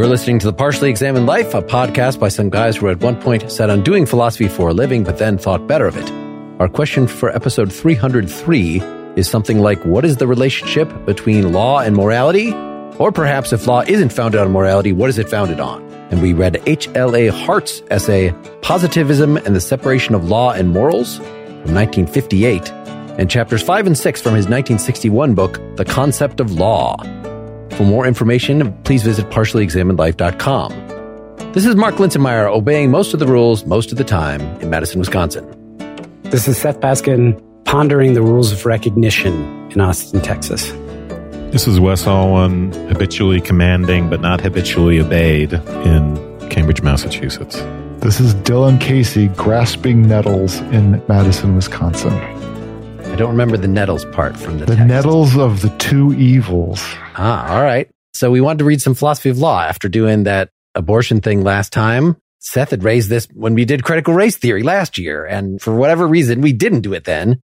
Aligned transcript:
You're 0.00 0.08
listening 0.08 0.38
to 0.38 0.46
The 0.46 0.54
Partially 0.54 0.88
Examined 0.88 1.26
Life, 1.26 1.52
a 1.52 1.60
podcast 1.60 2.18
by 2.18 2.28
some 2.28 2.48
guys 2.48 2.78
who 2.78 2.88
at 2.88 3.00
one 3.00 3.20
point 3.20 3.52
set 3.52 3.68
on 3.68 3.82
doing 3.82 4.06
philosophy 4.06 4.48
for 4.48 4.70
a 4.70 4.72
living, 4.72 5.04
but 5.04 5.18
then 5.18 5.36
thought 5.36 5.66
better 5.66 5.86
of 5.86 5.94
it. 5.94 6.10
Our 6.58 6.70
question 6.70 7.06
for 7.06 7.28
episode 7.36 7.70
303 7.70 8.80
is 9.16 9.28
something 9.28 9.58
like 9.58 9.84
What 9.84 10.06
is 10.06 10.16
the 10.16 10.26
relationship 10.26 10.88
between 11.04 11.52
law 11.52 11.80
and 11.80 11.94
morality? 11.94 12.50
Or 12.98 13.12
perhaps 13.12 13.52
if 13.52 13.66
law 13.66 13.82
isn't 13.82 14.10
founded 14.10 14.40
on 14.40 14.52
morality, 14.52 14.92
what 14.92 15.10
is 15.10 15.18
it 15.18 15.28
founded 15.28 15.60
on? 15.60 15.82
And 16.10 16.22
we 16.22 16.32
read 16.32 16.62
H.L.A. 16.64 17.26
Hart's 17.26 17.82
essay, 17.90 18.32
Positivism 18.62 19.36
and 19.36 19.54
the 19.54 19.60
Separation 19.60 20.14
of 20.14 20.30
Law 20.30 20.52
and 20.52 20.70
Morals, 20.70 21.18
from 21.18 21.74
1958, 21.74 22.72
and 23.18 23.30
chapters 23.30 23.62
5 23.62 23.88
and 23.88 23.98
6 23.98 24.22
from 24.22 24.34
his 24.34 24.46
1961 24.46 25.34
book, 25.34 25.60
The 25.76 25.84
Concept 25.84 26.40
of 26.40 26.52
Law. 26.52 26.96
For 27.80 27.86
more 27.86 28.06
information, 28.06 28.74
please 28.82 29.02
visit 29.02 29.30
partiallyexaminedlife.com. 29.30 31.52
This 31.54 31.64
is 31.64 31.74
Mark 31.76 31.94
Linsenmayer 31.94 32.46
obeying 32.46 32.90
most 32.90 33.14
of 33.14 33.20
the 33.20 33.26
rules 33.26 33.64
most 33.64 33.90
of 33.90 33.96
the 33.96 34.04
time 34.04 34.42
in 34.60 34.68
Madison, 34.68 34.98
Wisconsin. 34.98 35.46
This 36.24 36.46
is 36.46 36.58
Seth 36.58 36.80
Paskin 36.80 37.42
pondering 37.64 38.12
the 38.12 38.20
rules 38.20 38.52
of 38.52 38.66
recognition 38.66 39.32
in 39.70 39.80
Austin, 39.80 40.20
Texas. 40.20 40.72
This 41.52 41.66
is 41.66 41.80
Wes 41.80 42.04
Alwan 42.04 42.74
habitually 42.90 43.40
commanding 43.40 44.10
but 44.10 44.20
not 44.20 44.42
habitually 44.42 45.00
obeyed 45.00 45.54
in 45.54 46.50
Cambridge, 46.50 46.82
Massachusetts. 46.82 47.62
This 48.00 48.20
is 48.20 48.34
Dylan 48.34 48.78
Casey 48.78 49.28
grasping 49.28 50.06
nettles 50.06 50.58
in 50.58 51.02
Madison, 51.08 51.56
Wisconsin. 51.56 52.12
Don't 53.20 53.32
remember 53.32 53.58
the 53.58 53.68
nettles 53.68 54.06
part 54.06 54.34
from 54.34 54.60
the 54.60 54.64
The 54.64 54.76
text. 54.76 54.88
nettles 54.88 55.36
of 55.36 55.60
the 55.60 55.68
two 55.76 56.14
evils. 56.14 56.80
Ah, 57.16 57.54
all 57.54 57.62
right. 57.62 57.86
So 58.14 58.30
we 58.30 58.40
wanted 58.40 58.60
to 58.60 58.64
read 58.64 58.80
some 58.80 58.94
philosophy 58.94 59.28
of 59.28 59.36
law 59.36 59.60
after 59.60 59.90
doing 59.90 60.22
that 60.24 60.48
abortion 60.74 61.20
thing 61.20 61.44
last 61.44 61.70
time. 61.70 62.16
Seth 62.38 62.70
had 62.70 62.82
raised 62.82 63.10
this 63.10 63.28
when 63.34 63.52
we 63.52 63.66
did 63.66 63.84
critical 63.84 64.14
race 64.14 64.38
theory 64.38 64.62
last 64.62 64.96
year. 64.96 65.26
And 65.26 65.60
for 65.60 65.74
whatever 65.76 66.08
reason, 66.08 66.40
we 66.40 66.54
didn't 66.54 66.80
do 66.80 66.94
it 66.94 67.04
then, 67.04 67.42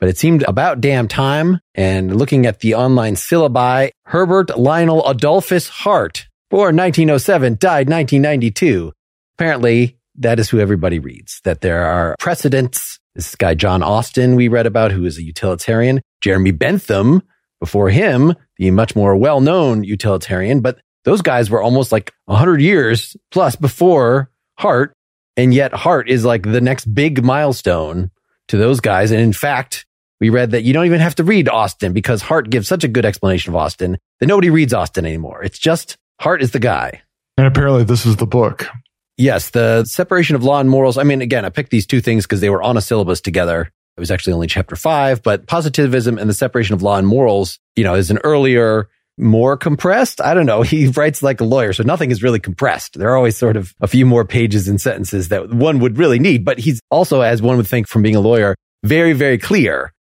but 0.00 0.08
it 0.08 0.18
seemed 0.18 0.42
about 0.42 0.80
damn 0.80 1.06
time. 1.06 1.60
And 1.76 2.16
looking 2.16 2.44
at 2.44 2.58
the 2.58 2.74
online 2.74 3.14
syllabi, 3.14 3.90
Herbert 4.06 4.58
Lionel 4.58 5.06
Adolphus 5.06 5.68
Hart, 5.68 6.26
born 6.50 6.74
1907, 6.76 7.58
died 7.60 7.88
1992. 7.88 8.90
Apparently 9.38 9.96
that 10.16 10.40
is 10.40 10.50
who 10.50 10.58
everybody 10.58 10.98
reads, 10.98 11.40
that 11.44 11.60
there 11.60 11.84
are 11.84 12.16
precedents. 12.18 12.98
This 13.14 13.34
guy, 13.34 13.54
John 13.54 13.82
Austin, 13.82 14.34
we 14.34 14.48
read 14.48 14.66
about, 14.66 14.92
who 14.92 15.04
is 15.04 15.18
a 15.18 15.22
utilitarian. 15.22 16.00
Jeremy 16.20 16.50
Bentham, 16.50 17.22
before 17.60 17.90
him, 17.90 18.34
the 18.58 18.70
much 18.70 18.96
more 18.96 19.16
well-known 19.16 19.84
utilitarian, 19.84 20.60
but 20.60 20.78
those 21.04 21.22
guys 21.22 21.50
were 21.50 21.62
almost 21.62 21.92
like 21.92 22.12
100 22.26 22.60
years 22.60 23.16
plus 23.30 23.56
before 23.56 24.30
Hart. 24.58 24.92
And 25.36 25.52
yet 25.52 25.72
Hart 25.72 26.08
is 26.08 26.24
like 26.24 26.42
the 26.42 26.60
next 26.60 26.86
big 26.86 27.24
milestone 27.24 28.10
to 28.48 28.56
those 28.56 28.80
guys. 28.80 29.10
And 29.10 29.20
in 29.20 29.32
fact, 29.32 29.86
we 30.20 30.30
read 30.30 30.52
that 30.52 30.62
you 30.62 30.72
don't 30.72 30.86
even 30.86 31.00
have 31.00 31.16
to 31.16 31.24
read 31.24 31.48
Austin 31.48 31.92
because 31.92 32.22
Hart 32.22 32.50
gives 32.50 32.68
such 32.68 32.84
a 32.84 32.88
good 32.88 33.04
explanation 33.04 33.52
of 33.52 33.56
Austin 33.56 33.98
that 34.20 34.26
nobody 34.26 34.50
reads 34.50 34.72
Austin 34.72 35.04
anymore. 35.04 35.42
It's 35.42 35.58
just 35.58 35.96
Hart 36.20 36.42
is 36.42 36.52
the 36.52 36.60
guy. 36.60 37.02
And 37.36 37.46
apparently, 37.46 37.84
this 37.84 38.06
is 38.06 38.16
the 38.16 38.26
book. 38.26 38.68
Yes, 39.16 39.50
the 39.50 39.84
separation 39.84 40.34
of 40.36 40.42
law 40.42 40.60
and 40.60 40.68
morals. 40.68 40.98
I 40.98 41.04
mean, 41.04 41.22
again, 41.22 41.44
I 41.44 41.50
picked 41.50 41.70
these 41.70 41.86
two 41.86 42.00
things 42.00 42.24
because 42.24 42.40
they 42.40 42.50
were 42.50 42.62
on 42.62 42.76
a 42.76 42.80
syllabus 42.80 43.20
together. 43.20 43.70
It 43.96 44.00
was 44.00 44.10
actually 44.10 44.32
only 44.32 44.48
chapter 44.48 44.74
five, 44.74 45.22
but 45.22 45.46
positivism 45.46 46.18
and 46.18 46.28
the 46.28 46.34
separation 46.34 46.74
of 46.74 46.82
law 46.82 46.96
and 46.96 47.06
morals, 47.06 47.60
you 47.76 47.84
know, 47.84 47.94
is 47.94 48.10
an 48.10 48.18
earlier, 48.24 48.88
more 49.16 49.56
compressed. 49.56 50.20
I 50.20 50.34
don't 50.34 50.46
know. 50.46 50.62
He 50.74 50.88
writes 50.88 51.22
like 51.22 51.40
a 51.40 51.44
lawyer, 51.44 51.72
so 51.72 51.84
nothing 51.84 52.10
is 52.10 52.22
really 52.22 52.40
compressed. 52.40 52.98
There 52.98 53.10
are 53.10 53.16
always 53.16 53.36
sort 53.36 53.56
of 53.56 53.72
a 53.80 53.86
few 53.86 54.04
more 54.04 54.24
pages 54.24 54.66
and 54.66 54.80
sentences 54.80 55.28
that 55.28 55.50
one 55.50 55.78
would 55.78 55.96
really 55.98 56.18
need, 56.18 56.44
but 56.44 56.58
he's 56.58 56.80
also, 56.90 57.20
as 57.20 57.40
one 57.40 57.56
would 57.56 57.68
think 57.68 57.86
from 57.86 58.02
being 58.02 58.16
a 58.16 58.20
lawyer, 58.20 58.56
very, 58.82 59.12
very 59.12 59.38
clear. 59.38 59.92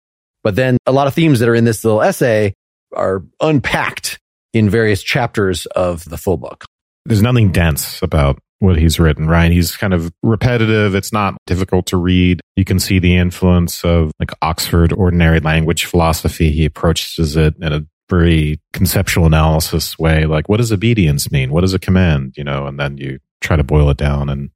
But 0.42 0.56
then 0.56 0.78
a 0.86 0.92
lot 0.92 1.06
of 1.06 1.14
themes 1.14 1.40
that 1.40 1.48
are 1.48 1.54
in 1.54 1.64
this 1.64 1.84
little 1.84 2.00
essay 2.00 2.54
are 2.94 3.22
unpacked 3.40 4.18
in 4.54 4.70
various 4.70 5.02
chapters 5.02 5.66
of 5.66 6.04
the 6.06 6.16
full 6.16 6.36
book. 6.36 6.64
There's 7.04 7.22
nothing 7.22 7.52
dense 7.52 8.00
about 8.02 8.38
what 8.62 8.78
he's 8.78 8.98
written, 8.98 9.26
right? 9.26 9.50
He's 9.50 9.76
kind 9.76 9.92
of 9.92 10.12
repetitive. 10.22 10.94
It's 10.94 11.12
not 11.12 11.36
difficult 11.46 11.86
to 11.86 11.96
read. 11.96 12.40
You 12.56 12.64
can 12.64 12.78
see 12.78 12.98
the 12.98 13.16
influence 13.16 13.84
of 13.84 14.12
like 14.20 14.30
Oxford 14.40 14.92
ordinary 14.92 15.40
language 15.40 15.84
philosophy. 15.84 16.52
He 16.52 16.64
approaches 16.64 17.36
it 17.36 17.54
in 17.60 17.72
a 17.72 17.86
very 18.08 18.60
conceptual 18.72 19.26
analysis 19.26 19.98
way. 19.98 20.26
Like, 20.26 20.48
what 20.48 20.58
does 20.58 20.72
obedience 20.72 21.30
mean? 21.32 21.50
What 21.50 21.64
is 21.64 21.74
a 21.74 21.78
command? 21.78 22.34
You 22.36 22.44
know, 22.44 22.66
and 22.66 22.78
then 22.78 22.98
you 22.98 23.18
try 23.40 23.56
to 23.56 23.64
boil 23.64 23.90
it 23.90 23.96
down 23.96 24.28
and, 24.28 24.50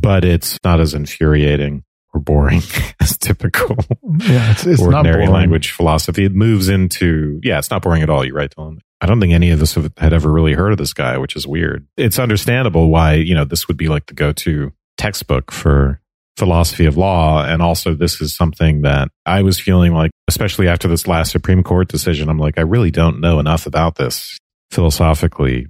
but 0.00 0.24
it's 0.24 0.58
not 0.64 0.80
as 0.80 0.94
infuriating 0.94 1.84
or 2.12 2.20
boring 2.20 2.62
as 3.00 3.16
typical 3.16 3.76
Yeah, 4.18 4.52
it's, 4.52 4.66
it's 4.66 4.80
not 4.80 4.96
ordinary 4.98 5.26
boring. 5.26 5.32
language 5.32 5.70
philosophy. 5.70 6.24
It 6.24 6.34
moves 6.34 6.68
into, 6.68 7.40
yeah, 7.42 7.58
it's 7.58 7.70
not 7.70 7.82
boring 7.82 8.02
at 8.02 8.10
all. 8.10 8.24
You're 8.24 8.36
right, 8.36 8.52
Dylan. 8.54 8.78
I 9.00 9.06
don't 9.06 9.20
think 9.20 9.32
any 9.32 9.50
of 9.50 9.60
us 9.60 9.74
have, 9.74 9.92
had 9.96 10.12
ever 10.12 10.30
really 10.30 10.52
heard 10.52 10.72
of 10.72 10.78
this 10.78 10.92
guy, 10.92 11.18
which 11.18 11.34
is 11.34 11.46
weird. 11.46 11.86
It's 11.96 12.18
understandable 12.18 12.88
why, 12.90 13.14
you 13.14 13.34
know, 13.34 13.44
this 13.44 13.66
would 13.66 13.76
be 13.76 13.88
like 13.88 14.06
the 14.06 14.14
go 14.14 14.32
to 14.32 14.72
textbook 14.96 15.50
for 15.50 16.00
philosophy 16.36 16.86
of 16.86 16.96
law. 16.96 17.44
And 17.44 17.60
also, 17.60 17.94
this 17.94 18.20
is 18.20 18.36
something 18.36 18.82
that 18.82 19.08
I 19.26 19.42
was 19.42 19.58
feeling 19.58 19.92
like, 19.92 20.12
especially 20.28 20.68
after 20.68 20.86
this 20.88 21.06
last 21.06 21.32
Supreme 21.32 21.62
Court 21.62 21.88
decision, 21.88 22.28
I'm 22.28 22.38
like, 22.38 22.58
I 22.58 22.62
really 22.62 22.90
don't 22.90 23.20
know 23.20 23.40
enough 23.40 23.66
about 23.66 23.96
this 23.96 24.38
philosophically. 24.70 25.66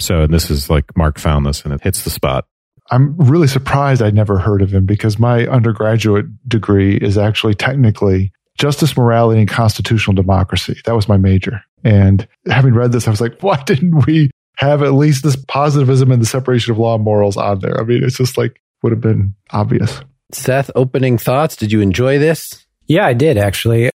So, 0.00 0.22
and 0.22 0.32
this 0.32 0.50
is 0.50 0.70
like 0.70 0.96
Mark 0.96 1.18
found 1.18 1.44
this 1.46 1.62
and 1.64 1.74
it 1.74 1.82
hits 1.82 2.02
the 2.02 2.10
spot. 2.10 2.46
I'm 2.90 3.16
really 3.16 3.46
surprised 3.46 4.02
I'd 4.02 4.14
never 4.14 4.38
heard 4.38 4.62
of 4.62 4.72
him 4.72 4.84
because 4.84 5.18
my 5.18 5.46
undergraduate 5.46 6.26
degree 6.48 6.96
is 6.96 7.16
actually 7.16 7.54
technically 7.54 8.32
justice, 8.58 8.96
morality, 8.96 9.40
and 9.40 9.48
constitutional 9.48 10.14
democracy. 10.14 10.80
That 10.84 10.94
was 10.94 11.08
my 11.08 11.16
major. 11.16 11.62
And 11.84 12.26
having 12.46 12.74
read 12.74 12.92
this, 12.92 13.06
I 13.06 13.10
was 13.10 13.20
like, 13.20 13.40
why 13.40 13.62
didn't 13.62 14.06
we 14.06 14.30
have 14.56 14.82
at 14.82 14.94
least 14.94 15.22
this 15.22 15.36
positivism 15.36 16.10
and 16.10 16.20
the 16.20 16.26
separation 16.26 16.72
of 16.72 16.78
law 16.78 16.96
and 16.96 17.04
morals 17.04 17.36
on 17.36 17.60
there? 17.60 17.80
I 17.80 17.84
mean, 17.84 18.04
it's 18.04 18.18
just 18.18 18.36
like 18.36 18.60
would 18.82 18.92
have 18.92 19.00
been 19.00 19.34
obvious. 19.50 20.00
Seth, 20.32 20.70
opening 20.74 21.18
thoughts. 21.18 21.56
Did 21.56 21.72
you 21.72 21.80
enjoy 21.80 22.18
this? 22.18 22.66
Yeah, 22.86 23.06
I 23.06 23.12
did 23.12 23.36
actually. 23.36 23.90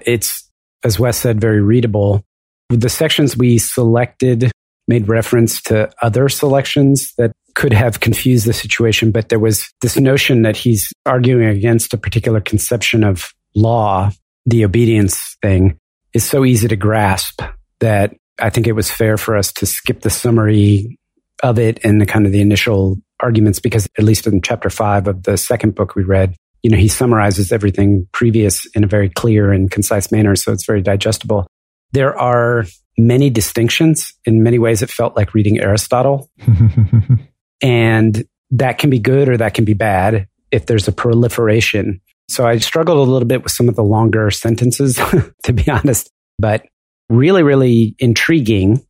It's, 0.00 0.50
as 0.84 0.98
Wes 0.98 1.18
said, 1.18 1.40
very 1.40 1.60
readable. 1.60 2.22
The 2.68 2.88
sections 2.88 3.36
we 3.36 3.58
selected 3.58 4.50
made 4.88 5.08
reference 5.08 5.60
to 5.62 5.90
other 6.02 6.28
selections 6.28 7.12
that 7.18 7.32
could 7.56 7.72
have 7.72 8.00
confused 8.00 8.46
the 8.46 8.52
situation, 8.52 9.10
but 9.10 9.30
there 9.30 9.40
was 9.40 9.72
this 9.80 9.96
notion 9.96 10.42
that 10.42 10.56
he's 10.56 10.92
arguing 11.06 11.48
against 11.48 11.94
a 11.94 11.98
particular 11.98 12.40
conception 12.40 13.02
of 13.02 13.32
law, 13.54 14.10
the 14.44 14.64
obedience 14.64 15.36
thing, 15.42 15.76
is 16.12 16.22
so 16.22 16.44
easy 16.44 16.68
to 16.68 16.76
grasp 16.76 17.40
that 17.80 18.14
I 18.38 18.50
think 18.50 18.66
it 18.66 18.72
was 18.72 18.90
fair 18.90 19.16
for 19.16 19.36
us 19.36 19.52
to 19.54 19.66
skip 19.66 20.02
the 20.02 20.10
summary 20.10 20.98
of 21.42 21.58
it 21.58 21.80
and 21.82 22.00
the 22.00 22.06
kind 22.06 22.26
of 22.26 22.32
the 22.32 22.42
initial 22.42 22.98
arguments 23.20 23.58
because 23.58 23.88
at 23.98 24.04
least 24.04 24.26
in 24.26 24.42
chapter 24.42 24.68
five 24.68 25.08
of 25.08 25.22
the 25.22 25.38
second 25.38 25.74
book 25.74 25.94
we 25.94 26.04
read, 26.04 26.36
you 26.62 26.70
know, 26.70 26.76
he 26.76 26.88
summarizes 26.88 27.52
everything 27.52 28.06
previous 28.12 28.66
in 28.74 28.84
a 28.84 28.86
very 28.86 29.08
clear 29.08 29.50
and 29.50 29.70
concise 29.70 30.12
manner. 30.12 30.36
So 30.36 30.52
it's 30.52 30.66
very 30.66 30.82
digestible. 30.82 31.46
There 31.92 32.18
are 32.18 32.66
many 32.98 33.30
distinctions. 33.30 34.12
In 34.26 34.42
many 34.42 34.58
ways, 34.58 34.82
it 34.82 34.90
felt 34.90 35.16
like 35.16 35.32
reading 35.32 35.58
Aristotle. 35.58 36.30
And 37.62 38.26
that 38.50 38.78
can 38.78 38.90
be 38.90 38.98
good 38.98 39.28
or 39.28 39.36
that 39.36 39.54
can 39.54 39.64
be 39.64 39.74
bad 39.74 40.28
if 40.50 40.66
there's 40.66 40.88
a 40.88 40.92
proliferation. 40.92 42.00
So 42.28 42.46
I 42.46 42.58
struggled 42.58 42.98
a 42.98 43.10
little 43.10 43.26
bit 43.26 43.42
with 43.42 43.52
some 43.52 43.68
of 43.68 43.76
the 43.76 43.84
longer 43.84 44.30
sentences, 44.30 44.98
to 45.44 45.52
be 45.52 45.68
honest, 45.70 46.10
but 46.38 46.66
really, 47.08 47.42
really 47.42 47.94
intriguing. 47.98 48.84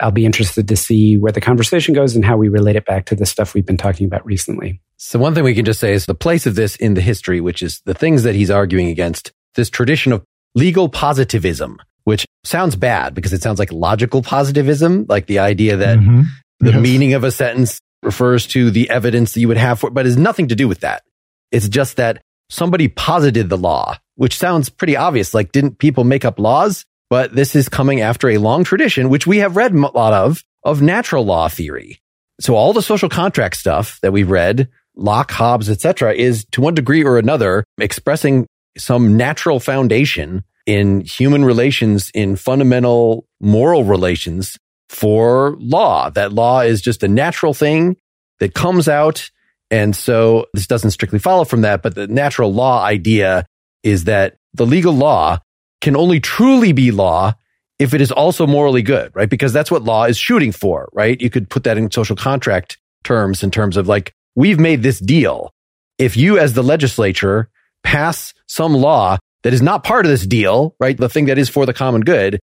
I'll 0.00 0.10
be 0.10 0.26
interested 0.26 0.68
to 0.68 0.76
see 0.76 1.16
where 1.16 1.32
the 1.32 1.40
conversation 1.40 1.94
goes 1.94 2.16
and 2.16 2.24
how 2.24 2.36
we 2.36 2.48
relate 2.48 2.76
it 2.76 2.84
back 2.84 3.06
to 3.06 3.14
the 3.14 3.26
stuff 3.26 3.54
we've 3.54 3.66
been 3.66 3.76
talking 3.76 4.06
about 4.06 4.26
recently. 4.26 4.80
So 4.96 5.18
one 5.18 5.34
thing 5.34 5.44
we 5.44 5.54
can 5.54 5.64
just 5.64 5.80
say 5.80 5.92
is 5.92 6.06
the 6.06 6.14
place 6.14 6.46
of 6.46 6.54
this 6.54 6.76
in 6.76 6.94
the 6.94 7.00
history, 7.00 7.40
which 7.40 7.62
is 7.62 7.80
the 7.84 7.94
things 7.94 8.24
that 8.24 8.34
he's 8.34 8.50
arguing 8.50 8.88
against, 8.88 9.32
this 9.54 9.70
tradition 9.70 10.12
of 10.12 10.24
legal 10.54 10.88
positivism, 10.88 11.78
which 12.04 12.26
sounds 12.44 12.76
bad 12.76 13.14
because 13.14 13.32
it 13.32 13.42
sounds 13.42 13.58
like 13.58 13.72
logical 13.72 14.22
positivism, 14.22 15.06
like 15.08 15.26
the 15.26 15.38
idea 15.38 15.76
that 15.76 15.98
mm-hmm. 15.98 16.22
the 16.60 16.72
yes. 16.72 16.80
meaning 16.80 17.14
of 17.14 17.24
a 17.24 17.30
sentence 17.30 17.80
refers 18.02 18.46
to 18.48 18.70
the 18.70 18.90
evidence 18.90 19.32
that 19.32 19.40
you 19.40 19.48
would 19.48 19.56
have 19.56 19.80
for 19.80 19.88
it, 19.88 19.94
but 19.94 20.06
has 20.06 20.16
nothing 20.16 20.48
to 20.48 20.56
do 20.56 20.68
with 20.68 20.80
that. 20.80 21.02
It's 21.50 21.68
just 21.68 21.96
that 21.96 22.22
somebody 22.50 22.88
posited 22.88 23.48
the 23.48 23.58
law, 23.58 23.96
which 24.16 24.36
sounds 24.36 24.68
pretty 24.68 24.96
obvious. 24.96 25.34
Like, 25.34 25.52
didn't 25.52 25.78
people 25.78 26.04
make 26.04 26.24
up 26.24 26.38
laws? 26.38 26.84
But 27.10 27.34
this 27.34 27.54
is 27.54 27.68
coming 27.68 28.00
after 28.00 28.30
a 28.30 28.38
long 28.38 28.64
tradition, 28.64 29.10
which 29.10 29.26
we 29.26 29.38
have 29.38 29.56
read 29.56 29.74
a 29.74 29.78
lot 29.78 30.14
of, 30.14 30.42
of 30.64 30.80
natural 30.80 31.24
law 31.24 31.48
theory. 31.48 32.00
So 32.40 32.54
all 32.54 32.72
the 32.72 32.82
social 32.82 33.10
contract 33.10 33.56
stuff 33.56 34.00
that 34.00 34.12
we've 34.12 34.30
read, 34.30 34.68
Locke, 34.96 35.30
Hobbes, 35.30 35.68
etc., 35.68 36.14
is 36.14 36.46
to 36.52 36.62
one 36.62 36.74
degree 36.74 37.04
or 37.04 37.18
another 37.18 37.64
expressing 37.78 38.46
some 38.78 39.16
natural 39.16 39.60
foundation 39.60 40.44
in 40.64 41.02
human 41.02 41.44
relations, 41.44 42.10
in 42.14 42.36
fundamental 42.36 43.26
moral 43.40 43.84
relations 43.84 44.58
for 44.92 45.56
law. 45.58 46.10
That 46.10 46.32
law 46.32 46.60
is 46.60 46.82
just 46.82 47.02
a 47.02 47.08
natural 47.08 47.54
thing 47.54 47.96
that 48.40 48.54
comes 48.54 48.88
out. 48.88 49.30
And 49.70 49.96
so 49.96 50.46
this 50.52 50.66
doesn't 50.66 50.90
strictly 50.90 51.18
follow 51.18 51.44
from 51.44 51.62
that, 51.62 51.82
but 51.82 51.94
the 51.94 52.06
natural 52.06 52.52
law 52.52 52.84
idea 52.84 53.46
is 53.82 54.04
that 54.04 54.36
the 54.52 54.66
legal 54.66 54.92
law 54.92 55.38
can 55.80 55.96
only 55.96 56.20
truly 56.20 56.72
be 56.72 56.90
law 56.90 57.32
if 57.78 57.94
it 57.94 58.00
is 58.00 58.12
also 58.12 58.46
morally 58.46 58.82
good, 58.82 59.10
right? 59.14 59.30
Because 59.30 59.52
that's 59.52 59.70
what 59.70 59.82
law 59.82 60.04
is 60.04 60.18
shooting 60.18 60.52
for, 60.52 60.88
right? 60.92 61.20
You 61.20 61.30
could 61.30 61.48
put 61.48 61.64
that 61.64 61.78
in 61.78 61.90
social 61.90 62.14
contract 62.14 62.78
terms 63.02 63.42
in 63.42 63.50
terms 63.50 63.76
of 63.76 63.88
like, 63.88 64.12
we've 64.36 64.60
made 64.60 64.82
this 64.82 65.00
deal. 65.00 65.50
If 65.98 66.16
you 66.16 66.38
as 66.38 66.52
the 66.52 66.62
legislature 66.62 67.48
pass 67.82 68.34
some 68.46 68.74
law 68.74 69.16
that 69.42 69.54
is 69.54 69.62
not 69.62 69.84
part 69.84 70.04
of 70.04 70.10
this 70.10 70.26
deal, 70.26 70.76
right? 70.78 70.96
The 70.96 71.08
thing 71.08 71.24
that 71.26 71.38
is 71.38 71.48
for 71.48 71.66
the 71.66 71.72
common 71.72 72.02
good, 72.02 72.38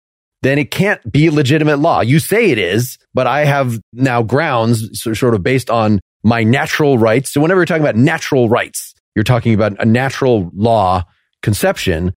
then 0.47 0.57
it 0.57 0.71
can't 0.71 1.11
be 1.11 1.29
legitimate 1.29 1.79
law. 1.79 2.01
You 2.01 2.19
say 2.19 2.51
it 2.51 2.57
is, 2.57 2.97
but 3.13 3.27
I 3.27 3.45
have 3.45 3.79
now 3.93 4.23
grounds 4.23 5.01
sort 5.01 5.33
of 5.33 5.43
based 5.43 5.69
on 5.69 5.99
my 6.23 6.43
natural 6.43 6.97
rights. 6.97 7.31
So 7.31 7.41
whenever 7.41 7.59
you're 7.59 7.65
talking 7.65 7.83
about 7.83 7.95
natural 7.95 8.49
rights, 8.49 8.93
you're 9.15 9.23
talking 9.23 9.53
about 9.53 9.81
a 9.81 9.85
natural 9.85 10.49
law 10.53 11.03
conception. 11.41 12.13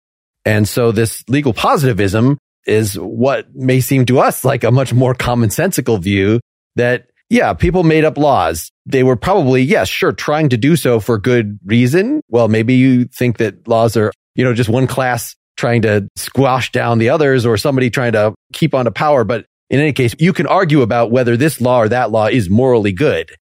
And 0.45 0.67
so 0.67 0.91
this 0.91 1.23
legal 1.27 1.53
positivism 1.53 2.37
is 2.65 2.95
what 2.99 3.53
may 3.55 3.81
seem 3.81 4.05
to 4.07 4.19
us 4.19 4.45
like 4.45 4.63
a 4.63 4.71
much 4.71 4.93
more 4.93 5.15
commonsensical 5.15 6.01
view 6.01 6.39
that, 6.75 7.09
yeah, 7.29 7.53
people 7.53 7.83
made 7.83 8.05
up 8.05 8.17
laws. 8.17 8.71
They 8.85 9.03
were 9.03 9.15
probably, 9.15 9.61
yes, 9.61 9.87
sure, 9.87 10.11
trying 10.11 10.49
to 10.49 10.57
do 10.57 10.75
so 10.75 10.99
for 10.99 11.17
good 11.17 11.59
reason. 11.65 12.21
Well, 12.29 12.47
maybe 12.47 12.75
you 12.75 13.05
think 13.05 13.37
that 13.37 13.67
laws 13.67 13.95
are, 13.97 14.11
you 14.35 14.43
know, 14.43 14.53
just 14.53 14.69
one 14.69 14.87
class 14.87 15.35
trying 15.59 15.83
to 15.83 16.07
squash 16.15 16.71
down 16.71 16.97
the 16.97 17.09
others 17.09 17.45
or 17.45 17.57
somebody 17.57 17.89
trying 17.89 18.13
to 18.13 18.33
keep 18.53 18.73
on 18.73 18.85
to 18.85 18.91
power. 18.91 19.23
But 19.23 19.45
in 19.69 19.79
any 19.79 19.93
case, 19.93 20.15
you 20.17 20.33
can 20.33 20.47
argue 20.47 20.81
about 20.81 21.11
whether 21.11 21.37
this 21.37 21.61
law 21.61 21.81
or 21.81 21.89
that 21.89 22.09
law 22.09 22.25
is 22.25 22.49
morally 22.49 22.93
good. 22.93 23.35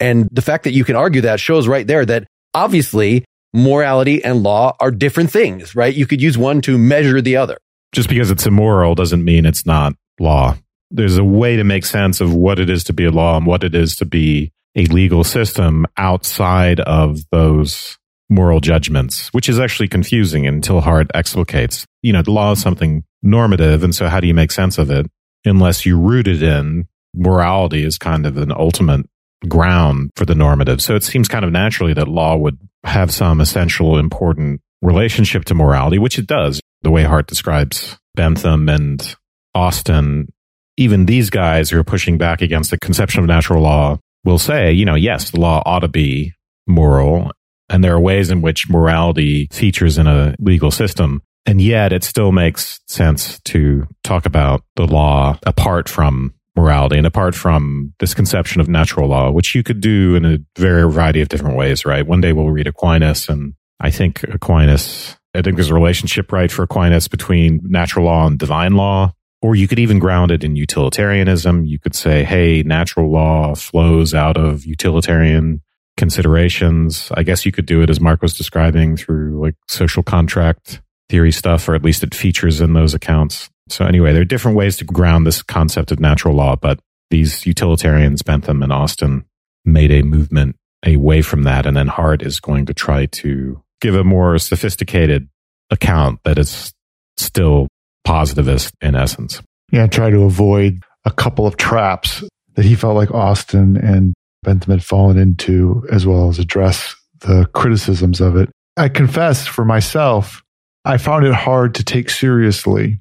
And 0.00 0.28
the 0.32 0.42
fact 0.42 0.64
that 0.64 0.72
you 0.72 0.84
can 0.84 0.96
argue 0.96 1.22
that 1.22 1.40
shows 1.40 1.68
right 1.68 1.86
there 1.86 2.06
that 2.06 2.26
obviously 2.54 3.24
morality 3.52 4.24
and 4.24 4.42
law 4.42 4.76
are 4.80 4.90
different 4.90 5.30
things, 5.30 5.74
right? 5.74 5.94
You 5.94 6.06
could 6.06 6.22
use 6.22 6.38
one 6.38 6.60
to 6.62 6.78
measure 6.78 7.20
the 7.20 7.36
other. 7.36 7.58
Just 7.92 8.08
because 8.08 8.30
it's 8.30 8.46
immoral 8.46 8.94
doesn't 8.94 9.24
mean 9.24 9.46
it's 9.46 9.66
not 9.66 9.94
law. 10.18 10.56
There's 10.90 11.16
a 11.16 11.24
way 11.24 11.56
to 11.56 11.64
make 11.64 11.84
sense 11.84 12.20
of 12.20 12.32
what 12.32 12.58
it 12.58 12.70
is 12.70 12.84
to 12.84 12.92
be 12.92 13.04
a 13.04 13.10
law 13.10 13.36
and 13.36 13.46
what 13.46 13.64
it 13.64 13.74
is 13.74 13.96
to 13.96 14.04
be 14.04 14.52
a 14.76 14.86
legal 14.86 15.22
system 15.22 15.86
outside 15.96 16.80
of 16.80 17.18
those 17.30 17.96
moral 18.34 18.60
judgments, 18.60 19.28
which 19.32 19.48
is 19.48 19.58
actually 19.58 19.88
confusing 19.88 20.46
until 20.46 20.80
Hart 20.80 21.08
explicates. 21.14 21.84
You 22.02 22.12
know, 22.12 22.22
the 22.22 22.32
law 22.32 22.52
is 22.52 22.60
something 22.60 23.04
normative. 23.22 23.82
And 23.84 23.94
so 23.94 24.08
how 24.08 24.20
do 24.20 24.26
you 24.26 24.34
make 24.34 24.50
sense 24.50 24.76
of 24.76 24.90
it 24.90 25.06
unless 25.44 25.86
you 25.86 25.98
root 25.98 26.26
it 26.26 26.42
in 26.42 26.86
morality 27.14 27.84
is 27.84 27.96
kind 27.96 28.26
of 28.26 28.36
an 28.36 28.50
ultimate 28.50 29.06
ground 29.48 30.10
for 30.16 30.24
the 30.24 30.34
normative. 30.34 30.82
So 30.82 30.94
it 30.94 31.04
seems 31.04 31.28
kind 31.28 31.44
of 31.44 31.52
naturally 31.52 31.94
that 31.94 32.08
law 32.08 32.36
would 32.36 32.58
have 32.82 33.12
some 33.12 33.40
essential 33.40 33.98
important 33.98 34.60
relationship 34.82 35.44
to 35.46 35.54
morality, 35.54 35.98
which 35.98 36.18
it 36.18 36.26
does. 36.26 36.60
The 36.82 36.90
way 36.90 37.04
Hart 37.04 37.26
describes 37.26 37.96
Bentham 38.14 38.68
and 38.68 39.16
Austin, 39.54 40.32
even 40.76 41.06
these 41.06 41.30
guys 41.30 41.70
who 41.70 41.78
are 41.78 41.84
pushing 41.84 42.18
back 42.18 42.42
against 42.42 42.70
the 42.70 42.78
conception 42.78 43.20
of 43.20 43.26
natural 43.26 43.62
law 43.62 43.98
will 44.24 44.38
say, 44.38 44.72
you 44.72 44.84
know, 44.84 44.94
yes, 44.94 45.30
the 45.30 45.40
law 45.40 45.62
ought 45.64 45.80
to 45.80 45.88
be 45.88 46.32
moral. 46.66 47.30
And 47.68 47.82
there 47.82 47.94
are 47.94 48.00
ways 48.00 48.30
in 48.30 48.42
which 48.42 48.68
morality 48.68 49.48
features 49.50 49.98
in 49.98 50.06
a 50.06 50.34
legal 50.38 50.70
system. 50.70 51.22
And 51.46 51.60
yet 51.60 51.92
it 51.92 52.04
still 52.04 52.32
makes 52.32 52.80
sense 52.86 53.38
to 53.40 53.86
talk 54.02 54.26
about 54.26 54.62
the 54.76 54.86
law 54.86 55.38
apart 55.46 55.88
from 55.88 56.34
morality 56.56 56.96
and 56.96 57.06
apart 57.06 57.34
from 57.34 57.92
this 57.98 58.14
conception 58.14 58.60
of 58.60 58.68
natural 58.68 59.08
law, 59.08 59.30
which 59.30 59.54
you 59.54 59.62
could 59.62 59.80
do 59.80 60.14
in 60.14 60.24
a 60.24 60.38
very 60.58 60.90
variety 60.90 61.20
of 61.20 61.28
different 61.28 61.56
ways, 61.56 61.84
right? 61.84 62.06
One 62.06 62.20
day 62.20 62.32
we'll 62.32 62.50
read 62.50 62.66
Aquinas 62.66 63.28
and 63.28 63.54
I 63.80 63.90
think 63.90 64.22
Aquinas, 64.24 65.16
I 65.34 65.42
think 65.42 65.56
there's 65.56 65.70
a 65.70 65.74
relationship, 65.74 66.32
right, 66.32 66.50
for 66.50 66.62
Aquinas 66.62 67.08
between 67.08 67.60
natural 67.64 68.06
law 68.06 68.26
and 68.26 68.38
divine 68.38 68.74
law. 68.74 69.12
Or 69.42 69.54
you 69.54 69.68
could 69.68 69.78
even 69.78 69.98
ground 69.98 70.30
it 70.30 70.42
in 70.42 70.56
utilitarianism. 70.56 71.66
You 71.66 71.78
could 71.78 71.94
say, 71.94 72.24
hey, 72.24 72.62
natural 72.62 73.12
law 73.12 73.54
flows 73.54 74.14
out 74.14 74.38
of 74.38 74.64
utilitarian 74.64 75.60
considerations. 75.96 77.10
I 77.14 77.22
guess 77.22 77.46
you 77.46 77.52
could 77.52 77.66
do 77.66 77.82
it 77.82 77.90
as 77.90 78.00
Mark 78.00 78.22
was 78.22 78.36
describing 78.36 78.96
through 78.96 79.40
like 79.40 79.54
social 79.68 80.02
contract 80.02 80.80
theory 81.08 81.32
stuff, 81.32 81.68
or 81.68 81.74
at 81.74 81.84
least 81.84 82.02
it 82.02 82.14
features 82.14 82.60
in 82.60 82.72
those 82.72 82.94
accounts. 82.94 83.50
So 83.68 83.84
anyway, 83.84 84.12
there 84.12 84.22
are 84.22 84.26
different 84.26 84.56
ways 84.56 84.76
to 84.78 84.84
ground 84.84 85.26
this 85.26 85.42
concept 85.42 85.92
of 85.92 86.00
natural 86.00 86.34
law, 86.34 86.56
but 86.56 86.80
these 87.10 87.46
utilitarians, 87.46 88.22
Bentham 88.22 88.62
and 88.62 88.72
Austin, 88.72 89.24
made 89.64 89.90
a 89.90 90.02
movement 90.02 90.56
away 90.84 91.22
from 91.22 91.44
that. 91.44 91.66
And 91.66 91.76
then 91.76 91.88
Hart 91.88 92.22
is 92.22 92.40
going 92.40 92.66
to 92.66 92.74
try 92.74 93.06
to 93.06 93.62
give 93.80 93.94
a 93.94 94.04
more 94.04 94.38
sophisticated 94.38 95.28
account 95.70 96.20
that 96.24 96.38
is 96.38 96.72
still 97.16 97.68
positivist 98.04 98.74
in 98.80 98.94
essence. 98.94 99.40
Yeah, 99.72 99.86
try 99.86 100.10
to 100.10 100.22
avoid 100.24 100.82
a 101.04 101.10
couple 101.10 101.46
of 101.46 101.56
traps 101.56 102.22
that 102.54 102.64
he 102.64 102.74
felt 102.74 102.96
like 102.96 103.10
Austin 103.10 103.76
and 103.76 104.14
Bentham 104.44 104.70
had 104.70 104.84
fallen 104.84 105.18
into, 105.18 105.84
as 105.90 106.06
well 106.06 106.28
as 106.28 106.38
address 106.38 106.94
the 107.20 107.46
criticisms 107.52 108.20
of 108.20 108.36
it. 108.36 108.50
I 108.76 108.88
confess 108.88 109.46
for 109.46 109.64
myself, 109.64 110.42
I 110.84 110.98
found 110.98 111.24
it 111.26 111.34
hard 111.34 111.74
to 111.76 111.84
take 111.84 112.10
seriously 112.10 113.00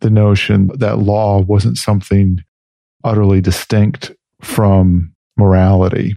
the 0.00 0.10
notion 0.10 0.70
that 0.78 0.98
law 0.98 1.40
wasn't 1.40 1.76
something 1.76 2.38
utterly 3.04 3.40
distinct 3.40 4.12
from 4.40 5.12
morality, 5.36 6.14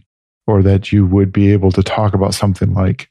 or 0.48 0.64
that 0.64 0.92
you 0.92 1.06
would 1.06 1.32
be 1.32 1.52
able 1.52 1.72
to 1.72 1.84
talk 1.84 2.14
about 2.14 2.34
something 2.34 2.74
like, 2.74 3.10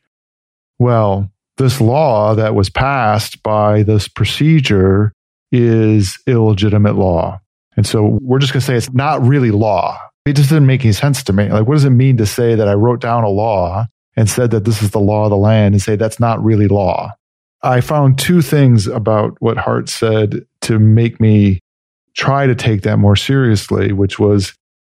well, 0.78 1.30
this 1.56 1.80
law 1.80 2.34
that 2.34 2.54
was 2.54 2.70
passed 2.70 3.42
by 3.42 3.82
this 3.82 4.08
procedure 4.08 5.12
is 5.52 6.18
illegitimate 6.26 6.96
law. 6.96 7.40
And 7.76 7.86
so 7.86 8.18
we're 8.22 8.38
just 8.38 8.52
going 8.52 8.60
to 8.60 8.66
say 8.66 8.76
it's 8.76 8.92
not 8.92 9.22
really 9.22 9.50
law. 9.50 10.00
It 10.26 10.36
just 10.36 10.50
didn't 10.50 10.66
make 10.66 10.84
any 10.84 10.92
sense 10.92 11.22
to 11.24 11.32
me. 11.32 11.48
Like, 11.48 11.66
what 11.66 11.74
does 11.74 11.84
it 11.84 11.90
mean 11.90 12.16
to 12.18 12.26
say 12.26 12.54
that 12.54 12.68
I 12.68 12.74
wrote 12.74 13.00
down 13.00 13.24
a 13.24 13.28
law 13.28 13.86
and 14.16 14.28
said 14.28 14.50
that 14.50 14.64
this 14.64 14.82
is 14.82 14.90
the 14.90 15.00
law 15.00 15.24
of 15.24 15.30
the 15.30 15.36
land 15.36 15.74
and 15.74 15.82
say 15.82 15.96
that's 15.96 16.20
not 16.20 16.42
really 16.44 16.68
law? 16.68 17.12
I 17.62 17.80
found 17.80 18.18
two 18.18 18.42
things 18.42 18.86
about 18.86 19.36
what 19.40 19.56
Hart 19.56 19.88
said 19.88 20.46
to 20.62 20.78
make 20.78 21.20
me 21.20 21.60
try 22.14 22.46
to 22.46 22.54
take 22.54 22.82
that 22.82 22.98
more 22.98 23.16
seriously, 23.16 23.92
which 23.92 24.18
was 24.18 24.54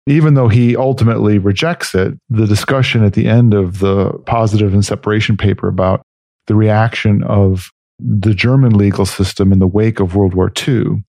even 0.08 0.34
though 0.34 0.50
he 0.50 0.76
ultimately 0.76 1.38
rejects 1.38 1.96
it, 1.96 2.14
the 2.30 2.46
discussion 2.46 3.04
at 3.04 3.14
the 3.14 3.28
end 3.28 3.54
of 3.54 3.80
the 3.80 4.12
positive 4.26 4.74
and 4.74 4.86
separation 4.86 5.38
paper 5.38 5.68
about 5.68 6.02
the 6.48 6.56
reaction 6.56 7.24
of 7.24 7.70
the 8.00 8.34
German 8.34 8.78
legal 8.78 9.06
system 9.06 9.54
in 9.54 9.60
the 9.60 9.68
wake 9.68 10.00
of 10.00 10.16
World 10.16 10.34
War 10.34 10.52
II 10.68 11.04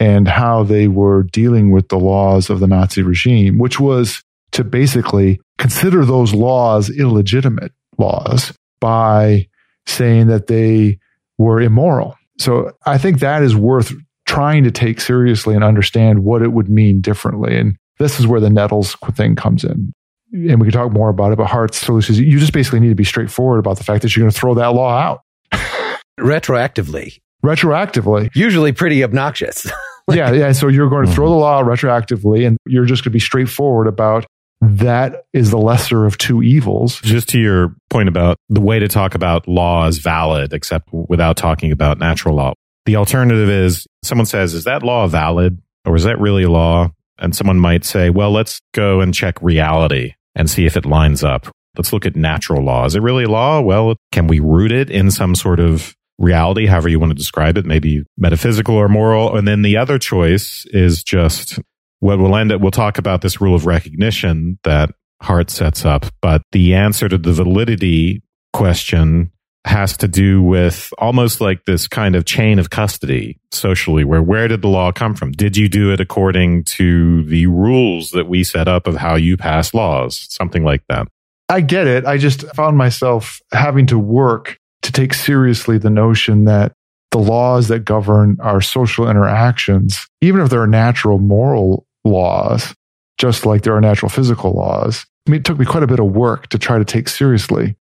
and 0.00 0.28
how 0.28 0.62
they 0.62 0.88
were 0.88 1.24
dealing 1.24 1.70
with 1.70 1.88
the 1.88 1.98
laws 1.98 2.50
of 2.50 2.60
the 2.60 2.66
Nazi 2.66 3.02
regime, 3.02 3.58
which 3.58 3.80
was 3.80 4.22
to 4.52 4.64
basically 4.64 5.40
consider 5.58 6.04
those 6.04 6.32
laws 6.32 6.90
illegitimate 6.90 7.72
laws 7.98 8.52
by 8.80 9.48
saying 9.86 10.28
that 10.28 10.46
they 10.46 10.98
were 11.36 11.60
immoral. 11.60 12.16
So 12.38 12.72
I 12.86 12.98
think 12.98 13.18
that 13.20 13.42
is 13.42 13.56
worth 13.56 13.92
trying 14.26 14.62
to 14.64 14.70
take 14.70 15.00
seriously 15.00 15.54
and 15.54 15.64
understand 15.64 16.22
what 16.22 16.42
it 16.42 16.52
would 16.52 16.68
mean 16.68 17.00
differently. 17.00 17.56
And 17.56 17.76
this 17.98 18.20
is 18.20 18.26
where 18.26 18.40
the 18.40 18.50
Nettles 18.50 18.94
thing 19.12 19.34
comes 19.34 19.64
in. 19.64 19.92
And 20.32 20.60
we 20.60 20.66
can 20.66 20.72
talk 20.72 20.92
more 20.92 21.08
about 21.08 21.32
it, 21.32 21.36
but 21.36 21.46
Hart's 21.46 21.78
solution 21.78 22.14
is 22.14 22.20
you 22.20 22.38
just 22.38 22.52
basically 22.52 22.80
need 22.80 22.90
to 22.90 22.94
be 22.94 23.04
straightforward 23.04 23.58
about 23.58 23.78
the 23.78 23.84
fact 23.84 24.02
that 24.02 24.14
you're 24.14 24.22
going 24.22 24.30
to 24.30 24.38
throw 24.38 24.54
that 24.54 24.74
law 24.74 24.96
out. 24.96 25.22
Retroactively, 26.20 27.18
retroactively. 27.44 28.30
Usually 28.34 28.72
pretty 28.72 29.02
obnoxious. 29.04 29.70
yeah, 30.10 30.32
yeah. 30.32 30.52
So 30.52 30.68
you're 30.68 30.88
going 30.88 31.06
to 31.06 31.12
throw 31.12 31.26
Mhm. 31.26 31.30
the 31.30 31.36
law 31.36 31.62
retroactively, 31.62 32.46
and 32.46 32.56
you're 32.66 32.84
just 32.84 33.02
going 33.02 33.10
to 33.10 33.14
be 33.14 33.18
straightforward 33.20 33.86
about 33.86 34.26
that 34.60 35.22
is 35.32 35.50
the 35.50 35.58
lesser 35.58 36.04
of 36.04 36.18
two 36.18 36.42
evils. 36.42 37.00
Just 37.02 37.28
to 37.30 37.38
your 37.38 37.76
point 37.90 38.08
about 38.08 38.36
the 38.48 38.60
way 38.60 38.80
to 38.80 38.88
talk 38.88 39.14
about 39.14 39.46
law 39.46 39.86
is 39.86 39.98
valid, 39.98 40.52
except 40.52 40.88
without 40.92 41.36
talking 41.36 41.70
about 41.70 41.98
natural 41.98 42.34
law. 42.34 42.54
The 42.84 42.96
alternative 42.96 43.48
is 43.48 43.86
someone 44.02 44.26
says, 44.26 44.54
is 44.54 44.64
that 44.64 44.82
law 44.82 45.06
valid 45.06 45.60
or 45.84 45.94
is 45.94 46.04
that 46.04 46.18
really 46.18 46.42
a 46.42 46.50
law? 46.50 46.90
And 47.20 47.36
someone 47.36 47.58
might 47.60 47.84
say, 47.84 48.10
well, 48.10 48.32
let's 48.32 48.60
go 48.74 49.00
and 49.00 49.14
check 49.14 49.40
reality 49.42 50.14
and 50.34 50.48
see 50.50 50.66
if 50.66 50.76
it 50.76 50.84
lines 50.86 51.22
up. 51.22 51.46
Let's 51.76 51.92
look 51.92 52.06
at 52.06 52.16
natural 52.16 52.64
law. 52.64 52.84
Is 52.86 52.96
it 52.96 53.02
really 53.02 53.26
law? 53.26 53.60
Well, 53.60 53.94
can 54.10 54.26
we 54.26 54.40
root 54.40 54.72
it 54.72 54.90
in 54.90 55.10
some 55.12 55.34
sort 55.36 55.60
of 55.60 55.94
reality, 56.18 56.66
however 56.66 56.88
you 56.88 56.98
want 57.00 57.10
to 57.10 57.16
describe 57.16 57.56
it, 57.56 57.64
maybe 57.64 58.04
metaphysical 58.16 58.74
or 58.74 58.88
moral? 58.88 59.36
And 59.36 59.46
then 59.46 59.62
the 59.62 59.76
other 59.76 59.98
choice 59.98 60.66
is 60.70 61.02
just 61.02 61.58
what 62.00 62.18
we'll 62.18 62.36
end 62.36 62.52
up, 62.52 62.60
we'll 62.60 62.70
talk 62.70 62.98
about 62.98 63.22
this 63.22 63.40
rule 63.40 63.54
of 63.54 63.66
recognition 63.66 64.58
that 64.64 64.90
Hart 65.20 65.50
sets 65.50 65.84
up, 65.84 66.06
but 66.22 66.42
the 66.52 66.74
answer 66.74 67.08
to 67.08 67.18
the 67.18 67.32
validity 67.32 68.22
question 68.52 69.32
has 69.64 69.96
to 69.98 70.08
do 70.08 70.42
with 70.42 70.92
almost 70.98 71.40
like 71.40 71.64
this 71.64 71.88
kind 71.88 72.14
of 72.14 72.24
chain 72.24 72.58
of 72.58 72.70
custody 72.70 73.38
socially, 73.50 74.04
where 74.04 74.22
where 74.22 74.48
did 74.48 74.62
the 74.62 74.68
law 74.68 74.92
come 74.92 75.14
from? 75.14 75.32
Did 75.32 75.56
you 75.56 75.68
do 75.68 75.92
it 75.92 76.00
according 76.00 76.64
to 76.64 77.24
the 77.24 77.46
rules 77.46 78.10
that 78.10 78.28
we 78.28 78.44
set 78.44 78.68
up 78.68 78.86
of 78.86 78.96
how 78.96 79.16
you 79.16 79.36
pass 79.36 79.74
laws? 79.74 80.26
Something 80.30 80.64
like 80.64 80.82
that. 80.88 81.08
I 81.48 81.60
get 81.60 81.86
it. 81.86 82.06
I 82.06 82.18
just 82.18 82.42
found 82.54 82.76
myself 82.76 83.40
having 83.52 83.86
to 83.86 83.98
work 83.98 84.58
to 84.88 84.92
take 84.92 85.12
seriously 85.12 85.76
the 85.76 85.90
notion 85.90 86.46
that 86.46 86.72
the 87.10 87.18
laws 87.18 87.68
that 87.68 87.80
govern 87.80 88.38
our 88.40 88.62
social 88.62 89.08
interactions, 89.08 90.06
even 90.22 90.40
if 90.40 90.48
they're 90.48 90.66
natural 90.66 91.18
moral 91.18 91.86
laws, 92.04 92.74
just 93.18 93.44
like 93.44 93.62
there 93.62 93.76
are 93.76 93.82
natural 93.82 94.08
physical 94.08 94.52
laws, 94.52 95.04
I 95.26 95.30
mean, 95.30 95.40
it 95.40 95.44
took 95.44 95.58
me 95.58 95.66
quite 95.66 95.82
a 95.82 95.86
bit 95.86 96.00
of 96.00 96.06
work 96.06 96.48
to 96.48 96.58
try 96.58 96.78
to 96.78 96.86
take 96.86 97.06
seriously 97.06 97.76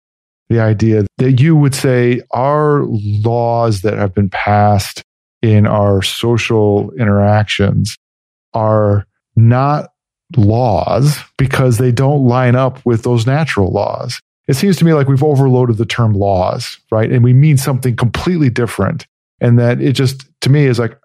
the 0.49 0.61
idea 0.61 1.04
that 1.18 1.40
you 1.40 1.56
would 1.56 1.75
say 1.75 2.23
our 2.30 2.84
laws 2.87 3.82
that 3.82 3.99
have 3.99 4.14
been 4.14 4.30
passed 4.30 5.02
in 5.42 5.66
our 5.66 6.00
social 6.00 6.90
interactions 6.92 7.99
are 8.54 9.06
not 9.37 9.90
laws 10.38 11.18
because 11.37 11.76
they 11.76 11.92
don't 11.92 12.25
line 12.26 12.56
up 12.56 12.84
with 12.87 13.02
those 13.02 13.26
natural 13.26 13.70
laws. 13.70 14.20
It 14.46 14.54
seems 14.54 14.76
to 14.76 14.84
me 14.84 14.92
like 14.92 15.08
we've 15.08 15.22
overloaded 15.22 15.78
the 15.78 15.86
term 15.86 16.12
laws, 16.12 16.78
right? 16.90 17.10
And 17.10 17.24
we 17.24 17.32
mean 17.32 17.56
something 17.56 17.96
completely 17.96 18.50
different. 18.50 19.06
And 19.40 19.58
that 19.58 19.80
it 19.80 19.92
just, 19.92 20.26
to 20.42 20.50
me, 20.50 20.64
is 20.64 20.78
like, 20.78 20.98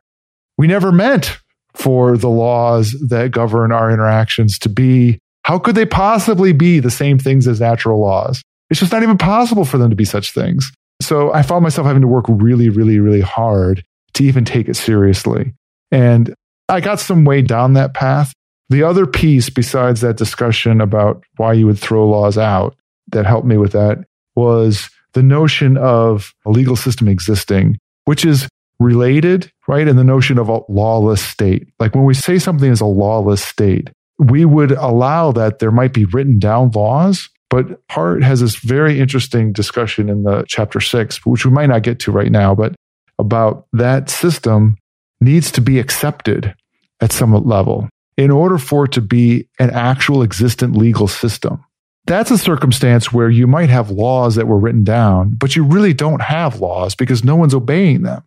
we 0.58 0.68
never 0.68 0.92
meant 0.92 1.40
for 1.74 2.18
the 2.18 2.30
laws 2.30 2.92
that 3.08 3.32
govern 3.32 3.72
our 3.72 3.90
interactions 3.92 4.60
to 4.60 4.70
be, 4.70 5.20
how 5.44 5.58
could 5.58 5.76
they 5.76 5.86
possibly 5.86 6.52
be 6.52 6.80
the 6.80 6.92
same 6.92 7.18
things 7.18 7.48
as 7.48 7.62
natural 7.62 8.00
laws? 8.00 8.42
It's 8.70 8.80
just 8.80 8.92
not 8.92 9.04
even 9.04 9.18
possible 9.18 9.66
for 9.66 9.78
them 9.78 9.90
to 9.90 9.96
be 9.96 10.06
such 10.06 10.32
things. 10.32 10.72
So 11.02 11.34
I 11.34 11.42
found 11.42 11.64
myself 11.64 11.88
having 11.88 12.02
to 12.02 12.08
work 12.08 12.26
really, 12.28 12.70
really, 12.70 13.00
really 13.00 13.22
hard 13.22 13.84
to 14.16 14.24
even 14.24 14.44
take 14.46 14.68
it 14.68 14.76
seriously. 14.76 15.54
And 15.92 16.36
I 16.68 16.82
got 16.82 17.00
some 17.00 17.26
way 17.26 17.42
down 17.42 17.74
that 17.74 17.94
path. 17.94 18.34
The 18.70 18.84
other 18.84 19.08
piece, 19.08 19.50
besides 19.50 20.02
that 20.02 20.18
discussion 20.18 20.82
about 20.82 21.24
why 21.38 21.54
you 21.54 21.66
would 21.66 21.80
throw 21.80 22.08
laws 22.08 22.38
out, 22.38 22.76
that 23.12 23.26
helped 23.26 23.48
me 23.48 23.58
with 23.58 23.72
that 23.74 24.00
was 24.36 24.90
the 25.14 25.24
notion 25.24 25.78
of 25.78 26.34
a 26.46 26.50
legal 26.50 26.76
system 26.76 27.08
existing, 27.08 27.78
which 28.06 28.26
is 28.26 28.48
related, 28.80 29.52
right? 29.68 29.88
And 29.88 29.98
the 29.98 30.04
notion 30.04 30.38
of 30.38 30.50
a 30.50 30.62
lawless 30.70 31.22
state. 31.22 31.68
Like 31.80 31.96
when 31.96 32.06
we 32.06 32.14
say 32.14 32.40
something 32.40 32.72
is 32.72 32.82
a 32.82 32.86
lawless 32.86 33.44
state, 33.44 33.90
we 34.18 34.46
would 34.46 34.72
allow 34.72 35.32
that 35.34 35.60
there 35.60 35.72
might 35.72 35.94
be 35.94 36.06
written 36.06 36.40
down 36.40 36.72
laws. 36.72 37.30
But 37.50 37.82
Hart 37.90 38.24
has 38.24 38.42
this 38.42 38.56
very 38.58 39.00
interesting 39.00 39.52
discussion 39.52 40.08
in 40.08 40.24
the 40.24 40.46
chapter 40.48 40.80
six, 40.80 41.26
which 41.26 41.46
we 41.46 41.52
might 41.52 41.66
not 41.66 41.84
get 41.84 42.00
to 42.02 42.12
right 42.12 42.32
now, 42.32 42.54
but 42.54 42.76
about 43.18 43.66
that 43.74 44.10
system 44.10 44.78
needs 45.20 45.52
to 45.52 45.62
be 45.62 45.80
accepted 45.80 46.54
at 47.02 47.12
some 47.12 47.34
level 47.34 47.90
in 48.18 48.32
order 48.32 48.58
for 48.58 48.86
it 48.86 48.92
to 48.92 49.02
be 49.02 49.48
an 49.60 49.70
actual 49.72 50.22
existent 50.22 50.76
legal 50.76 51.08
system. 51.08 51.64
That's 52.06 52.32
a 52.32 52.38
circumstance 52.38 53.14
where 53.14 53.30
you 53.30 53.46
might 53.46 53.70
have 53.70 53.92
laws 53.92 54.36
that 54.36 54.48
were 54.48 54.58
written 54.58 54.84
down, 54.84 55.32
but 55.32 55.56
you 55.56 55.64
really 55.64 55.94
don't 55.94 56.22
have 56.22 56.60
laws 56.60 56.96
because 56.96 57.24
no 57.24 57.36
one's 57.36 57.54
obeying 57.54 58.02
them. 58.02 58.24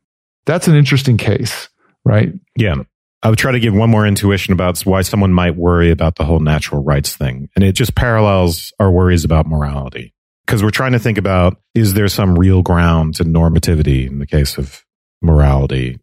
That's 0.46 0.68
an 0.68 0.76
interesting 0.76 1.16
case, 1.16 1.68
right? 2.04 2.32
Yeah. 2.56 2.76
I 3.22 3.30
would 3.30 3.38
try 3.38 3.52
to 3.52 3.60
give 3.60 3.74
one 3.74 3.90
more 3.90 4.06
intuition 4.06 4.52
about 4.52 4.80
why 4.80 5.02
someone 5.02 5.32
might 5.32 5.56
worry 5.56 5.90
about 5.90 6.16
the 6.16 6.24
whole 6.24 6.40
natural 6.40 6.82
rights 6.82 7.14
thing. 7.14 7.48
And 7.54 7.64
it 7.64 7.72
just 7.72 7.94
parallels 7.94 8.72
our 8.80 8.90
worries 8.90 9.24
about 9.24 9.46
morality. 9.46 10.12
Because 10.44 10.62
we're 10.62 10.70
trying 10.70 10.92
to 10.92 10.98
think 10.98 11.18
about 11.18 11.56
is 11.74 11.94
there 11.94 12.08
some 12.08 12.36
real 12.36 12.62
ground 12.62 13.14
to 13.16 13.24
normativity 13.24 14.08
in 14.08 14.18
the 14.18 14.26
case 14.26 14.58
of 14.58 14.84
morality? 15.22 16.00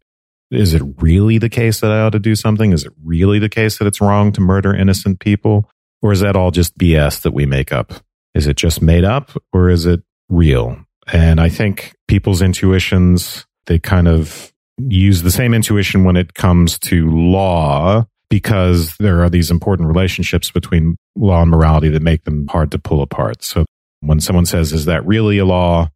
Is 0.50 0.72
it 0.72 0.82
really 0.98 1.36
the 1.36 1.50
case 1.50 1.80
that 1.80 1.92
I 1.92 2.00
ought 2.00 2.10
to 2.10 2.18
do 2.18 2.34
something? 2.34 2.72
Is 2.72 2.84
it 2.84 2.92
really 3.04 3.38
the 3.38 3.50
case 3.50 3.78
that 3.78 3.86
it's 3.86 4.00
wrong 4.00 4.32
to 4.32 4.40
murder 4.40 4.74
innocent 4.74 5.20
people? 5.20 5.70
Or 6.02 6.12
is 6.12 6.20
that 6.20 6.36
all 6.36 6.50
just 6.50 6.76
BS 6.78 7.22
that 7.22 7.32
we 7.32 7.46
make 7.46 7.72
up? 7.72 7.92
Is 8.34 8.46
it 8.46 8.56
just 8.56 8.80
made 8.80 9.04
up 9.04 9.30
or 9.52 9.68
is 9.68 9.86
it 9.86 10.02
real? 10.28 10.78
And 11.12 11.40
I 11.40 11.48
think 11.48 11.94
people's 12.08 12.42
intuitions, 12.42 13.46
they 13.66 13.78
kind 13.78 14.08
of 14.08 14.52
use 14.78 15.22
the 15.22 15.30
same 15.30 15.52
intuition 15.52 16.04
when 16.04 16.16
it 16.16 16.34
comes 16.34 16.78
to 16.78 17.10
law 17.10 18.06
because 18.30 18.96
there 18.98 19.22
are 19.22 19.28
these 19.28 19.50
important 19.50 19.88
relationships 19.88 20.50
between 20.50 20.96
law 21.16 21.42
and 21.42 21.50
morality 21.50 21.88
that 21.88 22.02
make 22.02 22.24
them 22.24 22.46
hard 22.46 22.70
to 22.70 22.78
pull 22.78 23.02
apart. 23.02 23.42
So 23.42 23.66
when 24.00 24.20
someone 24.20 24.46
says, 24.46 24.72
is 24.72 24.84
that 24.84 25.04
really 25.04 25.38
a 25.38 25.44
law? 25.44 25.88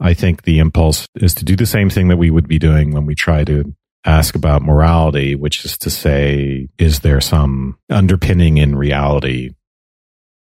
I 0.00 0.14
think 0.14 0.42
the 0.42 0.60
impulse 0.60 1.06
is 1.16 1.34
to 1.34 1.44
do 1.44 1.56
the 1.56 1.66
same 1.66 1.90
thing 1.90 2.08
that 2.08 2.16
we 2.16 2.30
would 2.30 2.48
be 2.48 2.58
doing 2.58 2.92
when 2.92 3.06
we 3.06 3.14
try 3.14 3.44
to 3.44 3.74
ask 4.04 4.34
about 4.34 4.62
morality, 4.62 5.34
which 5.34 5.64
is 5.64 5.78
to 5.78 5.90
say, 5.90 6.68
is 6.78 7.00
there 7.00 7.20
some 7.20 7.78
underpinning 7.90 8.58
in 8.58 8.76
reality 8.76 9.50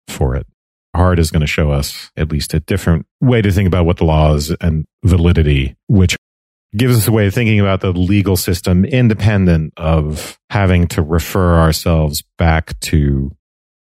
for 0.08 0.36
it? 0.36 0.46
Hart 0.96 1.20
is 1.20 1.32
going 1.32 1.42
to 1.42 1.48
show 1.48 1.72
us 1.72 2.12
at 2.16 2.32
least 2.32 2.54
a 2.54 2.60
different 2.62 3.06
way 3.22 3.42
to 3.42 3.52
think 3.52 3.68
about 3.68 3.86
what 3.86 3.98
the 3.98 4.06
law 4.06 4.34
is 4.34 4.52
and 4.62 4.86
validity, 5.04 5.76
which 5.88 6.16
gives 6.76 6.98
us 6.98 7.08
a 7.08 7.12
way 7.12 7.28
of 7.28 7.34
thinking 7.34 7.60
about 7.60 7.82
the 7.82 7.92
legal 7.92 8.38
system 8.38 8.86
independent 8.86 9.74
of 9.78 10.38
having 10.50 10.88
to 10.88 11.02
refer 11.02 11.58
ourselves 11.58 12.24
back 12.38 12.78
to 12.82 13.36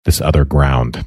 this 0.05 0.21
other 0.21 0.45
ground. 0.45 1.05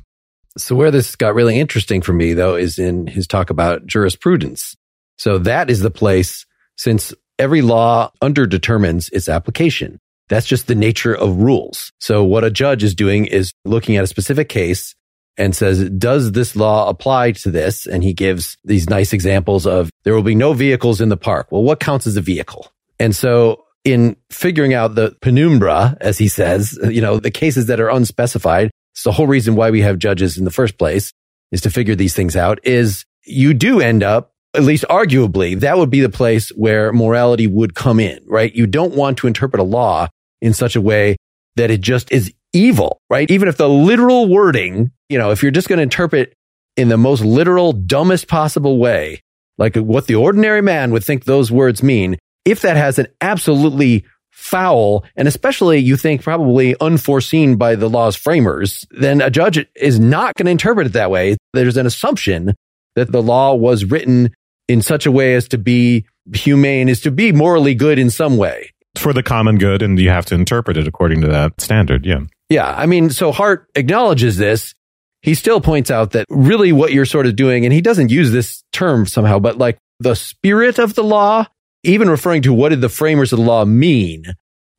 So 0.57 0.75
where 0.75 0.91
this 0.91 1.15
got 1.15 1.35
really 1.35 1.59
interesting 1.59 2.03
for 2.03 2.13
me 2.13 2.35
though 2.35 2.57
is 2.57 2.79
in 2.79 3.07
his 3.07 3.27
talk 3.27 3.51
about 3.51 3.87
jurisprudence. 3.87 4.77
So 5.17 5.39
that 5.39 5.71
is 5.71 5.81
the 5.81 5.91
place 5.91 6.47
since 6.77 7.15
every 7.39 7.63
law 7.63 8.11
underdetermines 8.23 9.13
its 9.13 9.29
application. 9.29 9.99
That's 10.29 10.47
just 10.47 10.67
the 10.67 10.75
nature 10.75 11.15
of 11.15 11.37
rules. 11.37 11.91
So 12.01 12.23
what 12.25 12.45
a 12.45 12.51
judge 12.51 12.85
is 12.85 12.95
doing 12.95 13.27
is 13.27 13.53
looking 13.65 13.97
at 13.97 14.05
a 14.05 14.09
specific 14.09 14.49
case 14.49 14.95
and 15.39 15.55
says, 15.55 15.89
does 15.91 16.33
this 16.33 16.57
law 16.57 16.89
apply 16.89 17.33
to 17.33 17.51
this? 17.51 17.87
And 17.87 18.03
he 18.03 18.13
gives 18.13 18.59
these 18.65 18.91
nice 18.91 19.13
examples 19.13 19.67
of 19.67 19.91
there 20.05 20.15
will 20.15 20.23
be 20.23 20.35
no 20.35 20.53
vehicles 20.53 21.01
in 21.01 21.09
the 21.09 21.17
park. 21.17 21.47
Well, 21.51 21.63
what 21.63 21.81
counts 21.81 22.07
as 22.07 22.17
a 22.17 22.21
vehicle? 22.21 22.71
And 22.99 23.15
so 23.15 23.65
in 23.85 24.17
figuring 24.31 24.75
out 24.75 24.97
the 24.97 25.17
penumbra, 25.23 25.97
as 26.01 26.19
he 26.19 26.29
says, 26.29 26.79
you 26.83 27.01
know, 27.01 27.21
the 27.21 27.31
cases 27.31 27.67
that 27.67 27.81
are 27.81 27.89
unspecified, 27.89 28.71
it's 28.93 29.05
the 29.05 29.13
whole 29.13 29.29
reason 29.29 29.55
why 29.55 29.71
we 29.71 29.81
have 29.83 29.99
judges 29.99 30.37
in 30.37 30.45
the 30.45 30.51
first 30.51 30.77
place 30.77 31.13
is 31.53 31.61
to 31.63 31.71
figure 31.71 31.95
these 31.95 32.15
things 32.15 32.37
out 32.37 32.59
is 32.65 33.05
you 33.25 33.55
do 33.55 33.81
end 33.81 34.03
up, 34.03 34.33
at 34.59 34.65
least 34.65 34.85
arguably, 34.91 35.59
that 35.61 35.79
would 35.79 35.89
be 35.89 36.01
the 36.01 36.09
place 36.09 36.49
where 36.51 36.93
morality 36.93 37.47
would 37.47 37.77
come 37.77 38.01
in, 38.01 38.19
right? 38.27 38.53
You 38.53 38.67
don't 38.67 38.97
want 38.97 39.19
to 39.19 39.29
interpret 39.29 39.61
a 39.61 39.65
law 39.65 40.09
in 40.43 40.53
such 40.53 40.75
a 40.75 40.81
way 40.81 41.17
that 41.55 41.71
it 41.71 41.81
just 41.81 42.11
is 42.11 42.35
evil, 42.53 43.01
right? 43.09 43.31
Even 43.31 43.47
if 43.47 43.57
the 43.57 43.69
literal 43.69 44.29
wording, 44.29 44.91
you 45.09 45.17
know, 45.17 45.31
if 45.31 45.43
you're 45.45 45.53
just 45.53 45.69
going 45.69 45.77
to 45.77 45.85
interpret 45.85 46.35
in 46.77 46.89
the 46.89 46.97
most 46.97 47.25
literal, 47.25 47.73
dumbest 47.73 48.27
possible 48.27 48.79
way, 48.79 49.21
like 49.59 49.77
what 49.77 50.09
the 50.09 50.17
ordinary 50.17 50.61
man 50.61 50.91
would 50.91 51.05
think 51.05 51.25
those 51.25 51.53
words 51.53 51.81
mean, 51.81 52.19
if 52.45 52.63
that 52.63 52.77
has 52.77 52.99
an 52.99 53.07
absolutely 53.21 54.05
foul 54.33 55.05
and 55.15 55.29
especially 55.29 55.79
you 55.79 55.97
think 55.97 56.23
probably 56.23 56.75
unforeseen 56.81 57.55
by 57.55 57.77
the 57.77 57.89
law's 57.89 58.17
framers, 58.17 58.85
then 58.91 59.21
a 59.21 59.31
judge 59.31 59.65
is 59.77 60.01
not 60.01 60.35
going 60.35 60.47
to 60.47 60.51
interpret 60.51 60.89
it 60.89 60.95
that 60.95 61.13
way. 61.13 61.37
There's 61.53 61.77
an 61.77 61.87
assumption 61.87 62.55
that 62.99 63.13
the 63.13 63.23
law 63.23 63.55
was 63.55 63.85
written 63.85 64.35
in 64.69 64.83
such 64.83 65.07
a 65.07 65.13
way 65.13 65.35
as 65.35 65.49
to 65.49 65.59
be 65.59 66.07
humane, 66.35 66.89
is 66.89 67.01
to 67.01 67.11
be 67.11 67.33
morally 67.33 67.75
good 67.75 67.99
in 67.99 68.11
some 68.11 68.37
way. 68.37 68.71
For 68.97 69.13
the 69.13 69.23
common 69.23 69.59
good, 69.59 69.83
and 69.83 69.99
you 69.99 70.11
have 70.11 70.27
to 70.27 70.35
interpret 70.35 70.77
it 70.77 70.87
according 70.87 71.21
to 71.23 71.29
that 71.29 71.61
standard. 71.61 72.05
Yeah. 72.05 72.21
Yeah. 72.49 72.75
I 72.77 72.87
mean, 72.87 73.11
so 73.11 73.33
Hart 73.33 73.69
acknowledges 73.75 74.37
this. 74.37 74.75
He 75.23 75.35
still 75.35 75.61
points 75.61 75.91
out 75.91 76.13
that 76.13 76.27
really 76.29 76.73
what 76.73 76.93
you're 76.93 77.05
sort 77.05 77.27
of 77.27 77.37
doing, 77.37 77.65
and 77.65 77.73
he 77.73 77.81
doesn't 77.81 78.11
use 78.11 78.31
this 78.31 78.63
term 78.73 79.07
somehow, 79.07 79.39
but 79.39 79.59
like 79.59 79.79
the 80.01 80.15
spirit 80.15 80.79
of 80.79 80.95
the 80.95 81.03
law 81.03 81.47
even 81.85 82.11
referring 82.11 82.43
to 82.43 82.53
what 82.53 82.71
did 82.71 82.81
the 82.81 82.89
framers 82.89 83.33
of 83.33 83.39
the 83.39 83.45
law 83.45 83.65
mean, 83.65 84.25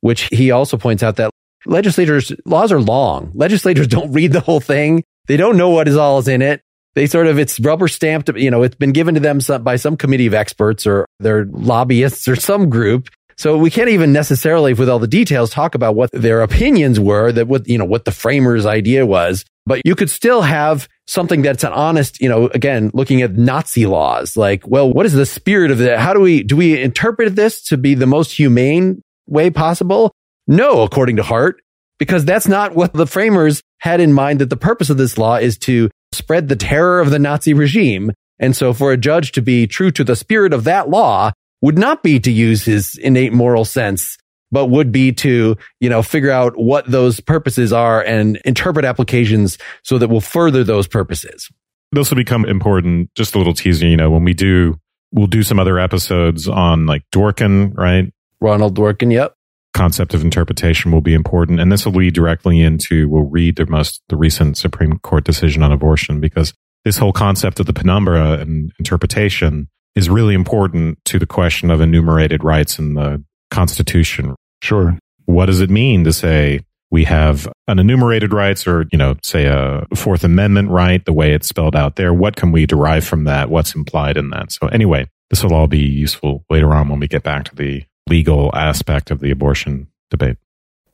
which 0.02 0.24
he 0.32 0.52
also 0.52 0.78
points 0.78 1.04
out 1.04 1.16
that 1.18 1.32
legislators, 1.66 2.32
laws 2.46 2.72
are 2.72 2.82
long. 2.82 3.32
Legislators 3.34 3.88
don't 3.96 4.12
read 4.12 4.32
the 4.34 4.42
whole 4.42 4.60
thing. 4.60 5.04
They 5.28 5.38
don't 5.38 5.58
know 5.58 5.70
what 5.70 5.88
is 5.88 5.96
all 5.96 6.20
is 6.20 6.28
in 6.28 6.42
it. 6.42 6.62
They 6.96 7.06
sort 7.08 7.28
of, 7.28 7.38
it's 7.38 7.60
rubber 7.60 7.88
stamped, 7.88 8.30
you 8.36 8.52
know, 8.52 8.64
it's 8.64 8.76
been 8.76 8.92
given 8.92 9.14
to 9.16 9.20
them 9.20 9.40
by 9.64 9.76
some 9.76 9.96
committee 9.96 10.28
of 10.28 10.34
experts 10.34 10.88
or 10.88 11.06
their 11.20 11.46
lobbyists 11.46 12.28
or 12.28 12.36
some 12.36 12.70
group. 12.70 13.10
So 13.38 13.58
we 13.58 13.70
can't 13.70 13.90
even 13.90 14.12
necessarily, 14.12 14.74
with 14.74 14.90
all 14.90 15.00
the 15.00 15.08
details, 15.08 15.50
talk 15.50 15.74
about 15.74 15.96
what 15.96 16.12
their 16.12 16.42
opinions 16.42 17.00
were, 17.00 17.32
that 17.32 17.48
what, 17.48 17.70
you 17.70 17.78
know, 17.78 17.86
what 17.86 18.04
the 18.04 18.12
framers' 18.12 18.66
idea 18.66 19.06
was. 19.06 19.46
But 19.66 19.82
you 19.86 19.96
could 19.96 20.10
still 20.10 20.42
have 20.42 20.90
something 21.08 21.42
that's 21.42 21.64
an 21.64 21.72
honest, 21.72 22.20
you 22.20 22.28
know, 22.28 22.48
again, 22.48 22.92
looking 22.94 23.22
at 23.22 23.38
Nazi 23.38 23.86
laws, 23.86 24.36
like, 24.36 24.68
well, 24.68 24.92
what 24.92 25.06
is 25.06 25.14
the 25.14 25.26
spirit 25.26 25.72
of 25.72 25.78
that? 25.78 26.00
How 26.00 26.14
do 26.14 26.20
we, 26.20 26.44
do 26.44 26.58
we 26.58 26.82
interpret 26.82 27.36
this 27.36 27.62
to 27.66 27.78
be 27.78 27.94
the 27.94 28.08
most 28.08 28.36
humane 28.36 29.02
way 29.26 29.50
possible? 29.50 30.12
No, 30.48 30.82
according 30.82 31.16
to 31.16 31.24
Hart, 31.24 31.62
because 31.98 32.26
that's 32.26 32.48
not 32.48 32.76
what 32.76 32.92
the 32.92 33.08
framers 33.08 33.62
had 33.78 34.02
in 34.02 34.12
mind 34.12 34.40
that 34.40 34.50
the 34.50 34.58
purpose 34.58 34.90
of 34.90 34.98
this 34.98 35.18
law 35.18 35.36
is 35.36 35.58
to 35.60 35.90
spread 36.12 36.48
the 36.48 36.56
terror 36.56 37.00
of 37.00 37.12
the 37.12 37.20
Nazi 37.20 37.54
regime. 37.54 38.12
And 38.40 38.56
so 38.56 38.74
for 38.74 38.92
a 38.92 38.98
judge 38.98 39.32
to 39.34 39.42
be 39.42 39.68
true 39.68 39.92
to 39.92 40.04
the 40.04 40.16
spirit 40.16 40.54
of 40.54 40.64
that 40.64 40.90
law 40.90 41.32
would 41.62 41.78
not 41.78 42.04
be 42.04 42.20
to 42.20 42.32
use 42.32 42.64
his 42.64 42.96
innate 42.96 43.34
moral 43.34 43.66
sense, 43.66 44.18
but 44.52 44.68
would 44.68 44.92
be 44.92 45.12
to, 45.12 45.58
you 45.80 45.90
know, 45.90 46.02
figure 46.02 46.32
out 46.32 46.58
what 46.58 46.90
those 46.90 47.20
purposes 47.20 47.74
are 47.74 48.02
and 48.02 48.38
interpret 48.46 48.86
applications 48.86 49.58
so 49.84 49.98
that 49.98 50.08
will 50.08 50.22
further 50.22 50.64
those 50.64 50.88
purposes. 50.88 51.50
This 51.92 52.10
will 52.10 52.18
become 52.18 52.46
important. 52.46 53.14
Just 53.16 53.36
a 53.36 53.38
little 53.38 53.54
teaser, 53.54 53.88
you 53.88 53.98
know, 53.98 54.10
when 54.10 54.24
we 54.24 54.34
do, 54.34 54.80
we'll 55.12 55.28
do 55.28 55.44
some 55.44 55.60
other 55.60 55.80
episodes 55.80 56.48
on 56.48 56.86
like 56.86 57.04
Dworkin, 57.12 57.76
right? 57.78 58.14
Ronald 58.40 58.78
Dworkin, 58.78 59.12
yep. 59.12 59.34
Concept 59.74 60.14
of 60.14 60.24
interpretation 60.24 60.92
will 60.92 61.02
be 61.02 61.14
important. 61.14 61.60
And 61.60 61.72
this 61.72 61.86
will 61.86 61.94
lead 61.94 62.14
directly 62.14 62.62
into, 62.62 63.08
we'll 63.08 63.24
read 63.24 63.56
the 63.56 63.66
most, 63.66 64.02
the 64.10 64.18
recent 64.18 64.58
Supreme 64.58 65.00
Court 65.00 65.24
decision 65.24 65.64
on 65.64 65.72
abortion 65.72 66.20
because 66.20 66.54
this 66.86 66.98
whole 66.98 67.14
concept 67.14 67.60
of 67.60 67.66
the 67.66 67.74
penumbra 67.74 68.40
and 68.40 68.72
interpretation 68.80 69.70
is 69.96 70.10
really 70.10 70.34
important 70.34 70.98
to 71.06 71.20
the 71.20 71.26
question 71.26 71.70
of 71.72 71.82
enumerated 71.82 72.44
rights 72.44 72.80
in 72.80 72.94
the 72.94 73.24
Constitution. 73.52 74.36
Sure. 74.62 74.98
What 75.26 75.48
does 75.48 75.62
it 75.62 75.70
mean 75.70 76.04
to 76.04 76.14
say 76.14 76.62
we 76.92 77.04
have 77.04 77.48
an 77.68 77.80
enumerated 77.80 78.34
rights 78.34 78.66
or, 78.66 78.86
you 78.92 78.98
know, 78.98 79.16
say 79.22 79.46
a 79.46 79.86
Fourth 79.96 80.24
Amendment 80.24 80.72
right, 80.72 81.04
the 81.06 81.14
way 81.14 81.34
it's 81.34 81.48
spelled 81.48 81.76
out 81.76 81.96
there? 81.96 82.14
What 82.14 82.36
can 82.36 82.52
we 82.52 82.66
derive 82.66 83.06
from 83.06 83.26
that? 83.26 83.50
What's 83.50 83.76
implied 83.76 84.18
in 84.18 84.32
that? 84.32 84.52
So 84.52 84.68
anyway, 84.68 85.08
this 85.30 85.44
will 85.44 85.54
all 85.54 85.68
be 85.68 85.80
useful 85.80 86.44
later 86.50 86.74
on 86.74 86.90
when 86.90 87.00
we 87.00 87.08
get 87.08 87.24
back 87.24 87.46
to 87.46 87.56
the 87.56 87.84
legal 88.10 88.54
aspect 88.56 89.12
of 89.12 89.20
the 89.20 89.32
abortion 89.32 89.88
debate. 90.10 90.38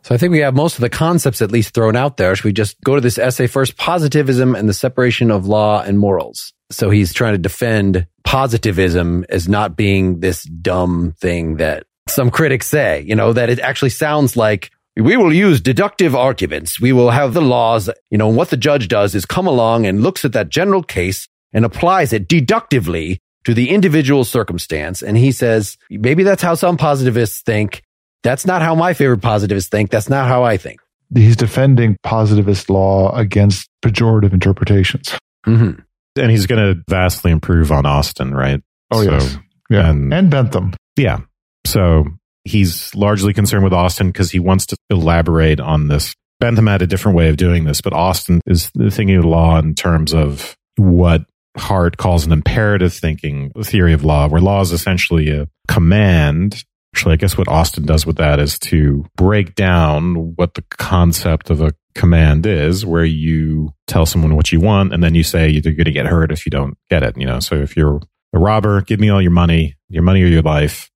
So 0.03 0.13
I 0.13 0.19
think 0.19 0.31
we 0.31 0.39
have 0.39 0.53
most 0.53 0.75
of 0.75 0.81
the 0.81 0.89
concepts 0.89 1.41
at 1.41 1.51
least 1.51 1.73
thrown 1.73 1.95
out 1.95 2.17
there. 2.17 2.35
Should 2.35 2.45
we 2.45 2.53
just 2.53 2.79
go 2.81 2.93
to 2.93 3.01
this 3.01 3.17
essay 3.17 3.47
first? 3.47 3.75
Positivism 3.75 4.53
and 4.53 4.69
the 4.69 4.73
separation 4.73 5.31
of 5.31 5.47
law 5.47 5.81
and 5.81 5.97
morals. 5.97 6.53
So 6.69 6.91
he's 6.91 7.11
trying 7.11 7.33
to 7.33 7.39
defend 7.39 8.05
positivism 8.23 9.25
as 9.29 9.47
not 9.47 9.75
being 9.75 10.19
this 10.19 10.43
dumb 10.43 11.15
thing 11.19 11.57
that 11.57 11.85
some 12.07 12.29
critics 12.29 12.67
say, 12.67 13.01
you 13.01 13.15
know, 13.15 13.33
that 13.33 13.49
it 13.49 13.59
actually 13.59 13.89
sounds 13.89 14.37
like 14.37 14.69
we 14.95 15.17
will 15.17 15.33
use 15.33 15.59
deductive 15.59 16.15
arguments. 16.15 16.79
We 16.79 16.93
will 16.93 17.09
have 17.09 17.33
the 17.33 17.41
laws, 17.41 17.89
you 18.11 18.17
know, 18.17 18.27
what 18.27 18.49
the 18.49 18.57
judge 18.57 18.87
does 18.87 19.15
is 19.15 19.25
come 19.25 19.47
along 19.47 19.87
and 19.87 20.03
looks 20.03 20.23
at 20.23 20.33
that 20.33 20.49
general 20.49 20.83
case 20.83 21.27
and 21.51 21.65
applies 21.65 22.13
it 22.13 22.27
deductively 22.27 23.19
to 23.45 23.53
the 23.53 23.69
individual 23.69 24.23
circumstance. 24.23 25.01
And 25.01 25.17
he 25.17 25.31
says, 25.31 25.77
maybe 25.89 26.23
that's 26.23 26.41
how 26.41 26.55
some 26.55 26.77
positivists 26.77 27.41
think. 27.41 27.83
That's 28.23 28.45
not 28.45 28.61
how 28.61 28.75
my 28.75 28.93
favorite 28.93 29.21
positivists 29.21 29.69
think. 29.69 29.91
That's 29.91 30.09
not 30.09 30.27
how 30.27 30.43
I 30.43 30.57
think. 30.57 30.79
He's 31.13 31.35
defending 31.35 31.97
positivist 32.03 32.69
law 32.69 33.15
against 33.15 33.69
pejorative 33.83 34.33
interpretations. 34.33 35.15
Mm-hmm. 35.45 35.79
And 36.17 36.31
he's 36.31 36.47
going 36.47 36.75
to 36.75 36.83
vastly 36.89 37.31
improve 37.31 37.71
on 37.71 37.85
Austin, 37.85 38.33
right? 38.33 38.61
Oh, 38.89 39.03
so, 39.03 39.11
yes. 39.11 39.37
Yeah. 39.69 39.89
And, 39.89 40.13
and 40.13 40.31
Bentham. 40.31 40.73
Yeah. 40.95 41.19
So 41.65 42.05
he's 42.43 42.93
largely 42.95 43.33
concerned 43.33 43.63
with 43.63 43.73
Austin 43.73 44.07
because 44.07 44.31
he 44.31 44.39
wants 44.39 44.65
to 44.67 44.77
elaborate 44.89 45.59
on 45.59 45.87
this. 45.87 46.15
Bentham 46.39 46.67
had 46.67 46.81
a 46.81 46.87
different 46.87 47.17
way 47.17 47.29
of 47.29 47.37
doing 47.37 47.65
this, 47.65 47.81
but 47.81 47.93
Austin 47.93 48.41
is 48.47 48.71
thinking 48.89 49.17
of 49.17 49.25
law 49.25 49.59
in 49.59 49.75
terms 49.75 50.13
of 50.13 50.55
what 50.77 51.25
Hart 51.57 51.97
calls 51.97 52.25
an 52.25 52.31
imperative 52.31 52.93
thinking 52.93 53.51
theory 53.63 53.93
of 53.93 54.03
law, 54.03 54.27
where 54.27 54.41
law 54.41 54.61
is 54.61 54.71
essentially 54.71 55.29
a 55.29 55.47
command 55.67 56.63
actually, 56.95 57.11
I 57.11 57.17
guess 57.17 57.37
what 57.37 57.49
Austin 57.49 57.85
does 57.85 58.05
with 58.05 58.15
that 58.17 58.39
is 58.39 58.57
to 58.59 59.05
break 59.17 59.53
down 59.53 60.33
what 60.37 60.53
the 60.53 60.61
concept 60.61 61.49
of 61.49 61.59
a 61.59 61.73
command 61.93 62.45
is, 62.45 62.85
where 62.85 63.03
you 63.03 63.73
tell 63.85 64.05
someone 64.05 64.37
what 64.37 64.53
you 64.53 64.61
want 64.61 64.93
and 64.93 65.03
then 65.03 65.13
you 65.13 65.21
say 65.21 65.49
you're 65.49 65.61
going 65.61 65.83
to 65.83 65.91
get 65.91 66.05
hurt 66.05 66.31
if 66.31 66.45
you 66.45 66.51
don't 66.51 66.77
get 66.89 67.03
it. 67.03 67.17
You 67.17 67.25
know, 67.25 67.41
so 67.41 67.55
if 67.55 67.75
you're 67.75 67.99
a 68.31 68.39
robber, 68.39 68.79
give 68.79 69.01
me 69.01 69.09
all 69.09 69.21
your 69.21 69.31
money, 69.31 69.75
your 69.89 70.03
money 70.03 70.23
or 70.23 70.27
your 70.27 70.41
life. 70.41 70.89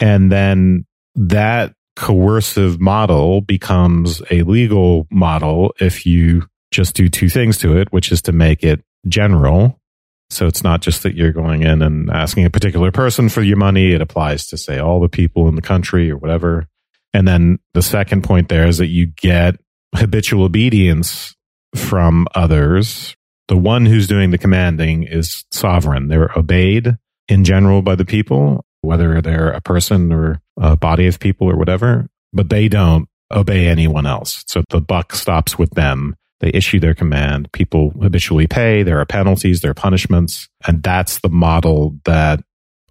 And 0.00 0.32
then 0.32 0.86
that 1.14 1.74
coercive 1.94 2.80
model 2.80 3.42
becomes 3.42 4.22
a 4.30 4.44
legal 4.44 5.06
model 5.10 5.74
if 5.78 6.06
you 6.06 6.46
just 6.70 6.94
do 6.94 7.10
two 7.10 7.28
things 7.28 7.58
to 7.58 7.76
it, 7.76 7.92
which 7.92 8.10
is 8.10 8.22
to 8.22 8.32
make 8.32 8.64
it 8.64 8.82
general 9.06 9.78
so 10.34 10.46
it's 10.46 10.62
not 10.62 10.82
just 10.82 11.02
that 11.02 11.14
you're 11.14 11.32
going 11.32 11.62
in 11.62 11.82
and 11.82 12.10
asking 12.10 12.44
a 12.44 12.50
particular 12.50 12.90
person 12.90 13.28
for 13.28 13.42
your 13.42 13.56
money. 13.56 13.92
It 13.92 14.00
applies 14.00 14.46
to 14.46 14.56
say 14.56 14.78
all 14.78 15.00
the 15.00 15.08
people 15.08 15.48
in 15.48 15.54
the 15.54 15.62
country 15.62 16.10
or 16.10 16.16
whatever. 16.16 16.66
And 17.12 17.28
then 17.28 17.58
the 17.74 17.82
second 17.82 18.24
point 18.24 18.48
there 18.48 18.66
is 18.66 18.78
that 18.78 18.88
you 18.88 19.06
get 19.06 19.56
habitual 19.94 20.44
obedience 20.44 21.34
from 21.76 22.26
others. 22.34 23.14
The 23.48 23.56
one 23.56 23.86
who's 23.86 24.06
doing 24.06 24.30
the 24.30 24.38
commanding 24.38 25.04
is 25.04 25.44
sovereign. 25.50 26.08
They're 26.08 26.36
obeyed 26.36 26.96
in 27.28 27.44
general 27.44 27.82
by 27.82 27.94
the 27.94 28.04
people, 28.04 28.64
whether 28.80 29.20
they're 29.20 29.50
a 29.50 29.60
person 29.60 30.12
or 30.12 30.40
a 30.58 30.76
body 30.76 31.06
of 31.06 31.20
people 31.20 31.50
or 31.50 31.56
whatever, 31.56 32.08
but 32.32 32.48
they 32.48 32.68
don't 32.68 33.08
obey 33.30 33.66
anyone 33.66 34.06
else. 34.06 34.44
So 34.46 34.62
the 34.70 34.80
buck 34.80 35.14
stops 35.14 35.58
with 35.58 35.70
them 35.70 36.16
they 36.40 36.50
issue 36.50 36.80
their 36.80 36.94
command. 36.94 37.50
People 37.52 37.90
habitually 38.00 38.46
pay. 38.46 38.82
There 38.82 39.00
are 39.00 39.06
penalties, 39.06 39.60
there 39.60 39.70
are 39.70 39.74
punishments. 39.74 40.48
And 40.66 40.82
that's 40.82 41.20
the 41.20 41.28
model 41.28 41.98
that 42.04 42.40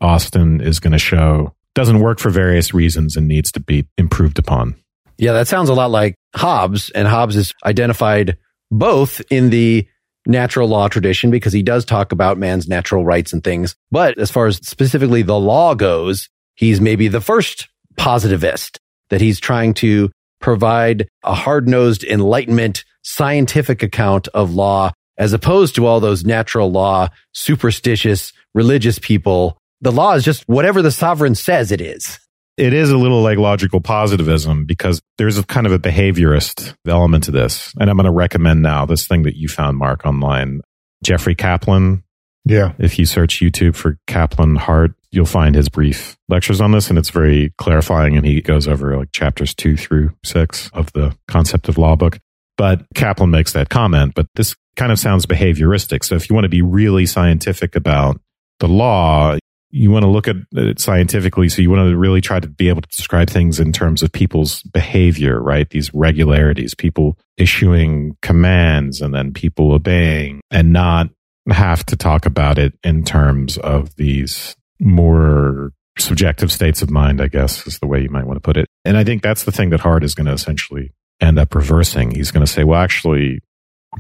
Austin 0.02 0.62
is 0.62 0.80
going 0.80 0.94
to 0.94 1.00
show 1.00 1.54
doesn't 1.76 2.00
work 2.00 2.20
for 2.20 2.30
various 2.30 2.74
reasons 2.74 3.16
and 3.16 3.28
needs 3.28 3.52
to 3.52 3.60
be 3.60 3.88
improved 3.98 4.38
upon. 4.38 4.76
Yeah, 5.18 5.34
that 5.34 5.48
sounds 5.48 5.70
a 5.70 5.74
lot 5.74 5.92
like 5.92 6.16
Hobbes. 6.36 6.90
And 6.92 7.08
Hobbes 7.08 7.36
is 7.36 7.54
identified 7.66 8.38
both 8.72 9.22
in 9.30 9.50
the 9.50 9.88
natural 10.26 10.68
law 10.68 10.88
tradition 10.88 11.32
because 11.32 11.54
he 11.54 11.64
does 11.64 11.86
talk 11.86 12.12
about 12.12 12.38
man's 12.38 12.68
natural 12.68 13.06
rights 13.06 13.34
and 13.34 13.44
things. 13.44 13.76
But 13.92 14.18
as 14.18 14.32
far 14.32 14.48
as 14.48 14.58
specifically 14.58 15.22
the 15.22 15.40
law 15.40 15.76
goes, 15.76 16.30
he's 16.56 16.80
maybe 16.80 17.08
the 17.08 17.22
first 17.22 17.68
positivist 17.98 18.80
that 19.10 19.22
he's 19.22 19.40
trying 19.40 19.74
to 19.76 20.12
provide 20.40 21.08
a 21.24 21.34
hard 21.34 21.68
nosed 21.68 22.04
enlightenment 22.04 22.84
scientific 23.04 23.84
account 23.84 24.28
of 24.30 24.54
law 24.54 24.92
as 25.18 25.34
opposed 25.34 25.76
to 25.76 25.86
all 25.86 26.00
those 26.00 26.26
natural 26.26 26.72
law, 26.72 27.08
superstitious, 27.34 28.34
religious 28.54 29.00
people. 29.00 29.58
The 29.82 29.92
law 29.92 30.14
is 30.14 30.24
just 30.24 30.44
whatever 30.48 30.82
the 30.82 30.92
sovereign 30.92 31.36
says 31.36 31.72
it 31.72 31.82
is. 31.82 32.20
It 32.56 32.74
is 32.74 32.92
a 32.92 32.98
little 32.98 33.22
like 33.22 33.38
logical 33.38 33.82
positivism 33.82 34.66
because 34.66 35.02
there's 35.18 35.38
a 35.38 35.44
kind 35.44 35.66
of 35.66 35.74
a 35.74 35.80
behaviorist 35.80 36.76
element 36.88 37.24
to 37.26 37.32
this. 37.32 37.74
And 37.80 37.90
I'm 37.90 37.98
going 37.98 38.06
to 38.06 38.12
recommend 38.12 38.62
now 38.62 38.86
this 38.86 39.08
thing 39.08 39.24
that 39.24 39.36
you 39.36 39.48
found, 39.48 39.78
Mark, 39.78 40.06
online. 40.06 40.62
Jeffrey 41.04 41.36
Kaplan. 41.36 42.04
Yeah. 42.46 42.74
If 42.78 43.00
you 43.00 43.06
search 43.06 43.40
YouTube 43.40 43.76
for 43.76 43.98
Kaplan 44.08 44.56
Hart, 44.56 44.92
you'll 45.12 45.26
find 45.26 45.56
his 45.56 45.70
brief 45.70 46.18
lectures 46.30 46.62
on 46.62 46.72
this 46.72 46.90
and 46.90 46.98
it's 46.98 47.10
very 47.10 47.54
clarifying. 47.58 48.18
And 48.18 48.26
he 48.26 48.42
goes 48.42 48.68
over 48.68 48.98
like 48.98 49.12
chapters 49.12 49.54
two 49.54 49.78
through 49.78 50.12
six 50.24 50.70
of 50.74 50.92
the 50.94 51.16
concept 51.28 51.70
of 51.70 51.78
law 51.78 51.96
book. 51.96 52.20
But 52.58 52.86
Kaplan 52.94 53.32
makes 53.32 53.54
that 53.54 53.70
comment, 53.70 54.14
but 54.16 54.28
this 54.36 54.56
kind 54.76 54.92
of 54.92 55.00
sounds 55.00 55.26
behavioristic. 55.26 56.04
So 56.04 56.16
if 56.16 56.30
you 56.30 56.34
want 56.34 56.46
to 56.46 56.50
be 56.50 56.62
really 56.62 57.06
scientific 57.06 57.76
about 57.76 58.20
the 58.60 58.68
law, 58.68 59.38
you 59.72 59.90
want 59.90 60.04
to 60.04 60.10
look 60.10 60.28
at 60.28 60.36
it 60.52 60.80
scientifically. 60.80 61.50
So 61.50 61.62
you 61.62 61.70
want 61.70 61.90
to 61.90 61.98
really 61.98 62.22
try 62.22 62.40
to 62.40 62.48
be 62.48 62.70
able 62.70 62.84
to 62.84 62.90
describe 62.90 63.30
things 63.30 63.60
in 63.60 63.72
terms 63.72 64.04
of 64.04 64.12
people's 64.12 64.62
behavior, 64.64 65.42
right? 65.42 65.68
These 65.68 65.94
regularities, 65.96 66.76
people 66.76 67.18
issuing 67.38 68.16
commands 68.22 69.02
and 69.02 69.16
then 69.16 69.34
people 69.34 69.72
obeying 69.74 70.42
and 70.52 70.72
not 70.72 71.10
have 71.50 71.86
to 71.88 71.96
talk 71.96 72.26
about 72.28 72.60
it 72.60 72.74
in 72.84 73.04
terms 73.04 73.58
of 73.58 73.96
these 73.96 74.56
more 74.80 75.72
subjective 75.98 76.52
states 76.52 76.82
of 76.82 76.90
mind, 76.90 77.22
I 77.22 77.28
guess 77.28 77.66
is 77.66 77.80
the 77.80 77.88
way 77.88 78.02
you 78.02 78.10
might 78.10 78.26
want 78.26 78.38
to 78.38 78.42
put 78.42 78.58
it. 78.58 78.68
And 78.86 78.96
I 78.96 79.04
think 79.04 79.24
that's 79.24 79.44
the 79.44 79.52
thing 79.52 79.72
that 79.72 79.80
Hart 79.80 80.04
is 80.04 80.16
going 80.16 80.28
to 80.28 80.34
essentially 80.34 80.92
end 81.24 81.40
up 81.40 81.56
reversing. 81.56 82.12
He's 82.12 82.32
going 82.32 82.46
to 82.46 82.52
say, 82.52 82.64
well, 82.64 82.82
actually, 82.82 83.42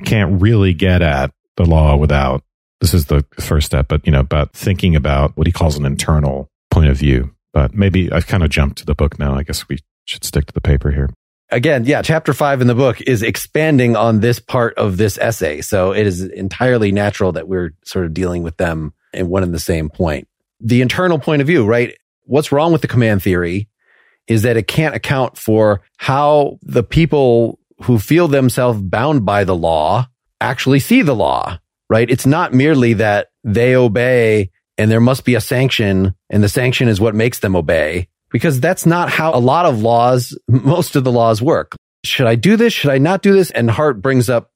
can't 0.06 0.42
really 0.42 0.74
get 0.74 1.02
at 1.02 1.32
the 1.56 1.66
law 1.66 1.96
without 1.96 2.44
this 2.82 2.94
is 2.94 3.06
the 3.06 3.26
first 3.40 3.66
step, 3.66 3.88
but 3.88 4.06
you 4.06 4.12
know, 4.12 4.20
about 4.20 4.52
thinking 4.54 4.96
about 4.96 5.38
what 5.38 5.48
he 5.48 5.54
calls 5.54 5.78
an 5.78 5.86
internal 5.86 6.50
point 6.70 6.90
of 6.90 6.98
view. 6.98 7.34
But 7.54 7.74
maybe 7.74 8.12
I've 8.12 8.28
kind 8.28 8.44
of 8.44 8.50
jumped 8.50 8.80
to 8.80 8.86
the 8.86 8.96
book 8.96 9.18
now. 9.20 9.36
I 9.36 9.44
guess 9.44 9.70
we 9.70 9.78
should 10.06 10.24
stick 10.24 10.48
to 10.48 10.54
the 10.54 10.62
paper 10.62 10.92
here. 10.92 11.10
Again, 11.50 11.86
yeah, 11.86 12.02
chapter 12.02 12.34
five 12.34 12.62
in 12.62 12.68
the 12.68 12.76
book 12.76 13.00
is 13.02 13.22
expanding 13.22 13.96
on 13.96 14.20
this 14.20 14.40
part 14.40 14.78
of 14.78 14.98
this 14.98 15.18
essay. 15.18 15.62
So 15.62 15.94
it 15.94 16.06
is 16.06 16.24
entirely 16.24 16.92
natural 16.92 17.32
that 17.34 17.48
we're 17.48 17.74
sort 17.86 18.06
of 18.06 18.14
dealing 18.14 18.44
with 18.44 18.58
them 18.58 18.94
in 19.14 19.30
one 19.30 19.44
and 19.44 19.54
the 19.54 19.60
same 19.60 19.90
point. 19.90 20.28
The 20.60 20.82
internal 20.82 21.20
point 21.20 21.42
of 21.42 21.48
view, 21.48 21.66
right? 21.66 21.96
What's 22.24 22.52
wrong 22.52 22.72
with 22.72 22.82
the 22.82 22.88
command 22.88 23.22
theory 23.22 23.70
is 24.28 24.44
that 24.44 24.58
it 24.58 24.68
can't 24.68 24.96
account 24.96 25.38
for 25.38 25.82
how 25.98 26.60
the 26.62 26.84
people 26.84 27.60
who 27.84 28.00
feel 28.00 28.28
themselves 28.28 28.82
bound 28.82 29.26
by 29.26 29.44
the 29.44 29.56
law 29.56 30.08
actually 30.40 30.80
see 30.80 31.02
the 31.02 31.16
law, 31.16 31.60
right? 31.90 32.10
It's 32.10 32.26
not 32.26 32.54
merely 32.54 32.94
that 32.94 33.28
they 33.44 33.76
obey 33.76 34.52
and 34.78 34.90
there 34.90 35.02
must 35.02 35.26
be 35.26 35.36
a 35.36 35.42
sanction 35.42 36.16
and 36.30 36.44
the 36.44 36.50
sanction 36.50 36.88
is 36.88 37.00
what 37.00 37.16
makes 37.16 37.40
them 37.40 37.56
obey 37.56 38.08
because 38.32 38.60
that's 38.60 38.86
not 38.86 39.10
how 39.10 39.34
a 39.34 39.40
lot 39.40 39.66
of 39.66 39.82
laws, 39.82 40.38
most 40.48 40.96
of 40.96 41.04
the 41.04 41.12
laws 41.12 41.42
work. 41.42 41.76
Should 42.04 42.28
I 42.28 42.36
do 42.36 42.58
this? 42.58 42.74
Should 42.74 42.92
I 42.92 42.98
not 42.98 43.22
do 43.22 43.34
this? 43.34 43.52
And 43.52 43.70
Hart 43.70 44.02
brings 44.02 44.30
up 44.30 44.52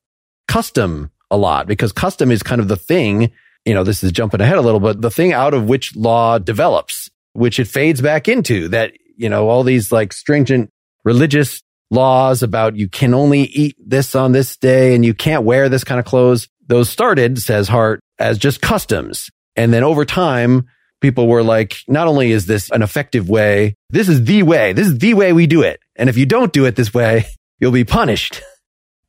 custom 0.48 1.12
a 1.30 1.38
lot 1.38 1.68
because 1.68 1.92
custom 1.92 2.32
is 2.32 2.44
kind 2.44 2.60
of 2.60 2.68
the 2.68 2.76
thing, 2.76 3.32
you 3.66 3.74
know, 3.74 3.84
this 3.84 4.04
is 4.04 4.12
jumping 4.12 4.42
ahead 4.42 4.58
a 4.58 4.62
little, 4.62 4.80
but 4.80 5.02
the 5.02 5.12
thing 5.12 5.34
out 5.34 5.54
of 5.54 5.68
which 5.68 5.96
law 5.96 6.40
develops, 6.40 7.10
which 7.34 7.60
it 7.60 7.68
fades 7.68 8.02
back 8.02 8.28
into 8.28 8.68
that, 8.70 8.94
you 9.18 9.30
know, 9.30 9.50
all 9.50 9.64
these 9.64 9.92
like 9.92 10.14
stringent 10.14 10.72
religious 11.04 11.62
laws 11.90 12.44
about 12.44 12.76
you 12.76 12.88
can 12.90 13.14
only 13.14 13.42
eat 13.42 13.76
this 13.80 14.16
on 14.16 14.32
this 14.32 14.58
day 14.58 14.94
and 14.94 15.06
you 15.06 15.14
can't 15.14 15.44
wear 15.44 15.70
this 15.70 15.84
kind 15.84 16.00
of 16.00 16.06
clothes. 16.06 16.48
Those 16.68 16.90
started, 16.90 17.40
says 17.40 17.68
Hart, 17.68 18.02
as 18.20 18.38
just 18.38 18.62
customs. 18.62 19.30
And 19.56 19.74
then 19.74 19.84
over 19.84 20.06
time, 20.06 20.68
people 21.02 21.28
were 21.28 21.44
like, 21.44 21.78
not 21.88 22.08
only 22.08 22.32
is 22.32 22.46
this 22.46 22.70
an 22.72 22.82
effective 22.82 23.30
way, 23.30 23.76
this 23.90 24.10
is 24.10 24.24
the 24.26 24.44
way. 24.44 24.74
This 24.74 24.88
is 24.88 24.98
the 24.98 25.14
way 25.14 25.34
we 25.34 25.48
do 25.48 25.62
it. 25.62 25.80
And 25.96 26.10
if 26.10 26.18
you 26.18 26.26
don't 26.26 26.54
do 26.54 26.66
it 26.66 26.76
this 26.76 26.94
way, 26.94 27.26
you'll 27.60 27.72
be 27.72 27.86
punished. 27.86 28.42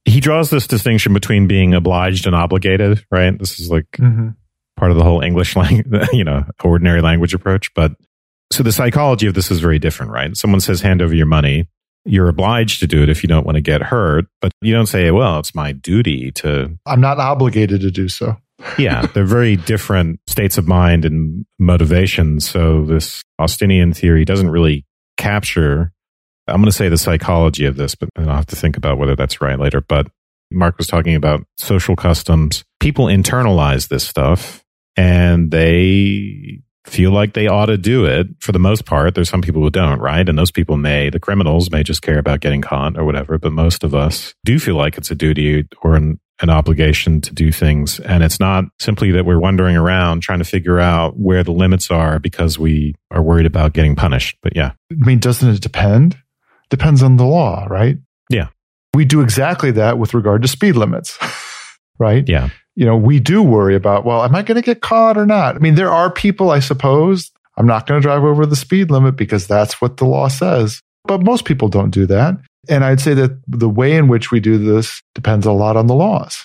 He 0.05 0.21
draws 0.21 0.51
this 0.51 0.67
distinction 0.67 1.13
between 1.13 1.49
being 1.49 1.75
obliged 1.75 2.27
and 2.27 2.35
obligated, 2.35 3.05
right? 3.11 3.37
This 3.39 3.61
is 3.61 3.71
like 3.71 3.91
mm-hmm. 3.99 4.31
part 4.77 4.91
of 4.91 4.97
the 4.97 5.05
whole 5.05 5.21
English 5.21 5.55
language, 5.57 6.09
you 6.13 6.25
know, 6.25 6.45
ordinary 6.65 7.03
language 7.03 7.35
approach. 7.35 7.75
But 7.75 7.93
so 8.51 8.63
the 8.63 8.73
psychology 8.73 9.27
of 9.27 9.35
this 9.35 9.51
is 9.51 9.61
very 9.61 9.79
different, 9.79 10.13
right? 10.13 10.37
Someone 10.37 10.61
says, 10.61 10.81
hand 10.81 11.03
over 11.03 11.15
your 11.15 11.27
money 11.27 11.69
you're 12.09 12.29
obliged 12.29 12.81
to 12.81 12.87
do 12.87 13.03
it 13.03 13.09
if 13.09 13.23
you 13.23 13.29
don't 13.29 13.45
want 13.45 13.57
to 13.57 13.61
get 13.61 13.83
hurt, 13.83 14.27
but 14.41 14.53
you 14.63 14.73
don't 14.73 14.87
say, 14.87 15.11
well, 15.11 15.39
it's 15.39 15.55
my 15.55 15.73
duty 15.73 16.33
to. 16.33 16.77
I'm 16.87 17.01
not 17.01 17.19
obligated 17.19 17.83
to 17.83 17.91
do 17.91 18.09
so. 18.09 18.37
yeah, 18.79 19.07
they're 19.07 19.25
very 19.25 19.57
different 19.57 20.21
states 20.27 20.59
of 20.59 20.67
mind 20.67 21.05
and 21.05 21.47
motivations. 21.59 22.49
So 22.49 22.85
this 22.85 23.23
Austinian 23.39 23.93
theory 23.93 24.25
doesn't 24.25 24.51
really 24.51 24.85
capture, 25.17 25.93
I'm 26.49 26.57
going 26.57 26.65
to 26.65 26.73
say 26.73 26.89
the 26.89 26.99
psychology 26.99 27.67
of 27.67 27.77
this, 27.77 27.95
but 27.95 28.09
I'll 28.17 28.27
have 28.27 28.47
to 28.47 28.57
think 28.57 28.77
about 28.77 28.99
whether 28.99 29.15
that's 29.15 29.41
right 29.41 29.59
later. 29.59 29.81
But 29.81 30.09
Mark 30.51 30.79
was 30.79 30.87
talking 30.87 31.15
about 31.15 31.45
social 31.57 31.95
customs. 31.95 32.65
People 32.81 33.07
internalize 33.07 33.89
this 33.89 34.07
stuff 34.07 34.65
and 34.97 35.51
they 35.51 36.63
feel 36.89 37.13
like 37.13 37.35
they 37.35 37.47
ought 37.47 37.67
to 37.67 37.77
do 37.77 38.05
it 38.05 38.27
for 38.41 38.53
the 38.53 38.59
most 38.59 38.85
part. 38.85 39.15
There's 39.15 39.29
some 39.29 39.43
people 39.43 39.63
who 39.63 39.71
don't, 39.71 40.01
right? 40.01 40.29
And 40.29 40.39
those 40.39 40.51
people 40.51 40.77
may, 40.77 41.11
the 41.11 41.21
criminals 41.21 41.71
may 41.71 41.83
just 41.83 42.03
care 42.03 42.19
about 42.19 42.41
getting 42.41 42.63
caught 42.63 42.97
or 42.97 43.05
whatever, 43.05 43.39
but 43.39 43.53
most 43.53 43.85
of 43.85 43.95
us 43.95 44.35
do 44.45 44.59
feel 44.59 44.77
like 44.77 44.97
it's 44.97 45.11
a 45.11 45.15
duty 45.15 45.69
or 45.83 45.95
an, 45.95 46.19
an 46.41 46.51
obligation 46.51 47.21
to 47.21 47.35
do 47.35 47.53
things. 47.53 48.01
And 48.01 48.23
it's 48.23 48.41
not 48.41 48.65
simply 48.79 49.11
that 49.13 49.25
we're 49.25 49.41
wandering 49.41 49.77
around 49.77 50.23
trying 50.23 50.39
to 50.39 50.45
figure 50.45 50.81
out 50.81 51.19
where 51.19 51.45
the 51.45 51.53
limits 51.53 51.91
are 51.91 52.19
because 52.19 52.59
we 52.59 52.95
are 53.11 53.23
worried 53.23 53.47
about 53.47 53.73
getting 53.73 53.95
punished. 53.95 54.39
But 54.43 54.57
yeah. 54.57 54.73
I 54.91 55.07
mean, 55.07 55.19
doesn't 55.19 55.49
it 55.49 55.61
depend? 55.61 56.17
Depends 56.71 57.03
on 57.03 57.17
the 57.17 57.25
law, 57.25 57.67
right? 57.69 57.99
Yeah. 58.31 58.49
We 58.95 59.05
do 59.05 59.21
exactly 59.21 59.71
that 59.73 59.99
with 59.99 60.15
regard 60.15 60.43
to 60.43 60.49
speed 60.49 60.77
limits, 60.77 61.19
right? 61.99 62.29
Yeah 62.29 62.51
you 62.79 62.87
know, 62.87 62.97
we 62.97 63.19
do 63.19 63.43
worry 63.43 63.75
about, 63.75 64.05
well, 64.05 64.23
am 64.23 64.37
I 64.37 64.43
going 64.43 64.55
to 64.55 64.63
get 64.63 64.83
caught 64.83 65.19
or 65.19 65.27
not? 65.27 65.57
I 65.57 65.59
mean, 65.59 65.75
there 65.75 65.91
are 65.91 66.13
people, 66.13 66.51
I 66.51 66.61
suppose, 66.61 67.33
I'm 67.57 67.67
not 67.67 67.89
going 67.89 68.01
to 68.01 68.07
drive 68.07 68.23
over 68.23 68.47
the 68.47 68.55
speed 68.55 68.89
limit 68.89 69.17
because 69.17 69.49
that's 69.49 69.81
what 69.81 69.97
the 69.97 70.05
law 70.05 70.29
says. 70.29 70.81
But 71.03 71.25
most 71.25 71.45
people 71.45 71.67
don't 71.67 71.91
do 71.91 72.07
that. 72.07 72.37
And 72.69 72.85
I'd 72.85 73.01
say 73.01 73.15
that 73.15 73.37
the 73.49 73.69
way 73.69 73.97
in 73.97 74.07
which 74.07 74.31
we 74.31 74.39
do 74.39 74.59
this 74.59 75.03
depends 75.17 75.45
a 75.45 75.51
lot 75.51 75.77
on 75.77 75.89
the 75.89 75.95
laws. 75.97 76.39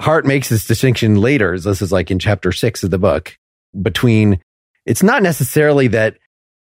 Hart 0.00 0.24
makes 0.24 0.48
this 0.48 0.66
distinction 0.66 1.20
later. 1.20 1.60
This 1.60 1.82
is 1.82 1.92
like 1.92 2.10
in 2.10 2.18
chapter 2.18 2.50
six 2.50 2.82
of 2.82 2.90
the 2.90 2.98
book 2.98 3.36
between 3.82 4.40
it's 4.86 5.02
not 5.02 5.22
necessarily 5.22 5.86
that 5.88 6.16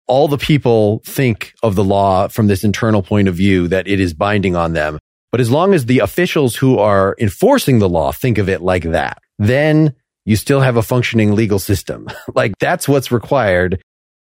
all 0.08 0.28
the 0.28 0.40
people 0.40 1.04
think 1.06 1.54
of 1.62 1.76
the 1.76 1.84
law 1.84 2.28
from 2.28 2.48
this 2.48 2.64
internal 2.64 3.04
point 3.04 3.28
of 3.28 3.36
view 3.36 3.68
that 3.68 3.88
it 3.88 4.00
is 4.00 4.16
binding 4.16 4.56
on 4.56 4.74
them. 4.74 4.98
But 5.32 5.42
as 5.42 5.50
long 5.50 5.74
as 5.74 5.86
the 5.86 6.00
officials 6.00 6.56
who 6.56 6.78
are 6.78 7.16
enforcing 7.20 7.80
the 7.80 7.90
law 7.90 8.12
think 8.12 8.38
of 8.38 8.50
it 8.50 8.62
like 8.62 8.84
that, 8.84 9.20
then 9.40 9.96
you 10.26 10.36
still 10.36 10.62
have 10.62 10.78
a 10.78 10.84
functioning 10.84 11.36
legal 11.36 11.60
system. 11.60 12.08
like 12.36 12.54
that's 12.60 12.88
what's 12.88 13.12
required. 13.12 13.82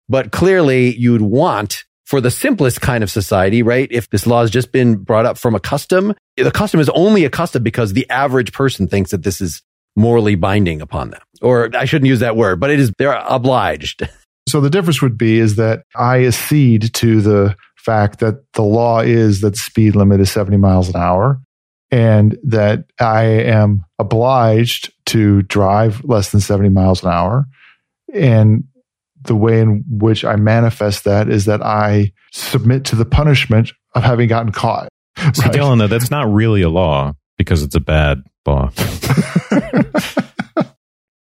But 0.08 0.32
clearly 0.32 0.94
you'd 0.96 1.22
want 1.22 1.84
for 2.06 2.20
the 2.20 2.30
simplest 2.30 2.80
kind 2.80 3.04
of 3.04 3.10
society, 3.10 3.62
right? 3.62 3.88
If 3.90 4.08
this 4.08 4.26
law 4.26 4.40
has 4.40 4.50
just 4.50 4.72
been 4.72 4.96
brought 4.96 5.26
up 5.26 5.36
from 5.36 5.54
a 5.54 5.60
custom, 5.60 6.14
the 6.36 6.50
custom 6.50 6.80
is 6.80 6.88
only 6.90 7.24
a 7.24 7.30
custom 7.30 7.62
because 7.62 7.92
the 7.92 8.08
average 8.08 8.52
person 8.52 8.88
thinks 8.88 9.10
that 9.10 9.22
this 9.22 9.40
is 9.42 9.62
morally 9.94 10.34
binding 10.34 10.80
upon 10.80 11.10
them. 11.10 11.20
Or 11.42 11.68
I 11.76 11.84
shouldn't 11.84 12.08
use 12.08 12.20
that 12.20 12.36
word, 12.36 12.60
but 12.60 12.70
it 12.70 12.80
is, 12.80 12.92
they're 12.98 13.22
obliged. 13.28 14.08
So 14.48 14.62
the 14.62 14.70
difference 14.70 15.02
would 15.02 15.18
be 15.18 15.38
is 15.38 15.56
that 15.56 15.82
I 15.94 16.24
accede 16.24 16.94
to 16.94 17.20
the 17.20 17.54
fact 17.78 18.20
that 18.20 18.44
the 18.52 18.62
law 18.62 19.00
is 19.00 19.40
that 19.40 19.56
speed 19.56 19.96
limit 19.96 20.20
is 20.20 20.30
70 20.30 20.56
miles 20.56 20.88
an 20.88 20.96
hour 20.96 21.40
and 21.90 22.36
that 22.44 22.84
I 23.00 23.24
am 23.24 23.84
obliged 23.98 24.92
to 25.06 25.42
drive 25.42 26.04
less 26.04 26.30
than 26.30 26.40
70 26.40 26.68
miles 26.68 27.02
an 27.02 27.10
hour. 27.10 27.46
And 28.12 28.64
the 29.22 29.34
way 29.34 29.60
in 29.60 29.84
which 29.88 30.24
I 30.24 30.36
manifest 30.36 31.04
that 31.04 31.28
is 31.28 31.46
that 31.46 31.62
I 31.62 32.12
submit 32.32 32.84
to 32.86 32.96
the 32.96 33.04
punishment 33.04 33.72
of 33.94 34.02
having 34.02 34.28
gotten 34.28 34.52
caught. 34.52 34.88
So, 35.16 35.42
right? 35.44 35.52
Dylan, 35.52 35.78
though, 35.78 35.88
that's 35.88 36.10
not 36.10 36.32
really 36.32 36.62
a 36.62 36.68
law 36.68 37.14
because 37.36 37.62
it's 37.62 37.74
a 37.74 37.80
bad 37.80 38.22
law. 38.46 38.70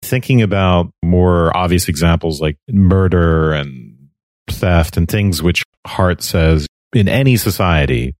Thinking 0.04 0.42
about 0.42 0.92
more 1.04 1.56
obvious 1.56 1.88
examples 1.88 2.42
like 2.42 2.58
murder 2.70 3.54
and 3.54 4.10
theft 4.50 4.98
and 4.98 5.08
things 5.08 5.42
which 5.42 5.64
Hart 5.90 6.22
says 6.22 6.68
in 6.94 7.08
any 7.08 7.36
society, 7.38 8.16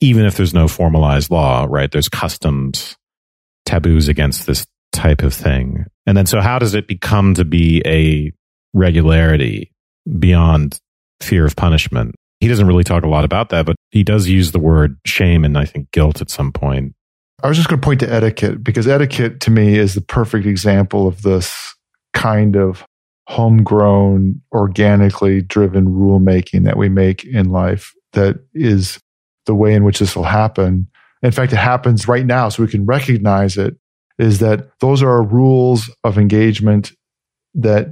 even 0.00 0.26
if 0.26 0.36
there's 0.36 0.52
no 0.52 0.68
formalized 0.68 1.30
law, 1.30 1.66
right? 1.68 1.90
There's 1.90 2.08
customs, 2.08 2.96
taboos 3.64 4.08
against 4.08 4.46
this 4.46 4.66
type 4.92 5.22
of 5.22 5.32
thing. 5.32 5.86
And 6.06 6.16
then 6.16 6.26
so 6.26 6.40
how 6.40 6.58
does 6.58 6.74
it 6.74 6.86
become 6.86 7.34
to 7.34 7.44
be 7.44 7.82
a 7.86 8.32
regularity 8.72 9.72
beyond 10.18 10.78
fear 11.20 11.46
of 11.46 11.56
punishment? 11.56 12.14
He 12.40 12.48
doesn't 12.48 12.66
really 12.66 12.84
talk 12.84 13.04
a 13.04 13.08
lot 13.08 13.24
about 13.24 13.48
that, 13.50 13.64
but 13.64 13.76
he 13.90 14.02
does 14.02 14.28
use 14.28 14.52
the 14.52 14.58
word 14.58 14.98
shame 15.06 15.44
and 15.44 15.56
I 15.56 15.64
think 15.64 15.90
guilt 15.92 16.20
at 16.20 16.30
some 16.30 16.52
point. 16.52 16.94
I 17.42 17.48
was 17.48 17.56
just 17.56 17.68
going 17.68 17.80
to 17.80 17.84
point 17.84 18.00
to 18.00 18.12
etiquette 18.12 18.62
because 18.62 18.86
etiquette 18.86 19.40
to 19.40 19.50
me 19.50 19.78
is 19.78 19.94
the 19.94 20.00
perfect 20.00 20.46
example 20.46 21.06
of 21.06 21.22
this 21.22 21.74
kind 22.12 22.56
of 22.56 22.84
homegrown, 23.26 24.40
organically 24.52 25.40
driven 25.40 25.86
rulemaking 25.86 26.64
that 26.64 26.76
we 26.76 26.88
make 26.88 27.24
in 27.24 27.50
life 27.50 27.92
that 28.12 28.36
is 28.54 29.00
the 29.46 29.54
way 29.54 29.74
in 29.74 29.84
which 29.84 29.98
this 29.98 30.14
will 30.14 30.24
happen. 30.24 30.86
In 31.22 31.32
fact, 31.32 31.52
it 31.52 31.56
happens 31.56 32.06
right 32.06 32.26
now, 32.26 32.48
so 32.48 32.62
we 32.62 32.68
can 32.70 32.86
recognize 32.86 33.56
it. 33.56 33.76
Is 34.18 34.38
that 34.38 34.78
those 34.78 35.02
are 35.02 35.22
rules 35.24 35.90
of 36.04 36.18
engagement 36.18 36.92
that 37.54 37.88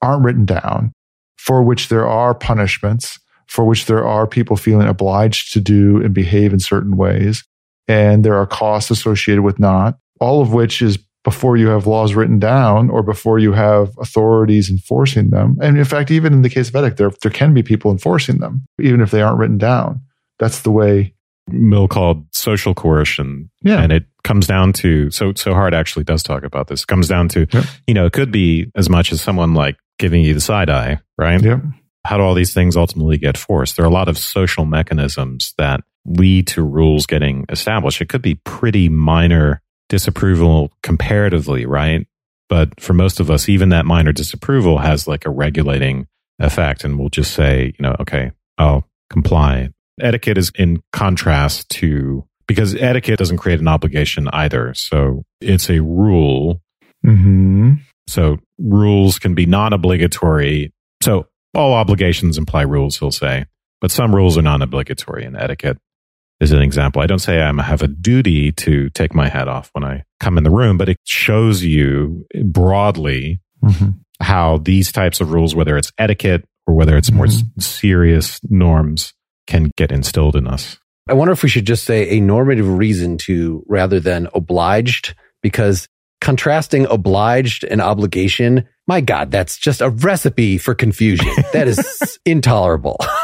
aren't 0.00 0.24
written 0.24 0.46
down, 0.46 0.92
for 1.36 1.62
which 1.62 1.88
there 1.88 2.06
are 2.06 2.34
punishments, 2.34 3.18
for 3.48 3.66
which 3.66 3.84
there 3.84 4.06
are 4.06 4.26
people 4.26 4.56
feeling 4.56 4.88
obliged 4.88 5.52
to 5.52 5.60
do 5.60 6.02
and 6.02 6.14
behave 6.14 6.52
in 6.54 6.58
certain 6.58 6.96
ways. 6.96 7.44
And 7.86 8.24
there 8.24 8.36
are 8.36 8.46
costs 8.46 8.90
associated 8.90 9.42
with 9.42 9.58
not, 9.58 9.98
all 10.20 10.40
of 10.40 10.54
which 10.54 10.80
is 10.80 10.98
before 11.24 11.56
you 11.56 11.68
have 11.68 11.86
laws 11.86 12.14
written 12.14 12.38
down 12.38 12.90
or 12.90 13.02
before 13.02 13.38
you 13.38 13.52
have 13.52 13.90
authorities 13.98 14.68
enforcing 14.68 15.30
them. 15.30 15.56
And 15.62 15.78
in 15.78 15.84
fact, 15.84 16.10
even 16.10 16.32
in 16.32 16.42
the 16.42 16.50
case 16.50 16.68
of 16.68 16.76
edict, 16.76 16.96
there, 16.96 17.10
there 17.22 17.30
can 17.30 17.54
be 17.54 17.62
people 17.62 17.90
enforcing 17.90 18.38
them, 18.38 18.66
even 18.80 19.00
if 19.00 19.10
they 19.10 19.22
aren't 19.22 19.38
written 19.38 19.58
down. 19.58 20.00
That's 20.38 20.62
the 20.62 20.72
way. 20.72 21.14
Mill 21.48 21.86
called 21.86 22.24
social 22.32 22.74
coercion. 22.74 23.50
Yeah. 23.62 23.80
And 23.82 23.92
it 23.92 24.04
comes 24.24 24.46
down 24.46 24.72
to, 24.74 25.10
so, 25.10 25.32
so 25.34 25.54
Hart 25.54 25.74
actually 25.74 26.04
does 26.04 26.22
talk 26.22 26.42
about 26.44 26.68
this. 26.68 26.82
It 26.82 26.86
comes 26.88 27.08
down 27.08 27.28
to, 27.30 27.46
you 27.86 27.94
know, 27.94 28.06
it 28.06 28.12
could 28.12 28.32
be 28.32 28.70
as 28.74 28.88
much 28.88 29.12
as 29.12 29.20
someone 29.20 29.54
like 29.54 29.76
giving 29.98 30.24
you 30.24 30.34
the 30.34 30.40
side 30.40 30.70
eye, 30.70 30.98
right? 31.18 31.42
Yeah. 31.42 31.60
How 32.04 32.16
do 32.16 32.24
all 32.24 32.34
these 32.34 32.52
things 32.52 32.76
ultimately 32.76 33.16
get 33.16 33.38
forced? 33.38 33.76
There 33.76 33.84
are 33.84 33.88
a 33.88 33.92
lot 33.92 34.08
of 34.08 34.18
social 34.18 34.64
mechanisms 34.64 35.54
that 35.58 35.82
lead 36.04 36.48
to 36.48 36.62
rules 36.62 37.06
getting 37.06 37.44
established. 37.48 38.00
It 38.00 38.08
could 38.08 38.22
be 38.22 38.34
pretty 38.44 38.88
minor 38.88 39.62
disapproval 39.92 40.72
comparatively, 40.82 41.66
right? 41.66 42.06
But 42.48 42.80
for 42.80 42.94
most 42.94 43.20
of 43.20 43.30
us, 43.30 43.46
even 43.46 43.68
that 43.68 43.84
minor 43.84 44.10
disapproval 44.10 44.78
has 44.78 45.06
like 45.06 45.26
a 45.26 45.30
regulating 45.30 46.06
effect. 46.38 46.82
And 46.82 46.98
we'll 46.98 47.10
just 47.10 47.34
say, 47.34 47.74
you 47.78 47.82
know, 47.82 47.94
okay, 48.00 48.32
I'll 48.56 48.88
comply. 49.10 49.68
Etiquette 50.00 50.38
is 50.38 50.50
in 50.54 50.82
contrast 50.94 51.68
to, 51.72 52.26
because 52.48 52.74
etiquette 52.74 53.18
doesn't 53.18 53.36
create 53.36 53.60
an 53.60 53.68
obligation 53.68 54.28
either. 54.32 54.72
So 54.72 55.24
it's 55.42 55.68
a 55.68 55.82
rule. 55.82 56.62
Mm-hmm. 57.04 57.74
So 58.06 58.38
rules 58.58 59.18
can 59.18 59.34
be 59.34 59.44
non 59.44 59.74
obligatory. 59.74 60.72
So 61.02 61.26
all 61.52 61.74
obligations 61.74 62.38
imply 62.38 62.62
rules, 62.62 62.98
he'll 62.98 63.10
say, 63.10 63.44
but 63.82 63.90
some 63.90 64.14
rules 64.14 64.38
are 64.38 64.42
non 64.42 64.62
obligatory 64.62 65.26
in 65.26 65.36
etiquette 65.36 65.76
is 66.42 66.52
an 66.52 66.60
example. 66.60 67.00
I 67.02 67.06
don't 67.06 67.18
say 67.20 67.40
I 67.40 67.62
have 67.62 67.82
a 67.82 67.88
duty 67.88 68.52
to 68.52 68.90
take 68.90 69.14
my 69.14 69.28
hat 69.28 69.48
off 69.48 69.70
when 69.72 69.84
I 69.84 70.02
come 70.20 70.36
in 70.38 70.44
the 70.44 70.50
room, 70.50 70.76
but 70.76 70.88
it 70.88 70.96
shows 71.04 71.62
you 71.62 72.26
broadly 72.44 73.40
Mm-hmm. 73.64 73.90
how 74.20 74.58
these 74.58 74.90
types 74.90 75.20
of 75.20 75.30
rules, 75.32 75.54
whether 75.54 75.76
it's 75.76 75.92
etiquette 75.96 76.44
or 76.66 76.74
whether 76.74 76.96
it's 76.96 77.12
more 77.12 77.26
Mhm. 77.26 77.44
s- 77.58 77.64
serious 77.64 78.40
norms, 78.50 79.12
can 79.46 79.70
get 79.76 79.92
instilled 79.92 80.34
in 80.34 80.48
us. 80.48 80.78
I 81.08 81.12
wonder 81.14 81.30
if 81.32 81.44
we 81.44 81.48
should 81.48 81.64
just 81.64 81.84
say 81.84 82.08
a 82.10 82.20
normative 82.20 82.66
reason 82.68 83.18
to 83.18 83.62
rather 83.68 84.00
than 84.00 84.26
obliged, 84.34 85.14
because 85.44 85.86
contrasting 86.20 86.86
obliged 86.90 87.62
and 87.64 87.80
obligation, 87.80 88.64
my 88.88 89.00
God, 89.00 89.30
that's 89.30 89.58
just 89.58 89.80
a 89.80 89.90
recipe 89.90 90.58
for 90.58 90.74
confusion. 90.74 91.30
That 91.52 91.68
is 91.68 92.18
intolerable. 92.26 92.96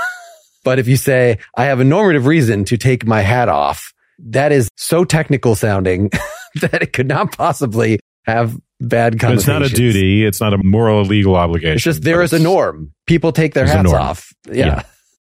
but 0.64 0.78
if 0.78 0.88
you 0.88 0.96
say, 0.96 1.38
I 1.56 1.64
have 1.64 1.80
a 1.80 1.84
normative 1.84 2.26
reason 2.26 2.64
to 2.66 2.76
take 2.76 3.06
my 3.06 3.20
hat 3.20 3.48
off, 3.48 3.92
that 4.18 4.52
is 4.52 4.68
so 4.76 5.04
technical 5.04 5.54
sounding 5.54 6.10
that 6.60 6.82
it 6.82 6.92
could 6.92 7.08
not 7.08 7.36
possibly 7.36 8.00
have 8.24 8.58
bad 8.80 9.18
connotations. 9.18 9.42
it's 9.42 9.48
not 9.48 9.62
a 9.62 9.68
duty. 9.68 10.24
It's 10.24 10.40
not 10.40 10.54
a 10.54 10.58
moral 10.58 10.98
or 10.98 11.04
legal 11.04 11.36
obligation. 11.36 11.74
It's 11.74 11.84
just 11.84 12.02
there 12.02 12.22
is 12.22 12.32
a 12.32 12.38
norm. 12.38 12.92
People 13.06 13.32
take 13.32 13.54
their 13.54 13.66
hats 13.66 13.92
off. 13.92 14.32
Yeah. 14.46 14.66
Yeah. 14.66 14.82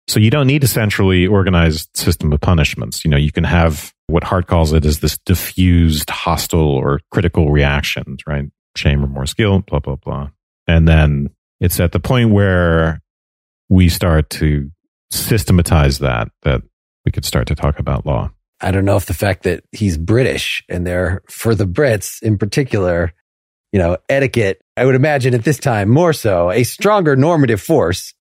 So 0.08 0.20
you 0.20 0.32
don't 0.32 0.48
need 0.48 0.64
a 0.64 0.68
centrally 0.68 1.28
organized 1.28 1.90
system 1.96 2.34
of 2.34 2.42
punishments. 2.42 3.06
You 3.06 3.12
know, 3.12 3.18
you 3.18 3.32
can 3.32 3.44
have 3.44 3.94
what 4.08 4.24
Hart 4.24 4.48
calls 4.48 4.74
it 4.74 4.84
is 4.84 5.02
this 5.02 5.20
diffused 5.20 6.10
hostile 6.10 6.60
or 6.60 7.00
critical 7.12 7.52
reactions, 7.52 8.22
right? 8.26 8.46
Shame, 8.76 9.02
remorse, 9.02 9.36
guilt, 9.36 9.68
blah, 9.68 9.80
blah, 9.80 9.98
blah. 9.98 10.30
And 10.68 10.88
then 10.88 11.30
it's 11.60 11.80
at 11.80 11.92
the 11.92 12.00
point 12.00 12.32
where 12.32 13.02
we 13.70 13.88
start 13.88 14.32
to 14.32 14.72
systematize 15.12 16.00
that, 16.00 16.30
that 16.44 16.62
we 17.06 17.12
could 17.12 17.26
start 17.26 17.48
to 17.48 17.56
talk 17.56 17.80
about 17.80 18.06
law. 18.06 18.32
I 18.62 18.72
don't 18.72 18.86
know 18.86 18.98
if 18.98 19.06
the 19.06 19.14
fact 19.14 19.44
that 19.44 19.64
he's 19.72 19.98
British 19.98 20.64
and 20.70 20.86
they're 20.86 21.22
for 21.30 21.56
the 21.56 21.66
Brits 21.66 22.22
in 22.22 22.38
particular, 22.38 23.14
you 23.72 23.80
know, 23.80 23.98
etiquette, 24.10 24.62
I 24.76 24.86
would 24.86 24.96
imagine 24.96 25.34
at 25.34 25.44
this 25.46 25.60
time 25.60 25.90
more 25.90 26.12
so 26.14 26.52
a 26.52 26.64
stronger 26.64 27.16
normative 27.16 27.62
force 27.62 28.14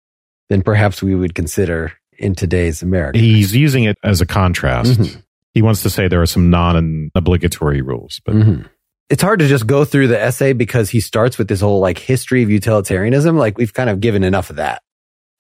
than 0.48 0.62
perhaps 0.62 1.02
we 1.02 1.14
would 1.14 1.34
consider 1.34 1.92
in 2.18 2.34
today's 2.34 2.82
America. 2.82 3.18
He's 3.18 3.54
using 3.54 3.84
it 3.84 3.96
as 4.04 4.20
a 4.20 4.26
contrast. 4.26 4.98
Mhm. 5.00 5.22
He 5.54 5.62
wants 5.62 5.82
to 5.82 5.90
say 5.90 6.06
there 6.08 6.22
are 6.22 6.26
some 6.26 6.50
non 6.50 7.10
obligatory 7.14 7.82
rules, 7.82 8.20
but 8.24 8.34
Mhm. 8.34 8.68
It's 9.10 9.22
hard 9.22 9.38
to 9.38 9.48
just 9.48 9.66
go 9.66 9.86
through 9.86 10.08
the 10.08 10.20
essay 10.20 10.52
because 10.52 10.90
he 10.90 11.00
starts 11.00 11.38
with 11.38 11.48
this 11.48 11.62
whole 11.62 11.80
like 11.80 11.98
history 11.98 12.42
of 12.42 12.50
utilitarianism. 12.50 13.38
Like 13.38 13.56
we've 13.56 13.72
kind 13.72 13.88
of 13.88 14.00
given 14.00 14.22
enough 14.22 14.50
of 14.50 14.56
that. 14.56 14.82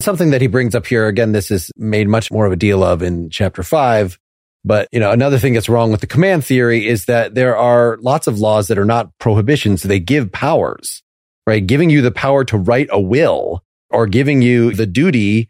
Something 0.00 0.30
that 0.30 0.40
he 0.40 0.46
brings 0.46 0.74
up 0.74 0.86
here, 0.86 1.06
again, 1.08 1.32
this 1.32 1.50
is 1.50 1.72
made 1.76 2.08
much 2.08 2.30
more 2.30 2.46
of 2.46 2.52
a 2.52 2.56
deal 2.56 2.84
of 2.84 3.02
in 3.02 3.30
chapter 3.30 3.62
five. 3.62 4.18
But, 4.64 4.88
you 4.92 5.00
know, 5.00 5.10
another 5.12 5.38
thing 5.38 5.54
that's 5.54 5.68
wrong 5.68 5.90
with 5.90 6.00
the 6.00 6.06
command 6.06 6.44
theory 6.44 6.86
is 6.86 7.06
that 7.06 7.34
there 7.34 7.56
are 7.56 7.96
lots 8.00 8.26
of 8.26 8.38
laws 8.38 8.68
that 8.68 8.78
are 8.78 8.84
not 8.84 9.10
prohibitions. 9.18 9.82
They 9.82 10.00
give 10.00 10.30
powers, 10.30 11.02
right? 11.46 11.64
Giving 11.64 11.90
you 11.90 12.02
the 12.02 12.10
power 12.10 12.44
to 12.44 12.56
write 12.56 12.88
a 12.90 13.00
will 13.00 13.62
or 13.90 14.06
giving 14.06 14.42
you 14.42 14.72
the 14.72 14.86
duty, 14.86 15.48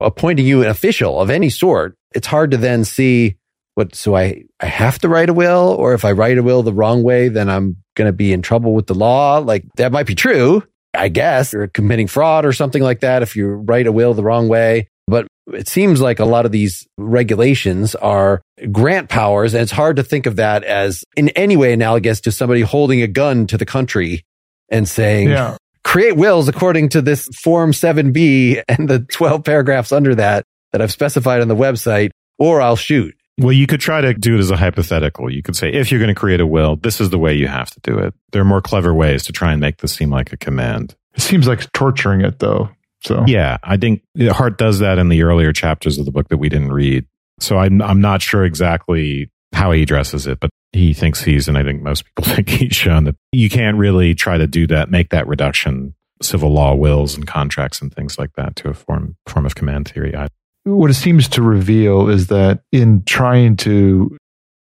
appointing 0.00 0.46
you 0.46 0.62
an 0.62 0.68
official 0.68 1.20
of 1.20 1.30
any 1.30 1.50
sort. 1.50 1.96
It's 2.14 2.26
hard 2.26 2.50
to 2.50 2.56
then 2.56 2.84
see 2.84 3.36
what, 3.76 3.94
so 3.94 4.16
I, 4.16 4.44
I 4.58 4.66
have 4.66 4.98
to 5.00 5.08
write 5.08 5.28
a 5.28 5.34
will, 5.34 5.76
or 5.78 5.92
if 5.92 6.04
I 6.04 6.12
write 6.12 6.38
a 6.38 6.42
will 6.42 6.62
the 6.62 6.72
wrong 6.72 7.02
way, 7.02 7.28
then 7.28 7.48
I'm 7.48 7.76
going 7.94 8.08
to 8.08 8.12
be 8.12 8.32
in 8.32 8.42
trouble 8.42 8.74
with 8.74 8.86
the 8.86 8.94
law. 8.94 9.38
Like 9.38 9.64
that 9.76 9.92
might 9.92 10.06
be 10.06 10.14
true, 10.14 10.62
I 10.96 11.08
guess, 11.08 11.54
or 11.54 11.66
committing 11.68 12.06
fraud 12.06 12.44
or 12.44 12.52
something 12.52 12.82
like 12.82 13.00
that 13.00 13.22
if 13.22 13.36
you 13.36 13.48
write 13.48 13.86
a 13.86 13.92
will 13.92 14.14
the 14.14 14.24
wrong 14.24 14.48
way. 14.48 14.88
But 15.08 15.28
it 15.52 15.68
seems 15.68 16.00
like 16.00 16.18
a 16.18 16.24
lot 16.24 16.46
of 16.46 16.52
these 16.52 16.86
regulations 16.98 17.94
are 17.94 18.42
grant 18.72 19.08
powers, 19.08 19.54
and 19.54 19.62
it's 19.62 19.70
hard 19.72 19.96
to 19.96 20.02
think 20.02 20.26
of 20.26 20.36
that 20.36 20.64
as 20.64 21.04
in 21.16 21.28
any 21.30 21.56
way 21.56 21.72
analogous 21.72 22.20
to 22.22 22.32
somebody 22.32 22.62
holding 22.62 23.02
a 23.02 23.06
gun 23.06 23.46
to 23.48 23.56
the 23.58 23.66
country 23.66 24.24
and 24.68 24.88
saying, 24.88 25.28
Yeah. 25.28 25.56
create 25.84 26.16
wills 26.16 26.48
according 26.48 26.88
to 26.90 27.00
this 27.02 27.28
form 27.40 27.70
7b 27.70 28.62
and 28.68 28.88
the 28.88 29.00
12 29.00 29.44
paragraphs 29.44 29.92
under 29.92 30.16
that 30.16 30.44
that 30.72 30.82
I've 30.82 30.90
specified 30.92 31.40
on 31.40 31.46
the 31.48 31.54
website, 31.54 32.10
or 32.38 32.60
I'll 32.60 32.74
shoot. 32.76 33.14
Well, 33.38 33.52
you 33.52 33.66
could 33.66 33.80
try 33.80 34.00
to 34.00 34.14
do 34.14 34.36
it 34.36 34.40
as 34.40 34.50
a 34.50 34.56
hypothetical. 34.56 35.30
You 35.30 35.42
could 35.42 35.56
say, 35.56 35.70
if 35.70 35.90
you're 35.90 36.00
going 36.00 36.14
to 36.14 36.18
create 36.18 36.40
a 36.40 36.46
will, 36.46 36.76
this 36.76 37.00
is 37.00 37.10
the 37.10 37.18
way 37.18 37.34
you 37.34 37.48
have 37.48 37.70
to 37.70 37.80
do 37.80 37.98
it. 37.98 38.14
There 38.32 38.40
are 38.40 38.46
more 38.46 38.62
clever 38.62 38.94
ways 38.94 39.24
to 39.24 39.32
try 39.32 39.52
and 39.52 39.60
make 39.60 39.78
this 39.78 39.92
seem 39.92 40.10
like 40.10 40.32
a 40.32 40.36
command. 40.36 40.96
It 41.14 41.22
seems 41.22 41.46
like 41.46 41.70
torturing 41.72 42.22
it 42.22 42.38
though. 42.38 42.70
So 43.02 43.24
Yeah, 43.26 43.58
I 43.62 43.76
think 43.76 44.02
Hart 44.18 44.58
does 44.58 44.78
that 44.78 44.98
in 44.98 45.08
the 45.08 45.22
earlier 45.22 45.52
chapters 45.52 45.98
of 45.98 46.06
the 46.06 46.10
book 46.10 46.28
that 46.28 46.38
we 46.38 46.48
didn't 46.48 46.72
read. 46.72 47.06
So 47.38 47.58
I'm, 47.58 47.82
I'm 47.82 48.00
not 48.00 48.22
sure 48.22 48.44
exactly 48.44 49.30
how 49.52 49.72
he 49.72 49.82
addresses 49.82 50.26
it, 50.26 50.40
but 50.40 50.50
he 50.72 50.94
thinks 50.94 51.22
he's, 51.22 51.48
and 51.48 51.58
I 51.58 51.62
think 51.62 51.82
most 51.82 52.04
people 52.04 52.24
think 52.34 52.48
he's 52.48 52.74
shown 52.74 53.04
that 53.04 53.16
you 53.32 53.48
can't 53.48 53.76
really 53.76 54.14
try 54.14 54.38
to 54.38 54.46
do 54.46 54.66
that, 54.68 54.90
make 54.90 55.10
that 55.10 55.26
reduction, 55.26 55.94
civil 56.22 56.50
law 56.50 56.74
wills 56.74 57.14
and 57.14 57.26
contracts 57.26 57.80
and 57.82 57.94
things 57.94 58.18
like 58.18 58.32
that 58.34 58.56
to 58.56 58.70
a 58.70 58.74
form, 58.74 59.16
form 59.26 59.44
of 59.44 59.54
command 59.54 59.88
theory. 59.88 60.14
I, 60.16 60.28
what 60.66 60.90
it 60.90 60.94
seems 60.94 61.28
to 61.28 61.42
reveal 61.42 62.08
is 62.08 62.26
that 62.26 62.60
in 62.72 63.04
trying 63.04 63.56
to 63.56 64.16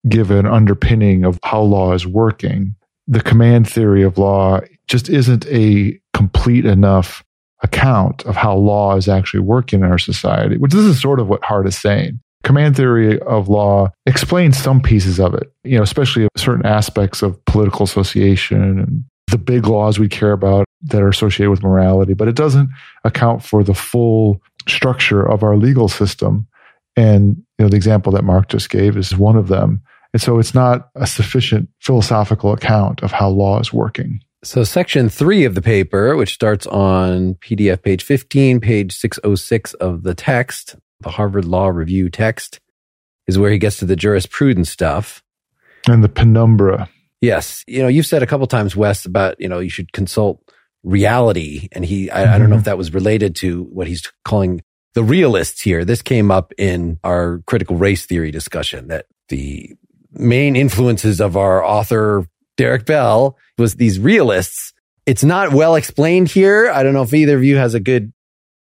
give 0.10 0.32
an 0.32 0.48
underpinning 0.48 1.24
of 1.24 1.40
how 1.44 1.62
law 1.62 1.94
is 1.94 2.08
working, 2.08 2.76
the 3.08 3.22
command 3.22 3.70
theory 3.70 4.02
of 4.02 4.18
law 4.18 4.60
just 4.88 5.10
isn't 5.10 5.46
a 5.48 6.00
complete 6.14 6.66
enough 6.66 7.24
account 7.62 8.26
of 8.26 8.36
how 8.36 8.56
law 8.56 8.96
is 8.96 9.08
actually 9.08 9.42
working 9.42 9.82
in 9.82 9.86
our 9.86 10.00
society, 10.00 10.58
which 10.58 10.72
this 10.72 10.86
is 10.86 11.00
sort 11.00 11.20
of 11.20 11.28
what 11.28 11.44
Hart 11.44 11.68
is 11.68 11.78
saying. 11.78 12.20
Command 12.44 12.76
theory 12.76 13.20
of 13.20 13.48
law 13.48 13.92
explains 14.08 14.58
some 14.58 14.82
pieces 14.82 15.20
of 15.20 15.36
it, 15.36 15.54
you 15.64 15.78
know, 15.78 15.84
especially 15.84 16.28
certain 16.36 16.66
aspects 16.66 17.22
of 17.22 17.44
political 17.46 17.84
association 17.84 18.80
and 18.80 19.04
the 19.28 19.38
big 19.38 19.68
laws 19.68 20.00
we 20.00 20.10
care 20.10 20.32
about 20.32 20.66
that 20.84 21.02
are 21.02 21.10
associated 21.10 21.52
with 21.52 21.64
morality, 21.64 22.14
but 22.14 22.28
it 22.28 22.36
doesn't 22.36 22.70
account 23.04 23.44
for 23.44 23.64
the 23.64 23.76
full 23.76 24.42
structure 24.68 25.24
of 25.24 25.44
our 25.44 25.58
legal 25.58 25.88
system. 25.88 26.48
And 26.96 27.38
you 27.58 27.66
know, 27.66 27.70
the 27.70 27.76
example 27.76 28.12
that 28.14 28.24
Mark 28.24 28.50
just 28.50 28.70
gave 28.70 28.98
is 28.98 29.16
one 29.16 29.36
of 29.36 29.48
them. 29.48 29.82
And 30.14 30.22
so 30.22 30.40
it's 30.40 30.54
not 30.54 30.90
a 30.96 31.08
sufficient 31.08 31.70
philosophical 31.80 32.52
account 32.52 33.02
of 33.02 33.12
how 33.12 33.30
law 33.30 33.60
is 33.60 33.72
working. 33.72 34.20
So 34.44 34.64
section 34.64 35.08
three 35.08 35.46
of 35.46 35.56
the 35.56 35.62
paper, 35.62 36.16
which 36.16 36.34
starts 36.34 36.66
on 36.68 37.36
PDF 37.36 37.84
page 37.84 38.04
15, 38.04 38.60
page 38.60 38.94
606 38.94 39.74
of 39.76 40.04
the 40.04 40.16
text, 40.16 40.76
the 41.02 41.12
Harvard 41.12 41.46
Law 41.46 41.68
Review 41.68 42.10
text, 42.10 42.60
is 43.28 43.38
where 43.38 43.52
he 43.52 43.60
gets 43.60 43.78
to 43.78 43.86
the 43.86 43.96
jurisprudence 43.96 44.70
stuff. 44.70 45.24
And 45.88 46.04
the 46.04 46.10
penumbra. 46.10 46.90
Yes. 47.22 47.64
You 47.68 47.84
know, 47.84 47.88
you've 47.88 48.08
said 48.08 48.24
a 48.24 48.28
couple 48.28 48.48
times, 48.48 48.76
Wes, 48.76 49.06
about, 49.06 49.40
you 49.40 49.48
know, 49.48 49.60
you 49.60 49.70
should 49.70 49.94
consult 49.94 50.42
reality. 50.84 51.68
And 51.72 51.86
he, 51.86 52.10
I, 52.10 52.36
I 52.36 52.40
don't 52.40 52.50
know 52.50 52.56
mm-hmm. 52.56 52.60
if 52.60 52.66
that 52.66 52.78
was 52.78 52.94
related 52.94 53.36
to 53.38 53.64
what 53.64 53.88
he's 53.88 54.04
calling 54.26 54.62
the 54.94 55.04
realists 55.04 55.62
here. 55.62 55.86
This 55.86 56.02
came 56.02 56.32
up 56.32 56.54
in 56.58 57.00
our 57.04 57.42
critical 57.46 57.78
race 57.78 58.06
theory 58.06 58.32
discussion 58.32 58.88
that 58.88 59.06
the 59.30 59.76
main 60.12 60.56
influences 60.56 61.22
of 61.22 61.38
our 61.38 61.64
author, 61.64 62.28
Derek 62.58 62.86
Bell, 62.86 63.38
was 63.58 63.76
these 63.76 64.00
realists. 64.00 64.74
It's 65.06 65.24
not 65.24 65.54
well 65.54 65.76
explained 65.76 66.30
here. 66.30 66.70
I 66.70 66.84
don't 66.84 66.94
know 66.94 67.04
if 67.04 67.14
either 67.14 67.38
of 67.38 67.44
you 67.44 67.58
has 67.58 67.74
a 67.74 67.80
good 67.80 68.12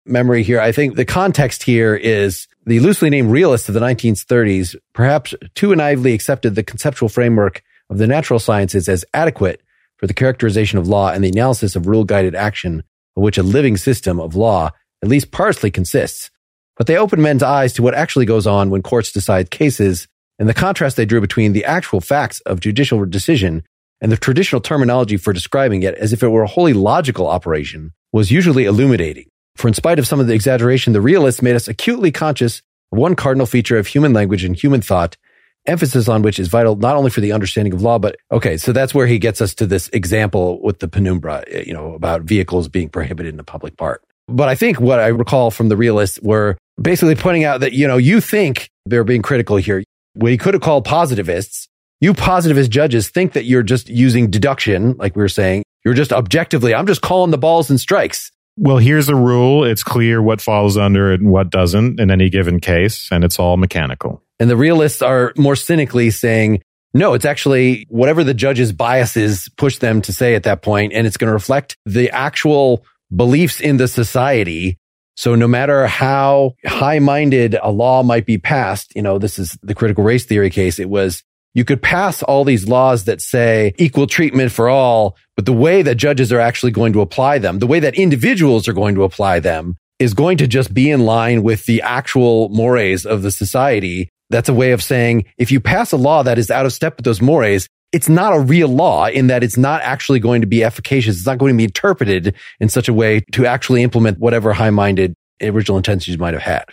memory 0.05 0.43
here. 0.43 0.59
I 0.59 0.71
think 0.71 0.95
the 0.95 1.05
context 1.05 1.63
here 1.63 1.95
is 1.95 2.47
the 2.65 2.79
loosely 2.79 3.09
named 3.09 3.31
realists 3.31 3.67
of 3.67 3.73
the 3.73 3.81
1930s, 3.81 4.75
perhaps 4.93 5.33
too 5.55 5.75
naively 5.75 6.13
accepted 6.13 6.55
the 6.55 6.63
conceptual 6.63 7.09
framework 7.09 7.61
of 7.89 7.97
the 7.97 8.07
natural 8.07 8.39
sciences 8.39 8.87
as 8.87 9.03
adequate 9.13 9.61
for 10.01 10.07
the 10.07 10.13
characterization 10.13 10.79
of 10.79 10.87
law 10.87 11.11
and 11.11 11.23
the 11.23 11.29
analysis 11.29 11.75
of 11.75 11.87
rule 11.87 12.03
guided 12.03 12.35
action 12.35 12.83
of 13.15 13.23
which 13.23 13.37
a 13.37 13.43
living 13.43 13.77
system 13.77 14.19
of 14.19 14.35
law 14.35 14.71
at 15.03 15.09
least 15.09 15.31
partially 15.31 15.71
consists. 15.71 16.31
But 16.75 16.87
they 16.87 16.97
opened 16.97 17.21
men's 17.21 17.43
eyes 17.43 17.73
to 17.73 17.83
what 17.83 17.93
actually 17.93 18.25
goes 18.25 18.47
on 18.47 18.71
when 18.71 18.81
courts 18.81 19.11
decide 19.11 19.51
cases 19.51 20.07
and 20.39 20.49
the 20.49 20.53
contrast 20.53 20.97
they 20.97 21.05
drew 21.05 21.21
between 21.21 21.53
the 21.53 21.65
actual 21.65 22.01
facts 22.01 22.39
of 22.41 22.59
judicial 22.59 23.05
decision 23.05 23.63
and 24.01 24.11
the 24.11 24.17
traditional 24.17 24.61
terminology 24.61 25.17
for 25.17 25.33
describing 25.33 25.83
it 25.83 25.93
as 25.95 26.11
if 26.11 26.23
it 26.23 26.29
were 26.29 26.41
a 26.41 26.47
wholly 26.47 26.73
logical 26.73 27.27
operation 27.27 27.91
was 28.11 28.31
usually 28.31 28.65
illuminating. 28.65 29.27
For 29.55 29.67
in 29.67 29.75
spite 29.75 29.99
of 29.99 30.07
some 30.07 30.19
of 30.19 30.25
the 30.25 30.33
exaggeration, 30.33 30.93
the 30.93 31.01
realists 31.01 31.43
made 31.43 31.55
us 31.55 31.67
acutely 31.67 32.11
conscious 32.11 32.63
of 32.91 32.97
one 32.97 33.15
cardinal 33.15 33.45
feature 33.45 33.77
of 33.77 33.85
human 33.85 34.13
language 34.13 34.43
and 34.43 34.55
human 34.55 34.81
thought, 34.81 35.17
emphasis 35.65 36.07
on 36.07 36.21
which 36.21 36.39
is 36.39 36.47
vital 36.47 36.75
not 36.75 36.95
only 36.95 37.09
for 37.09 37.21
the 37.21 37.31
understanding 37.31 37.73
of 37.73 37.81
law, 37.81 37.99
but 37.99 38.15
okay, 38.31 38.57
so 38.57 38.71
that's 38.71 38.93
where 38.93 39.07
he 39.07 39.19
gets 39.19 39.41
us 39.41 39.53
to 39.55 39.67
this 39.67 39.89
example 39.89 40.61
with 40.61 40.79
the 40.79 40.87
penumbra, 40.87 41.43
eh, 41.47 41.63
you 41.65 41.73
know, 41.73 41.93
about 41.93 42.21
vehicles 42.21 42.67
being 42.67 42.89
prohibited 42.89 43.33
in 43.33 43.39
a 43.39 43.43
public 43.43 43.77
part. 43.77 44.03
But 44.27 44.49
I 44.49 44.55
think 44.55 44.79
what 44.79 44.99
I 44.99 45.07
recall 45.07 45.51
from 45.51 45.69
the 45.69 45.77
realists 45.77 46.19
were 46.21 46.57
basically 46.81 47.15
pointing 47.15 47.43
out 47.43 47.59
that, 47.59 47.73
you 47.73 47.87
know, 47.87 47.97
you 47.97 48.21
think 48.21 48.69
they're 48.85 49.03
being 49.03 49.21
critical 49.21 49.57
here. 49.57 49.83
We 50.15 50.37
could 50.37 50.53
have 50.53 50.63
called 50.63 50.85
positivists. 50.85 51.67
You 51.99 52.13
positivist 52.13 52.71
judges 52.71 53.09
think 53.09 53.33
that 53.33 53.45
you're 53.45 53.63
just 53.63 53.89
using 53.89 54.31
deduction, 54.31 54.95
like 54.97 55.15
we 55.15 55.21
were 55.21 55.29
saying. 55.29 55.63
You're 55.85 55.93
just 55.93 56.11
objectively, 56.11 56.73
I'm 56.73 56.87
just 56.87 57.01
calling 57.01 57.31
the 57.31 57.37
balls 57.37 57.69
and 57.69 57.79
strikes. 57.79 58.31
Well, 58.57 58.77
here's 58.77 59.09
a 59.09 59.15
rule. 59.15 59.63
It's 59.63 59.83
clear 59.83 60.21
what 60.21 60.41
falls 60.41 60.77
under 60.77 61.11
it 61.13 61.21
and 61.21 61.29
what 61.29 61.49
doesn't 61.49 61.99
in 61.99 62.11
any 62.11 62.29
given 62.29 62.59
case, 62.59 63.09
and 63.11 63.23
it's 63.23 63.39
all 63.39 63.57
mechanical. 63.57 64.21
And 64.41 64.49
the 64.49 64.57
realists 64.57 65.03
are 65.03 65.33
more 65.37 65.55
cynically 65.55 66.09
saying, 66.09 66.63
no, 66.95 67.13
it's 67.13 67.25
actually 67.25 67.85
whatever 67.89 68.23
the 68.23 68.33
judge's 68.33 68.73
biases 68.73 69.47
push 69.55 69.77
them 69.77 70.01
to 70.01 70.11
say 70.11 70.33
at 70.33 70.41
that 70.43 70.63
point, 70.63 70.93
and 70.93 71.05
it's 71.05 71.15
going 71.15 71.27
to 71.27 71.33
reflect 71.33 71.77
the 71.85 72.09
actual 72.09 72.83
beliefs 73.15 73.61
in 73.61 73.77
the 73.77 73.87
society. 73.87 74.79
So 75.15 75.35
no 75.35 75.47
matter 75.47 75.85
how 75.85 76.53
high 76.65 76.97
minded 76.97 77.55
a 77.61 77.69
law 77.69 78.01
might 78.01 78.25
be 78.25 78.39
passed, 78.39 78.95
you 78.95 79.03
know, 79.03 79.19
this 79.19 79.37
is 79.37 79.59
the 79.61 79.75
critical 79.75 80.03
race 80.03 80.25
theory 80.25 80.49
case. 80.49 80.79
It 80.79 80.89
was 80.89 81.21
you 81.53 81.63
could 81.63 81.83
pass 81.83 82.23
all 82.23 82.43
these 82.43 82.67
laws 82.67 83.03
that 83.03 83.21
say 83.21 83.75
equal 83.77 84.07
treatment 84.07 84.51
for 84.51 84.69
all, 84.69 85.17
but 85.35 85.45
the 85.45 85.53
way 85.53 85.83
that 85.83 85.95
judges 85.95 86.33
are 86.33 86.39
actually 86.39 86.71
going 86.71 86.93
to 86.93 87.01
apply 87.01 87.37
them, 87.37 87.59
the 87.59 87.67
way 87.67 87.79
that 87.79 87.93
individuals 87.93 88.67
are 88.67 88.73
going 88.73 88.95
to 88.95 89.03
apply 89.03 89.39
them 89.39 89.75
is 89.99 90.15
going 90.15 90.37
to 90.39 90.47
just 90.47 90.73
be 90.73 90.89
in 90.89 91.05
line 91.05 91.43
with 91.43 91.67
the 91.67 91.79
actual 91.83 92.49
mores 92.49 93.05
of 93.05 93.21
the 93.21 93.29
society. 93.29 94.09
That's 94.31 94.49
a 94.49 94.53
way 94.53 94.71
of 94.71 94.81
saying 94.81 95.25
if 95.37 95.51
you 95.51 95.59
pass 95.59 95.91
a 95.91 95.97
law 95.97 96.23
that 96.23 96.37
is 96.37 96.49
out 96.49 96.65
of 96.65 96.73
step 96.73 96.97
with 96.97 97.05
those 97.05 97.21
mores, 97.21 97.67
it's 97.91 98.09
not 98.09 98.33
a 98.33 98.39
real 98.39 98.69
law 98.69 99.07
in 99.07 99.27
that 99.27 99.43
it's 99.43 99.57
not 99.57 99.81
actually 99.81 100.19
going 100.19 100.41
to 100.41 100.47
be 100.47 100.63
efficacious. 100.63 101.17
It's 101.17 101.25
not 101.25 101.37
going 101.37 101.53
to 101.53 101.57
be 101.57 101.65
interpreted 101.65 102.35
in 102.59 102.69
such 102.69 102.87
a 102.87 102.93
way 102.93 103.19
to 103.33 103.45
actually 103.45 103.83
implement 103.83 104.17
whatever 104.17 104.53
high 104.53 104.69
minded 104.69 105.13
original 105.41 105.77
intentions 105.77 106.15
you 106.15 106.17
might 106.17 106.33
have 106.33 106.43
had. 106.43 106.63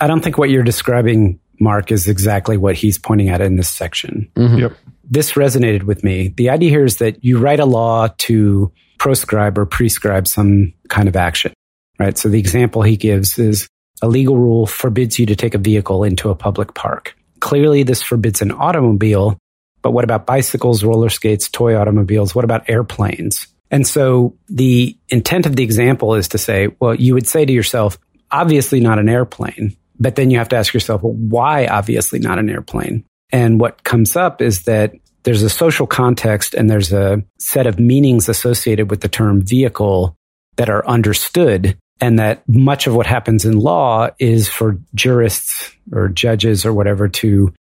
I 0.00 0.06
don't 0.06 0.22
think 0.22 0.38
what 0.38 0.50
you're 0.50 0.62
describing 0.62 1.40
Mark, 1.60 1.90
is 1.90 2.08
exactly 2.08 2.56
what 2.56 2.76
he's 2.76 2.98
pointing 2.98 3.28
at 3.28 3.40
in 3.40 3.56
this 3.56 3.68
section. 3.68 4.30
Mm-hmm. 4.34 4.58
Yep. 4.58 4.72
This 5.04 5.32
resonated 5.32 5.84
with 5.84 6.04
me. 6.04 6.28
The 6.28 6.50
idea 6.50 6.70
here 6.70 6.84
is 6.84 6.98
that 6.98 7.24
you 7.24 7.38
write 7.38 7.60
a 7.60 7.64
law 7.64 8.08
to 8.18 8.72
proscribe 8.98 9.58
or 9.58 9.66
prescribe 9.66 10.28
some 10.28 10.72
kind 10.88 11.08
of 11.08 11.16
action, 11.16 11.52
right? 11.98 12.16
So 12.18 12.28
the 12.28 12.38
example 12.38 12.82
he 12.82 12.96
gives 12.96 13.38
is 13.38 13.68
a 14.02 14.08
legal 14.08 14.36
rule 14.36 14.66
forbids 14.66 15.18
you 15.18 15.26
to 15.26 15.36
take 15.36 15.54
a 15.54 15.58
vehicle 15.58 16.04
into 16.04 16.30
a 16.30 16.34
public 16.34 16.74
park. 16.74 17.16
Clearly, 17.40 17.82
this 17.82 18.02
forbids 18.02 18.42
an 18.42 18.52
automobile, 18.52 19.38
but 19.82 19.92
what 19.92 20.04
about 20.04 20.26
bicycles, 20.26 20.84
roller 20.84 21.08
skates, 21.08 21.48
toy 21.48 21.76
automobiles? 21.76 22.34
What 22.34 22.44
about 22.44 22.68
airplanes? 22.68 23.46
And 23.70 23.86
so 23.86 24.36
the 24.48 24.96
intent 25.08 25.46
of 25.46 25.56
the 25.56 25.62
example 25.62 26.14
is 26.14 26.28
to 26.28 26.38
say, 26.38 26.68
well, 26.80 26.94
you 26.94 27.14
would 27.14 27.26
say 27.26 27.44
to 27.44 27.52
yourself, 27.52 27.98
obviously 28.30 28.80
not 28.80 28.98
an 28.98 29.08
airplane. 29.08 29.76
But 30.00 30.16
then 30.16 30.30
you 30.30 30.38
have 30.38 30.48
to 30.50 30.56
ask 30.56 30.72
yourself, 30.72 31.02
well, 31.02 31.12
why 31.12 31.66
obviously 31.66 32.18
not 32.18 32.38
an 32.38 32.48
airplane? 32.48 33.04
And 33.30 33.60
what 33.60 33.84
comes 33.84 34.16
up 34.16 34.40
is 34.40 34.62
that 34.62 34.94
there's 35.24 35.42
a 35.42 35.50
social 35.50 35.86
context 35.86 36.54
and 36.54 36.70
there's 36.70 36.92
a 36.92 37.22
set 37.38 37.66
of 37.66 37.78
meanings 37.78 38.28
associated 38.28 38.90
with 38.90 39.00
the 39.00 39.08
term 39.08 39.42
vehicle 39.42 40.16
that 40.56 40.70
are 40.70 40.86
understood 40.86 41.76
and 42.00 42.18
that 42.18 42.42
much 42.48 42.86
of 42.86 42.94
what 42.94 43.06
happens 43.06 43.44
in 43.44 43.58
law 43.58 44.08
is 44.18 44.48
for 44.48 44.78
jurists 44.94 45.72
or 45.92 46.08
judges 46.08 46.64
or 46.64 46.72
whatever 46.72 47.08
to 47.08 47.52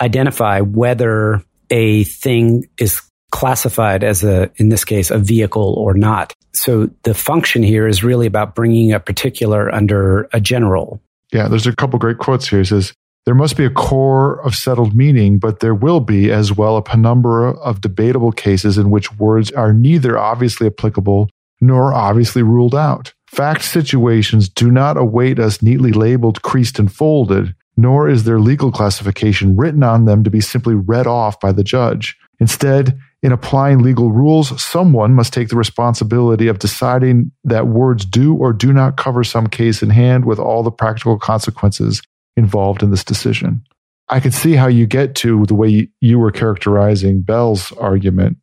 identify 0.00 0.60
whether 0.60 1.42
a 1.70 2.04
thing 2.04 2.68
is 2.78 3.00
classified 3.30 4.04
as 4.04 4.22
a, 4.24 4.50
in 4.56 4.68
this 4.68 4.84
case, 4.84 5.10
a 5.10 5.18
vehicle 5.18 5.74
or 5.74 5.94
not. 5.94 6.34
So 6.52 6.90
the 7.02 7.14
function 7.14 7.62
here 7.62 7.86
is 7.88 8.04
really 8.04 8.26
about 8.26 8.54
bringing 8.54 8.92
a 8.92 9.00
particular 9.00 9.74
under 9.74 10.28
a 10.32 10.40
general. 10.40 11.00
Yeah, 11.32 11.48
there's 11.48 11.66
a 11.66 11.74
couple 11.74 11.98
great 11.98 12.18
quotes 12.18 12.48
here. 12.48 12.60
It 12.60 12.66
says, 12.66 12.92
there 13.24 13.34
must 13.34 13.56
be 13.56 13.64
a 13.64 13.70
core 13.70 14.44
of 14.44 14.54
settled 14.54 14.94
meaning, 14.94 15.38
but 15.38 15.60
there 15.60 15.74
will 15.74 16.00
be 16.00 16.30
as 16.30 16.52
well 16.52 16.76
a 16.76 16.82
penumbra 16.82 17.52
of 17.52 17.80
debatable 17.80 18.32
cases 18.32 18.76
in 18.76 18.90
which 18.90 19.16
words 19.16 19.50
are 19.52 19.72
neither 19.72 20.18
obviously 20.18 20.66
applicable 20.66 21.30
nor 21.60 21.94
obviously 21.94 22.42
ruled 22.42 22.74
out. 22.74 23.14
Fact 23.32 23.64
situations 23.64 24.50
do 24.50 24.70
not 24.70 24.98
await 24.98 25.38
us 25.38 25.62
neatly 25.62 25.92
labeled, 25.92 26.42
creased, 26.42 26.78
and 26.78 26.92
folded, 26.92 27.54
nor 27.78 28.06
is 28.06 28.24
their 28.24 28.38
legal 28.38 28.70
classification 28.70 29.56
written 29.56 29.82
on 29.82 30.04
them 30.04 30.22
to 30.22 30.28
be 30.30 30.42
simply 30.42 30.74
read 30.74 31.06
off 31.06 31.40
by 31.40 31.50
the 31.50 31.64
judge. 31.64 32.14
Instead, 32.40 32.98
in 33.22 33.32
applying 33.32 33.78
legal 33.78 34.12
rules, 34.12 34.62
someone 34.62 35.14
must 35.14 35.32
take 35.32 35.48
the 35.48 35.56
responsibility 35.56 36.46
of 36.46 36.58
deciding 36.58 37.32
that 37.44 37.68
words 37.68 38.04
do 38.04 38.34
or 38.34 38.52
do 38.52 38.70
not 38.70 38.98
cover 38.98 39.24
some 39.24 39.46
case 39.46 39.82
in 39.82 39.88
hand 39.88 40.26
with 40.26 40.38
all 40.38 40.62
the 40.62 40.70
practical 40.70 41.18
consequences 41.18 42.02
involved 42.36 42.82
in 42.82 42.90
this 42.90 43.04
decision. 43.04 43.64
I 44.10 44.20
can 44.20 44.32
see 44.32 44.56
how 44.56 44.66
you 44.66 44.86
get 44.86 45.14
to 45.16 45.46
the 45.46 45.54
way 45.54 45.88
you 46.00 46.18
were 46.18 46.32
characterizing 46.32 47.22
Bell's 47.22 47.72
argument, 47.72 48.36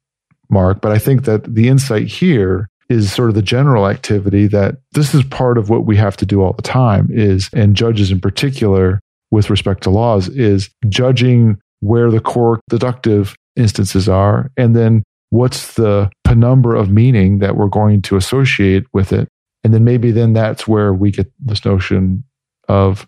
Mark, 0.49 0.81
but 0.81 0.91
I 0.91 0.97
think 0.97 1.25
that 1.25 1.53
the 1.53 1.67
insight 1.67 2.07
here 2.07 2.71
is 2.89 3.13
sort 3.13 3.29
of 3.29 3.35
the 3.35 3.41
general 3.41 3.87
activity 3.87 4.47
that 4.47 4.77
this 4.93 5.13
is 5.13 5.23
part 5.23 5.57
of 5.57 5.69
what 5.69 5.85
we 5.85 5.95
have 5.95 6.17
to 6.17 6.25
do 6.25 6.41
all 6.41 6.53
the 6.53 6.61
time 6.61 7.07
is, 7.11 7.49
and 7.53 7.75
judges 7.75 8.11
in 8.11 8.19
particular 8.19 8.99
with 9.31 9.49
respect 9.49 9.83
to 9.83 9.89
laws, 9.89 10.27
is 10.29 10.69
judging 10.87 11.57
where 11.81 12.09
the 12.09 12.19
core 12.19 12.59
deductive 12.69 13.35
instances 13.55 14.09
are, 14.09 14.49
and 14.57 14.75
then 14.75 15.03
what's 15.29 15.75
the 15.75 16.09
penumbra 16.23 16.79
of 16.79 16.89
meaning 16.89 17.39
that 17.39 17.55
we're 17.55 17.67
going 17.67 18.01
to 18.01 18.15
associate 18.15 18.85
with 18.93 19.13
it. 19.13 19.27
And 19.63 19.73
then 19.73 19.83
maybe 19.83 20.11
then 20.11 20.33
that's 20.33 20.67
where 20.67 20.93
we 20.93 21.11
get 21.11 21.31
this 21.39 21.65
notion 21.65 22.23
of 22.67 23.05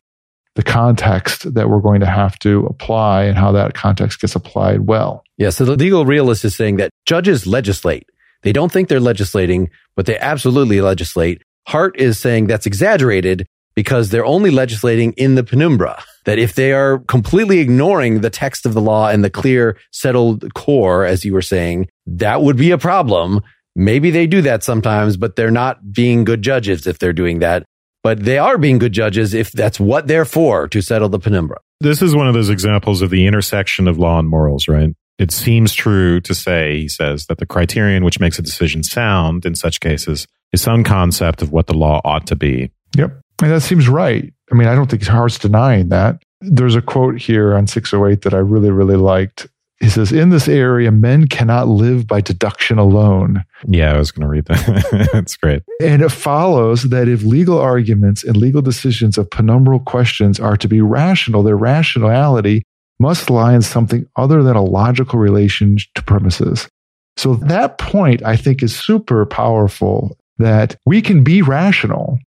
the 0.56 0.64
context 0.64 1.54
that 1.54 1.70
we're 1.70 1.80
going 1.80 2.02
to 2.02 2.06
have 2.06 2.38
to 2.40 2.66
apply 2.66 3.24
and 3.24 3.38
how 3.38 3.52
that 3.54 3.74
context 3.74 4.20
gets 4.20 4.36
applied 4.36 4.82
well. 4.82 5.24
Yeah. 5.38 5.50
So 5.50 5.64
the 5.64 5.76
legal 5.78 6.06
realist 6.06 6.44
is 6.44 6.56
saying 6.56 6.76
that 6.76 6.92
judges 7.06 7.48
legislate. 7.48 8.10
They 8.44 8.54
don't 8.54 8.72
think 8.72 8.90
they're 8.90 9.00
legislating, 9.00 9.70
but 9.96 10.06
they 10.06 10.18
absolutely 10.18 10.82
legislate. 10.82 11.44
Hart 11.68 12.00
is 12.00 12.20
saying 12.20 12.48
that's 12.48 12.66
exaggerated 12.66 13.48
because 13.76 14.10
they're 14.10 14.26
only 14.26 14.52
legislating 14.52 15.14
in 15.14 15.36
the 15.36 15.44
penumbra. 15.44 16.04
That 16.26 16.40
if 16.40 16.56
they 16.56 16.74
are 16.74 17.00
completely 17.00 17.60
ignoring 17.60 18.22
the 18.22 18.30
text 18.30 18.66
of 18.66 18.74
the 18.74 18.82
law 18.82 19.10
and 19.10 19.24
the 19.24 19.30
clear 19.30 19.78
settled 19.92 20.54
core, 20.54 21.06
as 21.06 21.26
you 21.26 21.34
were 21.34 21.42
saying, 21.42 21.88
that 22.06 22.42
would 22.42 22.58
be 22.58 22.72
a 22.72 22.78
problem. 22.78 23.42
Maybe 23.76 24.12
they 24.12 24.28
do 24.28 24.42
that 24.42 24.64
sometimes, 24.64 25.18
but 25.18 25.36
they're 25.36 25.52
not 25.52 25.94
being 25.94 26.24
good 26.24 26.42
judges 26.42 26.86
if 26.86 27.00
they're 27.00 27.14
doing 27.14 27.40
that. 27.40 27.66
But 28.04 28.24
they 28.24 28.38
are 28.38 28.58
being 28.58 28.80
good 28.80 28.94
judges 28.94 29.34
if 29.34 29.52
that's 29.52 29.80
what 29.80 30.08
they're 30.08 30.26
for 30.26 30.68
to 30.68 30.82
settle 30.82 31.10
the 31.10 31.20
penumbra. 31.20 31.60
This 31.80 32.02
is 32.02 32.16
one 32.16 32.28
of 32.28 32.34
those 32.34 32.50
examples 32.50 33.02
of 33.02 33.10
the 33.10 33.26
intersection 33.26 33.88
of 33.88 33.98
law 33.98 34.20
and 34.20 34.28
morals, 34.28 34.68
right? 34.68 34.94
It 35.22 35.32
seems 35.32 35.74
true 35.74 36.20
to 36.22 36.34
say, 36.34 36.80
he 36.80 36.88
says, 36.88 37.28
that 37.28 37.38
the 37.38 37.46
criterion 37.46 38.04
which 38.04 38.20
makes 38.20 38.40
a 38.40 38.42
decision 38.42 38.82
sound 38.82 39.46
in 39.46 39.54
such 39.54 39.80
cases 39.80 40.26
is 40.52 40.62
some 40.62 40.84
concept 40.84 41.44
of 41.44 41.52
what 41.52 41.68
the 41.68 41.76
law 41.76 42.02
ought 42.04 42.26
to 42.28 42.36
be. 42.36 42.72
Yep. 42.98 43.22
And 43.44 43.52
that 43.52 43.62
seems 43.62 43.88
right. 43.88 44.34
I 44.52 44.56
mean, 44.56 44.68
I 44.68 44.74
don't 44.74 44.90
think 44.90 45.06
Hart's 45.06 45.38
denying 45.38 45.90
that. 45.90 46.24
There's 46.42 46.76
a 46.76 46.82
quote 46.82 47.20
here 47.20 47.56
on 47.56 47.68
608 47.68 48.24
that 48.24 48.34
I 48.34 48.40
really, 48.40 48.72
really 48.72 48.96
liked. 48.96 49.48
He 49.80 49.90
says, 49.90 50.12
In 50.12 50.32
this 50.32 50.48
area, 50.48 50.92
men 50.92 51.28
cannot 51.28 51.68
live 51.68 52.08
by 52.08 52.22
deduction 52.22 52.80
alone. 52.80 53.44
Yeah, 53.68 53.94
I 53.94 53.98
was 53.98 54.12
going 54.12 54.24
to 54.24 54.28
read 54.28 54.46
that. 54.46 55.10
That's 55.14 55.38
great. 55.38 55.62
And 55.80 56.02
it 56.02 56.10
follows 56.10 56.84
that 56.84 57.08
if 57.08 57.24
legal 57.24 57.60
arguments 57.60 58.24
and 58.24 58.38
legal 58.38 58.62
decisions 58.64 59.20
of 59.20 59.30
penumbral 59.30 59.84
questions 59.86 60.40
are 60.40 60.58
to 60.58 60.68
be 60.68 60.82
rational, 60.82 61.44
their 61.44 61.58
rationality 61.58 62.64
must 63.02 63.30
lie 63.30 63.54
in 63.54 63.62
something 63.62 64.06
other 64.16 64.44
than 64.44 64.56
a 64.56 64.64
logical 64.64 65.20
relation 65.20 65.78
to 65.96 66.04
premises. 66.04 66.70
So 67.18 67.36
that 67.36 67.78
point, 67.78 68.24
I 68.24 68.38
think, 68.38 68.64
is 68.64 68.76
super 68.76 69.26
powerful 69.26 70.18
that 70.38 70.78
we 70.86 71.02
can 71.02 71.24
be 71.24 71.42
rational 71.42 72.20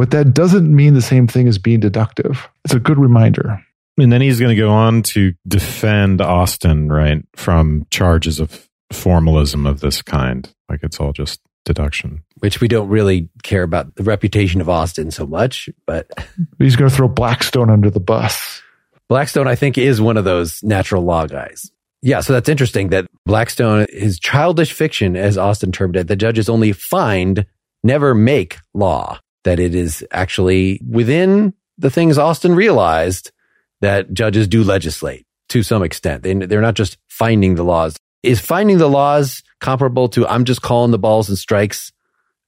but 0.00 0.12
that 0.12 0.32
doesn't 0.32 0.74
mean 0.74 0.94
the 0.94 1.02
same 1.02 1.26
thing 1.26 1.46
as 1.46 1.58
being 1.58 1.78
deductive. 1.78 2.48
It's 2.64 2.72
a 2.72 2.80
good 2.80 2.98
reminder. 2.98 3.62
And 3.98 4.10
then 4.10 4.22
he's 4.22 4.40
going 4.40 4.48
to 4.48 4.58
go 4.58 4.70
on 4.70 5.02
to 5.02 5.34
defend 5.46 6.22
Austin, 6.22 6.90
right, 6.90 7.22
from 7.36 7.86
charges 7.90 8.40
of 8.40 8.66
formalism 8.90 9.66
of 9.66 9.80
this 9.80 10.00
kind. 10.00 10.50
Like 10.70 10.80
it's 10.82 10.98
all 11.00 11.12
just 11.12 11.42
deduction. 11.66 12.22
Which 12.38 12.62
we 12.62 12.66
don't 12.66 12.88
really 12.88 13.28
care 13.42 13.62
about 13.62 13.94
the 13.96 14.02
reputation 14.02 14.62
of 14.62 14.70
Austin 14.70 15.10
so 15.10 15.26
much, 15.26 15.68
but 15.84 16.10
he's 16.58 16.76
going 16.76 16.88
to 16.88 16.96
throw 16.96 17.06
Blackstone 17.06 17.68
under 17.68 17.90
the 17.90 18.00
bus. 18.00 18.62
Blackstone, 19.10 19.48
I 19.48 19.56
think, 19.56 19.76
is 19.76 20.00
one 20.00 20.16
of 20.16 20.24
those 20.24 20.62
natural 20.62 21.02
law 21.02 21.26
guys. 21.26 21.72
Yeah, 22.00 22.20
so 22.20 22.32
that's 22.32 22.48
interesting 22.48 22.90
that 22.90 23.08
Blackstone 23.26 23.86
is 23.92 24.20
childish 24.20 24.72
fiction, 24.72 25.16
as 25.16 25.36
Austin 25.36 25.72
termed 25.72 25.96
it. 25.96 26.06
The 26.06 26.14
judges 26.14 26.48
only 26.48 26.70
find, 26.70 27.44
never 27.82 28.14
make 28.14 28.58
law 28.72 29.18
that 29.42 29.58
it 29.58 29.74
is 29.74 30.06
actually 30.12 30.80
within 30.88 31.52
the 31.76 31.90
things 31.90 32.18
Austin 32.18 32.54
realized 32.54 33.32
that 33.80 34.12
judges 34.12 34.46
do 34.46 34.62
legislate 34.62 35.26
to 35.48 35.64
some 35.64 35.82
extent. 35.82 36.22
They, 36.22 36.32
they're 36.34 36.60
not 36.60 36.74
just 36.74 36.96
finding 37.08 37.56
the 37.56 37.64
laws. 37.64 37.96
Is 38.22 38.38
finding 38.38 38.78
the 38.78 38.88
laws 38.88 39.42
comparable 39.60 40.08
to 40.10 40.26
I'm 40.28 40.44
just 40.44 40.62
calling 40.62 40.92
the 40.92 40.98
balls 40.98 41.28
and 41.28 41.36
strikes 41.36 41.90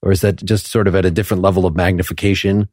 Or 0.01 0.11
is 0.11 0.21
that 0.21 0.37
just 0.37 0.67
sort 0.67 0.87
of 0.87 0.95
at 0.95 1.03
a 1.03 1.11
different 1.11 1.43
level 1.43 1.65
of 1.65 1.75
magnification? 1.75 2.69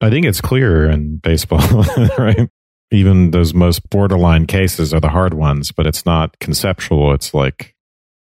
I 0.00 0.10
think 0.10 0.26
it's 0.26 0.40
clear 0.40 0.90
in 0.90 1.18
baseball, 1.18 1.60
right? 2.18 2.48
Even 2.90 3.30
those 3.30 3.54
most 3.54 3.88
borderline 3.90 4.46
cases 4.46 4.94
are 4.94 5.00
the 5.00 5.08
hard 5.08 5.34
ones, 5.34 5.72
but 5.72 5.86
it's 5.86 6.06
not 6.06 6.38
conceptual. 6.38 7.12
It's 7.12 7.34
like 7.34 7.74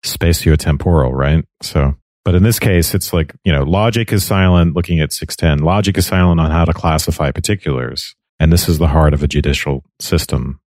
spatiotemporal, 0.05 1.13
right? 1.13 1.45
So, 1.63 1.95
but 2.25 2.35
in 2.35 2.43
this 2.43 2.59
case, 2.59 2.95
it's 2.95 3.13
like, 3.13 3.35
you 3.45 3.53
know, 3.53 3.63
logic 3.63 4.13
is 4.13 4.25
silent 4.25 4.75
looking 4.75 5.01
at 5.01 5.13
610. 5.13 5.65
Logic 5.65 5.97
is 5.97 6.07
silent 6.07 6.41
on 6.41 6.51
how 6.51 6.65
to 6.65 6.73
classify 6.73 7.31
particulars. 7.31 8.15
And 8.39 8.53
this 8.53 8.69
is 8.69 8.79
the 8.79 8.89
heart 8.89 9.15
of 9.15 9.23
a 9.23 9.29
judicial 9.29 9.85
system. 10.01 10.61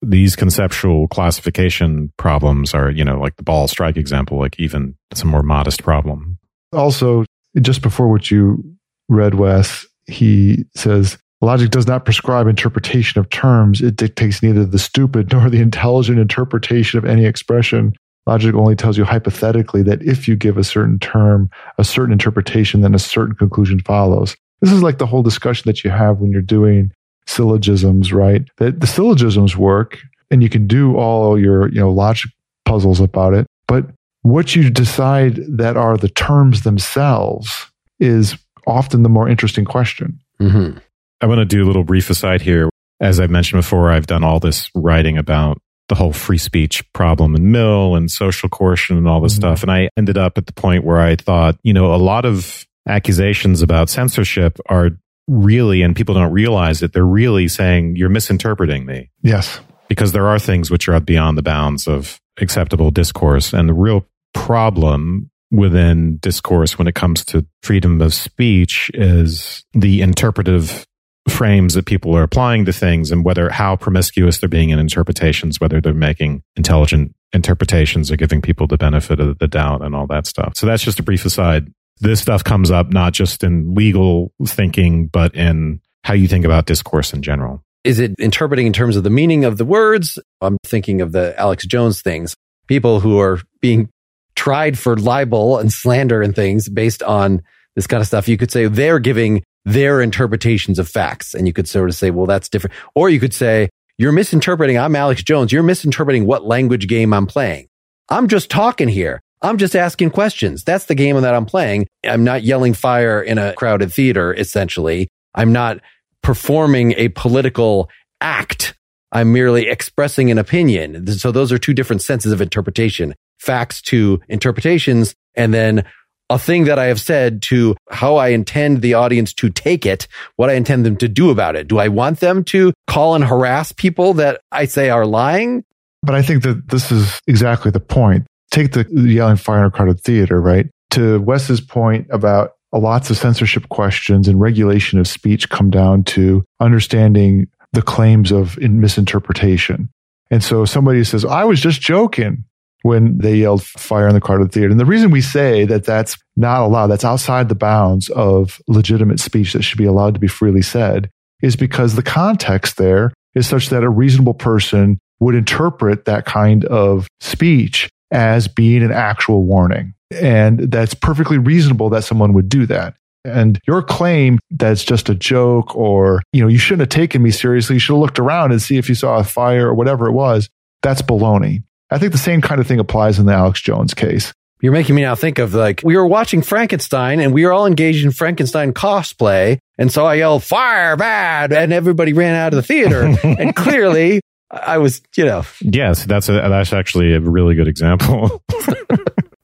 These 0.00 0.36
conceptual 0.36 1.08
classification 1.08 2.12
problems 2.16 2.72
are, 2.74 2.90
you 2.90 3.04
know, 3.04 3.18
like 3.18 3.36
the 3.36 3.42
ball 3.42 3.68
strike 3.68 3.96
example, 3.96 4.38
like 4.38 4.58
even 4.58 4.96
it's 5.10 5.22
a 5.22 5.26
more 5.26 5.42
modest 5.42 5.82
problem. 5.82 6.38
Also, 6.72 7.24
just 7.60 7.82
before 7.82 8.08
what 8.08 8.30
you 8.30 8.62
read, 9.08 9.34
Wes, 9.34 9.86
he 10.06 10.64
says, 10.74 11.18
Logic 11.40 11.70
does 11.70 11.86
not 11.86 12.04
prescribe 12.04 12.46
interpretation 12.46 13.20
of 13.20 13.30
terms. 13.30 13.80
It 13.80 13.96
dictates 13.96 14.42
neither 14.42 14.64
the 14.64 14.78
stupid 14.78 15.32
nor 15.32 15.48
the 15.48 15.60
intelligent 15.60 16.18
interpretation 16.18 16.98
of 16.98 17.04
any 17.04 17.24
expression. 17.24 17.92
Logic 18.26 18.54
only 18.54 18.76
tells 18.76 18.98
you 18.98 19.04
hypothetically 19.04 19.82
that 19.82 20.02
if 20.02 20.28
you 20.28 20.36
give 20.36 20.58
a 20.58 20.64
certain 20.64 20.98
term 20.98 21.48
a 21.78 21.84
certain 21.84 22.12
interpretation, 22.12 22.82
then 22.82 22.94
a 22.94 22.98
certain 22.98 23.34
conclusion 23.34 23.80
follows. 23.80 24.36
This 24.60 24.72
is 24.72 24.82
like 24.82 24.98
the 24.98 25.06
whole 25.06 25.22
discussion 25.22 25.64
that 25.66 25.84
you 25.84 25.90
have 25.90 26.18
when 26.18 26.30
you're 26.30 26.42
doing 26.42 26.90
syllogisms, 27.26 28.12
right? 28.12 28.42
That 28.58 28.80
the 28.80 28.86
syllogisms 28.86 29.56
work 29.56 29.98
and 30.30 30.42
you 30.42 30.48
can 30.48 30.66
do 30.66 30.96
all 30.96 31.38
your, 31.38 31.68
you 31.68 31.80
know, 31.80 31.90
logic 31.90 32.30
puzzles 32.64 33.00
about 33.00 33.34
it. 33.34 33.46
But 33.66 33.86
what 34.22 34.54
you 34.54 34.68
decide 34.68 35.36
that 35.48 35.76
are 35.76 35.96
the 35.96 36.08
terms 36.08 36.62
themselves 36.62 37.66
is 38.00 38.36
often 38.66 39.04
the 39.04 39.08
more 39.08 39.28
interesting 39.28 39.64
question. 39.64 40.18
Mm-hmm. 40.40 40.78
I 41.20 41.26
want 41.26 41.38
to 41.38 41.44
do 41.44 41.64
a 41.64 41.66
little 41.66 41.84
brief 41.84 42.10
aside 42.10 42.42
here. 42.42 42.68
As 43.00 43.20
I've 43.20 43.30
mentioned 43.30 43.60
before, 43.60 43.90
I've 43.90 44.06
done 44.06 44.24
all 44.24 44.40
this 44.40 44.70
writing 44.74 45.18
about 45.18 45.58
the 45.88 45.94
whole 45.94 46.12
free 46.12 46.38
speech 46.38 46.84
problem 46.92 47.34
in 47.34 47.50
Mill 47.50 47.94
and 47.94 48.10
social 48.10 48.48
coercion 48.48 48.96
and 48.96 49.08
all 49.08 49.20
this 49.20 49.32
mm-hmm. 49.32 49.40
stuff. 49.40 49.62
And 49.62 49.72
I 49.72 49.88
ended 49.96 50.18
up 50.18 50.36
at 50.36 50.46
the 50.46 50.52
point 50.52 50.84
where 50.84 51.00
I 51.00 51.16
thought, 51.16 51.56
you 51.62 51.72
know, 51.72 51.94
a 51.94 51.96
lot 51.96 52.24
of 52.24 52.66
accusations 52.86 53.62
about 53.62 53.88
censorship 53.88 54.58
are 54.68 54.90
really, 55.26 55.82
and 55.82 55.94
people 55.94 56.14
don't 56.14 56.32
realize 56.32 56.82
it, 56.82 56.92
they're 56.92 57.04
really 57.04 57.48
saying 57.48 57.96
you're 57.96 58.08
misinterpreting 58.08 58.86
me. 58.86 59.10
Yes. 59.22 59.60
Because 59.88 60.12
there 60.12 60.26
are 60.28 60.38
things 60.38 60.70
which 60.70 60.88
are 60.88 61.00
beyond 61.00 61.38
the 61.38 61.42
bounds 61.42 61.86
of 61.86 62.20
acceptable 62.38 62.90
discourse. 62.90 63.52
And 63.52 63.68
the 63.68 63.74
real 63.74 64.06
problem 64.34 65.30
within 65.50 66.18
discourse 66.18 66.78
when 66.78 66.86
it 66.86 66.94
comes 66.94 67.24
to 67.26 67.46
freedom 67.62 68.00
of 68.02 68.12
speech 68.12 68.90
is 68.94 69.64
the 69.72 70.02
interpretive 70.02 70.86
frames 71.28 71.74
that 71.74 71.86
people 71.86 72.16
are 72.16 72.22
applying 72.22 72.64
to 72.64 72.72
things 72.72 73.10
and 73.10 73.24
whether 73.24 73.48
how 73.50 73.76
promiscuous 73.76 74.38
they're 74.38 74.48
being 74.48 74.70
in 74.70 74.78
interpretations, 74.78 75.60
whether 75.60 75.80
they're 75.80 75.94
making 75.94 76.42
intelligent 76.56 77.14
interpretations 77.32 78.10
or 78.10 78.16
giving 78.16 78.40
people 78.40 78.66
the 78.66 78.78
benefit 78.78 79.20
of 79.20 79.38
the 79.38 79.48
doubt 79.48 79.82
and 79.82 79.94
all 79.94 80.06
that 80.06 80.26
stuff. 80.26 80.56
So 80.56 80.66
that's 80.66 80.82
just 80.82 80.98
a 80.98 81.02
brief 81.02 81.24
aside. 81.24 81.72
This 82.00 82.20
stuff 82.20 82.44
comes 82.44 82.70
up 82.70 82.92
not 82.92 83.12
just 83.12 83.42
in 83.42 83.74
legal 83.74 84.32
thinking, 84.46 85.06
but 85.08 85.34
in 85.34 85.80
how 86.04 86.14
you 86.14 86.28
think 86.28 86.44
about 86.44 86.66
discourse 86.66 87.12
in 87.12 87.22
general. 87.22 87.62
Is 87.84 87.98
it 87.98 88.14
interpreting 88.18 88.66
in 88.66 88.72
terms 88.72 88.96
of 88.96 89.04
the 89.04 89.10
meaning 89.10 89.44
of 89.44 89.56
the 89.56 89.64
words? 89.64 90.18
I'm 90.40 90.58
thinking 90.64 91.00
of 91.00 91.12
the 91.12 91.38
Alex 91.38 91.66
Jones 91.66 92.02
things. 92.02 92.36
People 92.66 93.00
who 93.00 93.18
are 93.20 93.40
being 93.60 93.88
tried 94.36 94.78
for 94.78 94.96
libel 94.96 95.58
and 95.58 95.72
slander 95.72 96.22
and 96.22 96.34
things 96.34 96.68
based 96.68 97.02
on 97.02 97.42
this 97.74 97.86
kind 97.86 98.00
of 98.00 98.06
stuff. 98.06 98.28
You 98.28 98.36
could 98.36 98.50
say 98.50 98.66
they're 98.66 98.98
giving 98.98 99.42
their 99.68 100.00
interpretations 100.00 100.78
of 100.78 100.88
facts. 100.88 101.34
And 101.34 101.46
you 101.46 101.52
could 101.52 101.68
sort 101.68 101.90
of 101.90 101.94
say, 101.94 102.10
well, 102.10 102.26
that's 102.26 102.48
different. 102.48 102.74
Or 102.94 103.10
you 103.10 103.20
could 103.20 103.34
say, 103.34 103.68
you're 103.98 104.12
misinterpreting. 104.12 104.78
I'm 104.78 104.96
Alex 104.96 105.22
Jones. 105.22 105.52
You're 105.52 105.62
misinterpreting 105.62 106.24
what 106.24 106.46
language 106.46 106.88
game 106.88 107.12
I'm 107.12 107.26
playing. 107.26 107.68
I'm 108.08 108.28
just 108.28 108.50
talking 108.50 108.88
here. 108.88 109.20
I'm 109.42 109.58
just 109.58 109.76
asking 109.76 110.10
questions. 110.10 110.64
That's 110.64 110.86
the 110.86 110.94
game 110.94 111.20
that 111.20 111.34
I'm 111.34 111.46
playing. 111.46 111.86
I'm 112.04 112.24
not 112.24 112.42
yelling 112.42 112.74
fire 112.74 113.20
in 113.20 113.38
a 113.38 113.52
crowded 113.54 113.92
theater, 113.92 114.32
essentially. 114.32 115.08
I'm 115.34 115.52
not 115.52 115.80
performing 116.22 116.92
a 116.92 117.08
political 117.10 117.90
act. 118.20 118.74
I'm 119.12 119.32
merely 119.32 119.68
expressing 119.68 120.30
an 120.30 120.38
opinion. 120.38 121.06
So 121.08 121.30
those 121.30 121.52
are 121.52 121.58
two 121.58 121.74
different 121.74 122.02
senses 122.02 122.32
of 122.32 122.40
interpretation, 122.40 123.14
facts 123.38 123.82
to 123.82 124.20
interpretations. 124.28 125.14
And 125.34 125.52
then 125.52 125.84
a 126.30 126.38
thing 126.38 126.64
that 126.64 126.78
I 126.78 126.86
have 126.86 127.00
said 127.00 127.42
to 127.42 127.76
how 127.90 128.16
I 128.16 128.28
intend 128.28 128.82
the 128.82 128.94
audience 128.94 129.32
to 129.34 129.48
take 129.48 129.86
it, 129.86 130.06
what 130.36 130.50
I 130.50 130.54
intend 130.54 130.84
them 130.84 130.96
to 130.98 131.08
do 131.08 131.30
about 131.30 131.56
it. 131.56 131.68
Do 131.68 131.78
I 131.78 131.88
want 131.88 132.20
them 132.20 132.44
to 132.44 132.72
call 132.86 133.14
and 133.14 133.24
harass 133.24 133.72
people 133.72 134.14
that 134.14 134.40
I 134.52 134.66
say 134.66 134.90
are 134.90 135.06
lying? 135.06 135.64
But 136.02 136.14
I 136.14 136.22
think 136.22 136.42
that 136.42 136.68
this 136.68 136.92
is 136.92 137.20
exactly 137.26 137.70
the 137.70 137.80
point. 137.80 138.26
Take 138.50 138.72
the 138.72 138.86
yelling 138.92 139.36
fire 139.36 139.60
in 139.60 139.66
a 139.66 139.70
crowded 139.70 140.00
theater, 140.00 140.40
right? 140.40 140.66
To 140.90 141.20
Wes's 141.20 141.60
point 141.60 142.06
about 142.10 142.52
lots 142.72 143.10
of 143.10 143.16
censorship 143.16 143.68
questions 143.68 144.28
and 144.28 144.40
regulation 144.40 144.98
of 144.98 145.08
speech 145.08 145.48
come 145.48 145.70
down 145.70 146.04
to 146.04 146.44
understanding 146.60 147.46
the 147.72 147.82
claims 147.82 148.30
of 148.30 148.58
misinterpretation. 148.58 149.88
And 150.30 150.44
so 150.44 150.64
somebody 150.64 151.04
says, 151.04 151.24
I 151.24 151.44
was 151.44 151.60
just 151.60 151.80
joking 151.80 152.44
when 152.82 153.18
they 153.18 153.34
yelled 153.36 153.62
fire 153.64 154.08
in 154.08 154.14
the 154.14 154.20
crowded 154.20 154.52
theater. 154.52 154.70
And 154.70 154.80
the 154.80 154.84
reason 154.86 155.10
we 155.10 155.20
say 155.20 155.64
that 155.64 155.84
that's 155.84 156.16
not 156.36 156.62
allowed, 156.62 156.88
that's 156.88 157.04
outside 157.04 157.48
the 157.48 157.54
bounds 157.54 158.08
of 158.10 158.60
legitimate 158.68 159.20
speech 159.20 159.52
that 159.52 159.62
should 159.62 159.78
be 159.78 159.84
allowed 159.84 160.14
to 160.14 160.20
be 160.20 160.28
freely 160.28 160.62
said, 160.62 161.10
is 161.42 161.56
because 161.56 161.94
the 161.94 162.02
context 162.02 162.76
there 162.76 163.12
is 163.34 163.46
such 163.46 163.68
that 163.68 163.84
a 163.84 163.90
reasonable 163.90 164.34
person 164.34 164.98
would 165.20 165.34
interpret 165.34 166.04
that 166.04 166.24
kind 166.24 166.64
of 166.66 167.08
speech 167.20 167.88
as 168.10 168.48
being 168.48 168.82
an 168.82 168.92
actual 168.92 169.44
warning. 169.44 169.94
And 170.12 170.60
that's 170.72 170.94
perfectly 170.94 171.38
reasonable 171.38 171.90
that 171.90 172.04
someone 172.04 172.32
would 172.32 172.48
do 172.48 172.66
that. 172.66 172.94
And 173.24 173.60
your 173.66 173.82
claim 173.82 174.38
that 174.50 174.72
it's 174.72 174.84
just 174.84 175.08
a 175.08 175.14
joke 175.14 175.74
or, 175.76 176.22
you 176.32 176.40
know, 176.40 176.48
you 176.48 176.58
shouldn't 176.58 176.80
have 176.80 177.00
taken 177.00 177.22
me 177.22 177.30
seriously. 177.30 177.74
You 177.76 177.80
should 177.80 177.94
have 177.94 178.00
looked 178.00 178.18
around 178.18 178.52
and 178.52 178.62
see 178.62 178.78
if 178.78 178.88
you 178.88 178.94
saw 178.94 179.18
a 179.18 179.24
fire 179.24 179.68
or 179.68 179.74
whatever 179.74 180.06
it 180.06 180.12
was. 180.12 180.48
That's 180.82 181.02
baloney. 181.02 181.64
I 181.90 181.98
think 181.98 182.12
the 182.12 182.18
same 182.18 182.40
kind 182.40 182.60
of 182.60 182.66
thing 182.66 182.78
applies 182.78 183.18
in 183.18 183.26
the 183.26 183.32
Alex 183.32 183.60
Jones 183.60 183.94
case. 183.94 184.32
You're 184.60 184.72
making 184.72 184.96
me 184.96 185.02
now 185.02 185.14
think 185.14 185.38
of 185.38 185.54
like, 185.54 185.82
we 185.84 185.96
were 185.96 186.06
watching 186.06 186.42
Frankenstein 186.42 187.20
and 187.20 187.32
we 187.32 187.44
were 187.44 187.52
all 187.52 187.66
engaged 187.66 188.04
in 188.04 188.10
Frankenstein 188.10 188.72
cosplay. 188.72 189.58
And 189.78 189.92
so 189.92 190.04
I 190.04 190.14
yelled, 190.14 190.42
fire 190.42 190.96
bad. 190.96 191.52
And 191.52 191.72
everybody 191.72 192.12
ran 192.12 192.34
out 192.34 192.52
of 192.52 192.56
the 192.56 192.62
theater. 192.62 193.02
and 193.22 193.54
clearly 193.54 194.20
I 194.50 194.78
was, 194.78 195.00
you 195.16 195.24
know. 195.24 195.44
Yes, 195.60 196.04
that's 196.04 196.28
a, 196.28 196.32
that's 196.32 196.72
actually 196.72 197.14
a 197.14 197.20
really 197.20 197.54
good 197.54 197.68
example. 197.68 198.42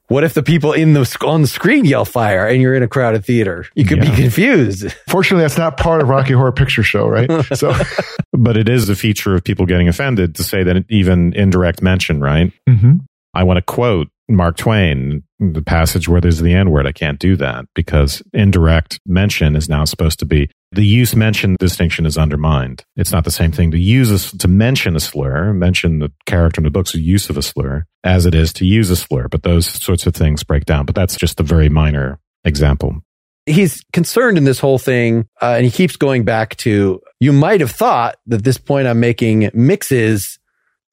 What 0.07 0.23
if 0.23 0.35
the 0.35 0.43
people 0.43 0.71
in 0.71 0.93
the 0.93 1.17
on 1.25 1.41
the 1.41 1.47
screen 1.47 1.83
yell 1.83 2.05
fire 2.05 2.47
and 2.47 2.61
you're 2.61 2.75
in 2.75 2.83
a 2.83 2.87
crowded 2.87 3.25
theater? 3.25 3.65
You 3.73 3.85
could 3.85 4.03
yeah. 4.03 4.11
be 4.11 4.15
confused. 4.15 4.91
Fortunately, 5.09 5.43
that's 5.43 5.57
not 5.57 5.77
part 5.77 6.01
of 6.01 6.09
Rocky 6.09 6.33
Horror 6.33 6.51
Picture 6.51 6.83
Show, 6.83 7.07
right? 7.07 7.29
So, 7.55 7.73
but 8.33 8.57
it 8.57 8.67
is 8.67 8.89
a 8.89 8.95
feature 8.95 9.35
of 9.35 9.43
people 9.43 9.65
getting 9.65 9.87
offended 9.87 10.35
to 10.35 10.43
say 10.43 10.63
that 10.63 10.85
even 10.89 11.33
indirect 11.33 11.81
mention, 11.81 12.19
right? 12.19 12.51
Mm-hmm. 12.67 12.97
I 13.33 13.43
want 13.43 13.57
to 13.57 13.61
quote 13.61 14.09
Mark 14.27 14.57
Twain, 14.57 15.23
the 15.39 15.61
passage 15.61 16.09
where 16.09 16.19
there's 16.19 16.39
the 16.39 16.53
N 16.53 16.71
word. 16.71 16.87
I 16.87 16.91
can't 16.91 17.19
do 17.19 17.35
that 17.37 17.65
because 17.75 18.21
indirect 18.33 18.99
mention 19.05 19.55
is 19.55 19.69
now 19.69 19.85
supposed 19.85 20.19
to 20.19 20.25
be 20.25 20.49
the 20.75 20.85
use 20.85 21.15
mention 21.15 21.55
distinction 21.59 22.05
is 22.05 22.17
undermined. 22.17 22.83
It's 22.95 23.11
not 23.11 23.23
the 23.23 23.31
same 23.31 23.51
thing 23.51 23.71
to 23.71 23.79
use 23.79 24.11
a, 24.11 24.37
to 24.37 24.47
mention 24.47 24.95
a 24.95 24.99
slur, 24.99 25.53
mention 25.53 25.99
the 25.99 26.11
character 26.25 26.59
in 26.59 26.65
the 26.65 26.71
book's 26.71 26.93
use 26.93 27.29
of 27.29 27.37
a 27.37 27.41
slur, 27.41 27.85
as 28.03 28.25
it 28.25 28.35
is 28.35 28.51
to 28.53 28.65
use 28.65 28.89
a 28.89 28.95
slur. 28.95 29.27
But 29.27 29.43
those 29.43 29.65
sorts 29.65 30.05
of 30.05 30.13
things 30.13 30.43
break 30.43 30.65
down. 30.65 30.85
But 30.85 30.95
that's 30.95 31.15
just 31.15 31.39
a 31.39 31.43
very 31.43 31.69
minor 31.69 32.19
example. 32.43 33.01
He's 33.45 33.83
concerned 33.93 34.37
in 34.37 34.43
this 34.43 34.59
whole 34.59 34.79
thing, 34.79 35.27
uh, 35.41 35.53
and 35.55 35.65
he 35.65 35.71
keeps 35.71 35.95
going 35.95 36.25
back 36.25 36.55
to 36.57 37.01
you 37.19 37.31
might 37.31 37.61
have 37.61 37.71
thought 37.71 38.17
that 38.25 38.43
this 38.43 38.57
point 38.57 38.87
I'm 38.87 38.99
making 38.99 39.49
mixes 39.53 40.39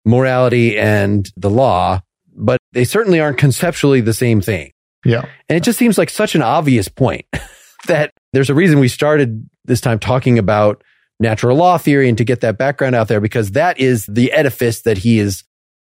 morality 0.05 0.79
and 0.79 1.29
the 1.37 1.51
law, 1.51 2.01
but 2.35 2.61
they 2.73 2.85
certainly 2.85 3.21
aren't 3.21 3.39
conceptually 3.39 4.01
the 4.01 4.15
same 4.15 4.41
thing. 4.41 4.73
Yeah. 5.05 5.25
And 5.49 5.57
it 5.57 5.63
just 5.63 5.79
seems 5.79 5.99
like 5.99 6.11
such 6.11 6.35
an 6.35 6.43
obvious 6.43 6.89
point 6.89 7.27
that 7.87 8.13
there's 8.33 8.51
a 8.51 8.55
reason 8.55 8.79
we 8.79 8.89
started 8.89 9.49
this 9.65 9.81
time 9.81 9.99
talking 9.99 10.39
about 10.39 10.83
natural 11.21 11.57
law 11.57 11.79
theory 11.79 12.09
and 12.09 12.19
to 12.19 12.25
get 12.25 12.41
that 12.41 12.59
background 12.59 12.95
out 12.95 13.09
there 13.09 13.21
because 13.21 13.53
that 13.53 13.79
is 13.79 14.07
the 14.07 14.33
edifice 14.33 14.83
that 14.83 14.99
he 14.99 15.19
is 15.19 15.45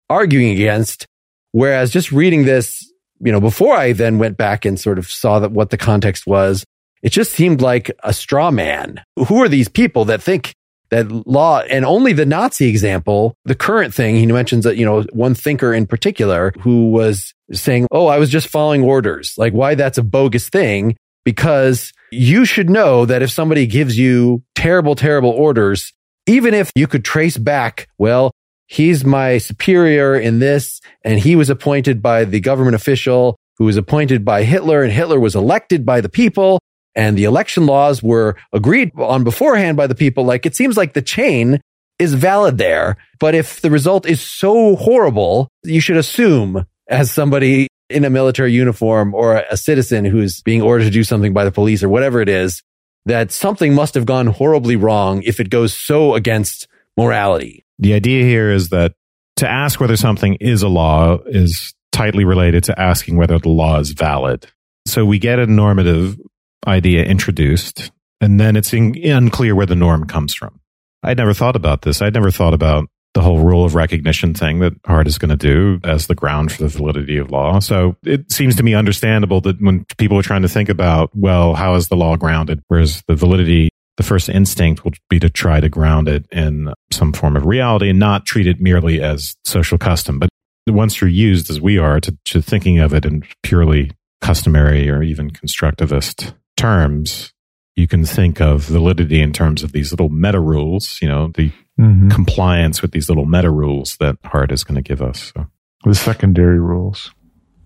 arguing 0.08 0.50
against. 0.50 1.06
Whereas 1.52 1.90
just 1.90 2.12
reading 2.12 2.44
this, 2.44 2.90
you 3.20 3.32
know, 3.32 3.40
before 3.40 3.76
I 3.76 3.92
then 3.92 4.18
went 4.18 4.36
back 4.36 4.64
and 4.64 4.78
sort 4.78 4.98
of 4.98 5.10
saw 5.10 5.38
that 5.40 5.52
what 5.52 5.70
the 5.70 5.76
context 5.76 6.26
was, 6.26 6.64
it 7.02 7.10
just 7.10 7.32
seemed 7.32 7.60
like 7.60 7.90
a 8.02 8.12
straw 8.12 8.50
man. 8.50 9.02
Who 9.28 9.42
are 9.42 9.48
these 9.48 9.68
people 9.68 10.06
that 10.06 10.22
think 10.22 10.54
that 10.90 11.10
law 11.26 11.60
and 11.60 11.84
only 11.84 12.12
the 12.12 12.26
Nazi 12.26 12.68
example, 12.68 13.34
the 13.44 13.54
current 13.54 13.92
thing, 13.92 14.16
he 14.16 14.26
mentions 14.26 14.64
that, 14.64 14.76
you 14.76 14.84
know, 14.84 15.02
one 15.12 15.34
thinker 15.34 15.74
in 15.74 15.86
particular 15.86 16.52
who 16.60 16.90
was 16.90 17.34
saying, 17.52 17.86
Oh, 17.90 18.06
I 18.06 18.18
was 18.18 18.30
just 18.30 18.48
following 18.48 18.82
orders. 18.82 19.34
Like 19.36 19.52
why 19.52 19.74
that's 19.74 19.98
a 19.98 20.02
bogus 20.02 20.48
thing 20.48 20.96
because 21.24 21.92
you 22.10 22.44
should 22.44 22.70
know 22.70 23.04
that 23.04 23.22
if 23.22 23.30
somebody 23.30 23.66
gives 23.66 23.98
you 23.98 24.42
terrible, 24.54 24.94
terrible 24.94 25.30
orders, 25.30 25.92
even 26.26 26.54
if 26.54 26.70
you 26.74 26.86
could 26.86 27.04
trace 27.04 27.36
back, 27.36 27.88
well, 27.98 28.30
he's 28.66 29.04
my 29.04 29.38
superior 29.38 30.16
in 30.16 30.38
this 30.38 30.80
and 31.04 31.18
he 31.18 31.36
was 31.36 31.50
appointed 31.50 32.02
by 32.02 32.24
the 32.24 32.40
government 32.40 32.74
official 32.74 33.36
who 33.58 33.64
was 33.64 33.76
appointed 33.76 34.24
by 34.24 34.42
Hitler 34.42 34.82
and 34.82 34.92
Hitler 34.92 35.20
was 35.20 35.34
elected 35.36 35.86
by 35.86 36.00
the 36.00 36.08
people 36.08 36.58
and 36.94 37.16
the 37.16 37.24
election 37.24 37.66
laws 37.66 38.02
were 38.02 38.36
agreed 38.52 38.90
on 38.98 39.22
beforehand 39.22 39.76
by 39.76 39.86
the 39.86 39.94
people. 39.94 40.24
Like 40.24 40.46
it 40.46 40.56
seems 40.56 40.76
like 40.76 40.94
the 40.94 41.02
chain 41.02 41.60
is 41.98 42.14
valid 42.14 42.58
there. 42.58 42.96
But 43.18 43.34
if 43.34 43.60
the 43.60 43.70
result 43.70 44.06
is 44.06 44.20
so 44.20 44.76
horrible, 44.76 45.48
you 45.62 45.80
should 45.80 45.96
assume 45.96 46.66
as 46.88 47.10
somebody 47.10 47.68
in 47.88 48.04
a 48.04 48.10
military 48.10 48.52
uniform 48.52 49.14
or 49.14 49.44
a 49.50 49.56
citizen 49.56 50.04
who's 50.04 50.42
being 50.42 50.62
ordered 50.62 50.84
to 50.84 50.90
do 50.90 51.04
something 51.04 51.32
by 51.32 51.44
the 51.44 51.52
police 51.52 51.82
or 51.82 51.88
whatever 51.88 52.20
it 52.20 52.28
is, 52.28 52.62
that 53.04 53.30
something 53.30 53.74
must 53.74 53.94
have 53.94 54.06
gone 54.06 54.26
horribly 54.26 54.76
wrong 54.76 55.22
if 55.22 55.38
it 55.38 55.50
goes 55.50 55.72
so 55.72 56.14
against 56.14 56.66
morality. 56.96 57.64
The 57.78 57.94
idea 57.94 58.24
here 58.24 58.50
is 58.50 58.70
that 58.70 58.94
to 59.36 59.48
ask 59.48 59.80
whether 59.80 59.96
something 59.96 60.34
is 60.40 60.62
a 60.62 60.68
law 60.68 61.18
is 61.26 61.74
tightly 61.92 62.24
related 62.24 62.64
to 62.64 62.78
asking 62.80 63.16
whether 63.16 63.38
the 63.38 63.48
law 63.48 63.78
is 63.78 63.92
valid. 63.92 64.46
So 64.86 65.04
we 65.04 65.18
get 65.18 65.38
a 65.38 65.46
normative 65.46 66.18
idea 66.66 67.04
introduced, 67.04 67.90
and 68.20 68.40
then 68.40 68.56
it's 68.56 68.72
in, 68.72 68.96
unclear 69.04 69.54
where 69.54 69.66
the 69.66 69.76
norm 69.76 70.06
comes 70.06 70.34
from. 70.34 70.60
I'd 71.02 71.18
never 71.18 71.34
thought 71.34 71.56
about 71.56 71.82
this. 71.82 72.02
I'd 72.02 72.14
never 72.14 72.30
thought 72.30 72.54
about 72.54 72.88
the 73.16 73.22
whole 73.22 73.38
rule 73.38 73.64
of 73.64 73.74
recognition 73.74 74.34
thing 74.34 74.58
that 74.58 74.74
Hart 74.84 75.06
is 75.06 75.16
going 75.16 75.30
to 75.30 75.38
do 75.38 75.80
as 75.84 76.06
the 76.06 76.14
ground 76.14 76.52
for 76.52 76.62
the 76.62 76.68
validity 76.68 77.16
of 77.16 77.30
law. 77.30 77.60
So 77.60 77.96
it 78.04 78.30
seems 78.30 78.54
to 78.56 78.62
me 78.62 78.74
understandable 78.74 79.40
that 79.40 79.58
when 79.58 79.86
people 79.96 80.18
are 80.18 80.22
trying 80.22 80.42
to 80.42 80.50
think 80.50 80.68
about, 80.68 81.08
well, 81.14 81.54
how 81.54 81.76
is 81.76 81.88
the 81.88 81.96
law 81.96 82.16
grounded? 82.16 82.62
Whereas 82.68 83.02
the 83.08 83.14
validity, 83.14 83.70
the 83.96 84.02
first 84.02 84.28
instinct 84.28 84.84
will 84.84 84.92
be 85.08 85.18
to 85.18 85.30
try 85.30 85.60
to 85.60 85.70
ground 85.70 86.08
it 86.10 86.26
in 86.30 86.74
some 86.92 87.14
form 87.14 87.38
of 87.38 87.46
reality 87.46 87.88
and 87.88 87.98
not 87.98 88.26
treat 88.26 88.46
it 88.46 88.60
merely 88.60 89.00
as 89.00 89.34
social 89.46 89.78
custom. 89.78 90.18
But 90.18 90.28
once 90.68 91.00
you're 91.00 91.08
used 91.08 91.48
as 91.48 91.58
we 91.58 91.78
are 91.78 92.00
to, 92.00 92.14
to 92.26 92.42
thinking 92.42 92.80
of 92.80 92.92
it 92.92 93.06
in 93.06 93.24
purely 93.42 93.92
customary 94.20 94.90
or 94.90 95.02
even 95.02 95.30
constructivist 95.30 96.34
terms, 96.58 97.32
you 97.76 97.88
can 97.88 98.04
think 98.04 98.42
of 98.42 98.64
validity 98.64 99.22
in 99.22 99.32
terms 99.32 99.62
of 99.62 99.72
these 99.72 99.90
little 99.90 100.10
meta 100.10 100.38
rules, 100.38 100.98
you 101.00 101.08
know, 101.08 101.32
the 101.34 101.50
mm-hmm. 101.78 102.08
compliance 102.08 102.82
with 102.82 102.92
these 102.92 103.08
little 103.08 103.26
meta 103.26 103.50
rules 103.50 103.96
that 103.98 104.16
Hart 104.24 104.52
is 104.52 104.64
going 104.64 104.76
to 104.76 104.82
give 104.82 105.02
us. 105.02 105.32
So. 105.34 105.46
The 105.84 105.94
secondary 105.94 106.58
rules. 106.58 107.12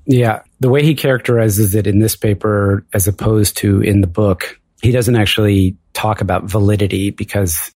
Yeah. 0.07 0.43
The 0.61 0.69
way 0.69 0.83
he 0.83 0.95
characterizes 0.95 1.75
it 1.75 1.87
in 1.87 2.01
this 2.01 2.17
paper, 2.17 2.87
as 2.93 3.07
opposed 3.07 3.59
to 3.59 3.81
in 3.81 4.01
the 4.01 4.07
book, 4.07 4.61
he 4.83 4.93
doesn't 4.93 5.17
actually 5.17 5.77
talk 5.93 6.21
about 6.21 6.45
validity 6.45 7.11
because 7.11 7.73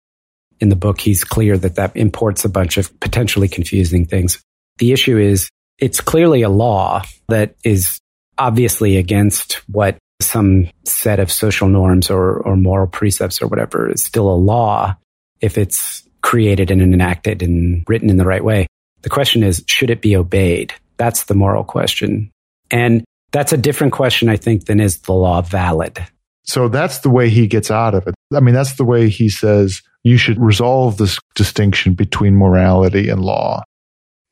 in 0.60 0.70
the 0.70 0.76
book, 0.76 1.02
he's 1.02 1.24
clear 1.24 1.58
that 1.58 1.76
that 1.76 1.96
imports 1.96 2.46
a 2.46 2.50
bunch 2.50 2.78
of 2.78 2.98
potentially 3.00 3.48
confusing 3.48 4.06
things. 4.06 4.42
The 4.78 4.92
issue 4.94 5.18
is 5.18 5.50
it's 5.80 6.00
clearly 6.00 6.44
a 6.44 6.50
law 6.50 7.02
that 7.28 7.56
is 7.64 8.00
obviously 8.38 8.98
against 8.98 9.54
what 9.68 9.98
some 10.22 10.70
set 10.86 11.20
of 11.20 11.32
social 11.32 11.68
norms 11.68 12.10
or, 12.10 12.38
or 12.38 12.56
moral 12.56 12.88
precepts 12.88 13.42
or 13.42 13.48
whatever 13.48 13.92
is 13.92 14.04
still 14.04 14.30
a 14.30 14.38
law 14.38 14.96
if 15.42 15.58
it's 15.58 16.08
created 16.22 16.72
and 16.72 16.82
enacted 16.82 17.42
and 17.42 17.84
written 17.88 18.10
in 18.10 18.18
the 18.18 18.26
right 18.26 18.44
way. 18.44 18.68
The 19.02 19.10
question 19.10 19.44
is, 19.44 19.64
should 19.68 19.90
it 19.90 20.02
be 20.02 20.16
obeyed? 20.16 20.74
That's 20.98 21.24
the 21.24 21.34
moral 21.34 21.64
question. 21.64 22.32
And 22.70 23.04
that's 23.32 23.54
a 23.54 23.58
different 23.58 23.94
question, 23.94 24.30
I 24.30 24.38
think, 24.38 24.66
than 24.66 24.80
is 24.80 25.00
the 25.00 25.14
law 25.14 25.42
valid? 25.42 26.06
So 26.44 26.68
that's 26.68 27.00
the 27.00 27.10
way 27.10 27.30
he 27.30 27.48
gets 27.48 27.72
out 27.72 27.94
of 27.94 28.08
it. 28.08 28.16
I 28.34 28.40
mean, 28.40 28.54
that's 28.54 28.74
the 28.74 28.86
way 28.86 29.10
he 29.10 29.30
says 29.30 29.82
you 30.04 30.18
should 30.18 30.40
resolve 30.40 30.98
this 30.98 31.20
distinction 31.36 31.94
between 31.94 32.36
morality 32.36 33.10
and 33.10 33.22
law 33.22 33.64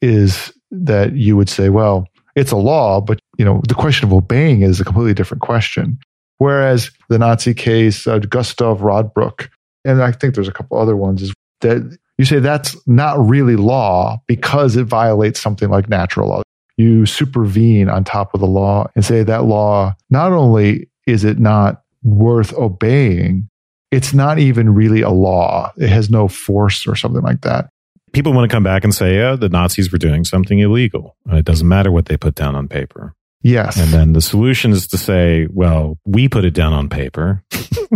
is 0.01 0.51
that 0.71 1.13
you 1.13 1.35
would 1.37 1.49
say, 1.49 1.69
well, 1.69 2.07
it's 2.35 2.51
a 2.51 2.57
law, 2.57 3.01
but 3.01 3.19
you 3.37 3.45
know, 3.45 3.61
the 3.67 3.75
question 3.75 4.07
of 4.07 4.13
obeying 4.13 4.61
is 4.61 4.79
a 4.79 4.85
completely 4.85 5.13
different 5.13 5.41
question. 5.41 5.99
Whereas 6.37 6.91
the 7.09 7.19
Nazi 7.19 7.53
case, 7.53 8.07
uh, 8.07 8.19
Gustav 8.19 8.79
Radbruch, 8.79 9.49
and 9.85 10.01
I 10.01 10.11
think 10.11 10.35
there's 10.35 10.47
a 10.47 10.53
couple 10.53 10.77
other 10.77 10.95
ones, 10.95 11.21
is 11.21 11.33
that 11.61 11.97
you 12.17 12.25
say 12.25 12.39
that's 12.39 12.75
not 12.87 13.19
really 13.25 13.55
law 13.55 14.17
because 14.27 14.75
it 14.75 14.85
violates 14.85 15.39
something 15.39 15.69
like 15.69 15.89
natural 15.89 16.29
law. 16.29 16.41
You 16.77 17.05
supervene 17.05 17.89
on 17.89 18.03
top 18.03 18.33
of 18.33 18.39
the 18.39 18.47
law 18.47 18.89
and 18.95 19.03
say 19.03 19.23
that 19.23 19.45
law, 19.45 19.93
not 20.09 20.31
only 20.31 20.89
is 21.05 21.23
it 21.23 21.39
not 21.39 21.83
worth 22.03 22.53
obeying, 22.53 23.49
it's 23.91 24.13
not 24.13 24.39
even 24.39 24.73
really 24.73 25.01
a 25.01 25.09
law. 25.09 25.73
It 25.77 25.89
has 25.89 26.09
no 26.09 26.27
force 26.27 26.87
or 26.87 26.95
something 26.95 27.21
like 27.21 27.41
that 27.41 27.69
people 28.11 28.33
want 28.33 28.49
to 28.49 28.53
come 28.53 28.63
back 28.63 28.83
and 28.83 28.93
say, 28.93 29.15
yeah, 29.15 29.35
the 29.35 29.49
Nazis 29.49 29.91
were 29.91 29.97
doing 29.97 30.23
something 30.23 30.59
illegal. 30.59 31.15
It 31.29 31.45
doesn't 31.45 31.67
matter 31.67 31.91
what 31.91 32.05
they 32.05 32.17
put 32.17 32.35
down 32.35 32.55
on 32.55 32.67
paper. 32.67 33.13
Yes. 33.41 33.77
And 33.77 33.91
then 33.91 34.13
the 34.13 34.21
solution 34.21 34.71
is 34.71 34.87
to 34.87 34.97
say, 34.97 35.47
well, 35.51 35.97
we 36.05 36.27
put 36.27 36.43
it 36.43 36.53
down 36.53 36.73
on 36.73 36.89
paper, 36.89 37.43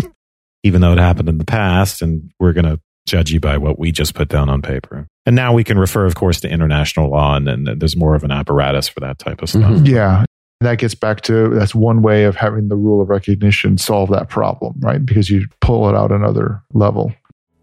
even 0.64 0.82
though 0.82 0.94
it 0.94 1.00
happened 1.00 1.30
in 1.30 1.38
the 1.38 1.46
past, 1.46 2.02
and 2.02 2.32
we're 2.40 2.54
going 2.54 2.66
to 2.66 2.80
judge 3.06 3.32
you 3.32 3.40
by 3.40 3.58
what 3.58 3.78
we 3.78 3.92
just 3.92 4.16
put 4.16 4.30
down 4.30 4.50
on 4.50 4.62
paper. 4.62 5.08
And 5.26 5.36
now 5.36 5.54
we 5.54 5.64
can 5.64 5.78
refer, 5.80 6.06
of 6.06 6.16
course, 6.16 6.42
to 6.42 6.50
international 6.50 7.10
law, 7.10 7.36
and 7.36 7.48
then 7.48 7.68
there's 7.78 7.96
more 7.96 8.16
of 8.16 8.24
an 8.24 8.32
apparatus 8.32 8.88
for 8.88 9.00
that 9.02 9.20
type 9.20 9.42
of 9.42 9.50
stuff. 9.50 9.64
Mm-hmm. 9.64 9.86
Yeah. 9.86 10.26
That 10.62 10.78
gets 10.78 10.96
back 10.96 11.22
to 11.22 11.50
that's 11.50 11.76
one 11.76 12.02
way 12.02 12.24
of 12.24 12.36
having 12.36 12.70
the 12.70 12.76
rule 12.76 13.02
of 13.02 13.10
recognition 13.10 13.78
solve 13.78 14.10
that 14.12 14.30
problem, 14.30 14.76
right? 14.80 15.06
Because 15.06 15.30
you 15.30 15.48
pull 15.60 15.90
it 15.90 15.96
out 15.96 16.12
another 16.12 16.62
level. 16.74 17.14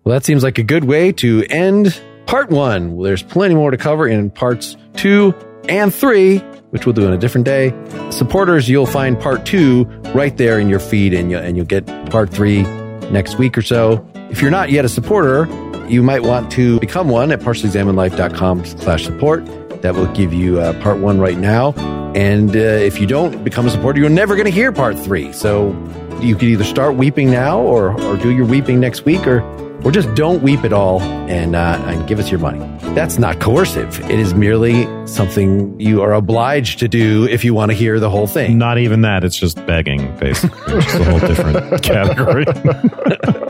Well, 0.05 0.14
that 0.14 0.24
seems 0.24 0.43
like 0.43 0.59
a 0.59 0.62
good 0.62 0.84
way 0.84 1.12
to 1.12 1.45
end 1.49 1.99
part 2.26 2.51
one. 2.51 3.03
There's 3.03 3.22
plenty 3.22 3.55
more 3.55 3.70
to 3.70 3.78
cover 3.78 4.07
in 4.07 4.30
parts 4.30 4.76
two 4.97 5.34
and 5.68 5.95
three, 5.95 6.38
which 6.70 6.84
we'll 6.84 6.93
do 6.93 7.07
in 7.07 7.12
a 7.12 7.18
different 7.18 7.47
day. 7.47 7.74
Supporters, 8.11 8.68
you'll 8.68 8.86
find 8.86 9.18
part 9.18 9.47
two 9.47 9.84
right 10.14 10.36
there 10.36 10.59
in 10.59 10.68
your 10.68 10.80
feed 10.80 11.14
and, 11.14 11.30
you, 11.30 11.38
and 11.38 11.57
you'll 11.57 11.66
get 11.66 11.86
part 12.11 12.30
three 12.30 12.62
next 13.11 13.38
week 13.38 13.57
or 13.57 13.62
so. 13.62 14.07
If 14.30 14.40
you're 14.40 14.50
not 14.50 14.70
yet 14.70 14.84
a 14.84 14.88
supporter, 14.88 15.46
you 15.88 16.02
might 16.02 16.22
want 16.22 16.52
to 16.52 16.78
become 16.80 17.08
one 17.08 17.32
at 17.32 17.40
partiallyexaminedlife.com 17.40 18.64
slash 18.64 19.04
support. 19.04 19.44
That 19.82 19.94
will 19.94 20.12
give 20.12 20.32
you 20.32 20.60
uh, 20.60 20.80
part 20.82 20.98
one 20.98 21.18
right 21.20 21.38
now. 21.38 21.72
And 22.14 22.54
uh, 22.54 22.58
if 22.58 23.00
you 23.00 23.06
don't 23.06 23.42
become 23.44 23.66
a 23.66 23.70
supporter, 23.70 23.98
you're 23.98 24.10
never 24.10 24.34
going 24.34 24.44
to 24.46 24.52
hear 24.52 24.72
part 24.72 24.98
three. 24.98 25.32
So 25.32 25.70
you 26.20 26.34
could 26.34 26.48
either 26.48 26.64
start 26.64 26.96
weeping 26.96 27.30
now 27.30 27.60
or, 27.60 27.98
or 28.02 28.16
do 28.16 28.30
your 28.30 28.46
weeping 28.46 28.78
next 28.78 29.04
week 29.04 29.26
or 29.26 29.40
or 29.84 29.90
just 29.90 30.14
don't 30.14 30.42
weep 30.42 30.64
at 30.64 30.72
all 30.72 31.00
and, 31.00 31.56
uh, 31.56 31.82
and 31.86 32.06
give 32.06 32.18
us 32.18 32.30
your 32.30 32.40
money. 32.40 32.58
That's 32.94 33.18
not 33.18 33.40
coercive. 33.40 34.00
It 34.10 34.18
is 34.18 34.34
merely 34.34 34.84
something 35.06 35.78
you 35.80 36.02
are 36.02 36.12
obliged 36.12 36.80
to 36.80 36.88
do 36.88 37.26
if 37.26 37.44
you 37.44 37.54
want 37.54 37.70
to 37.70 37.76
hear 37.76 37.98
the 37.98 38.10
whole 38.10 38.26
thing. 38.26 38.58
Not 38.58 38.78
even 38.78 39.00
that. 39.02 39.24
It's 39.24 39.36
just 39.36 39.64
begging, 39.66 40.14
basically, 40.18 40.74
which 40.74 40.86
is 40.86 40.94
a 40.96 41.04
whole 41.04 41.20
different 41.20 41.82
category. 41.82 42.44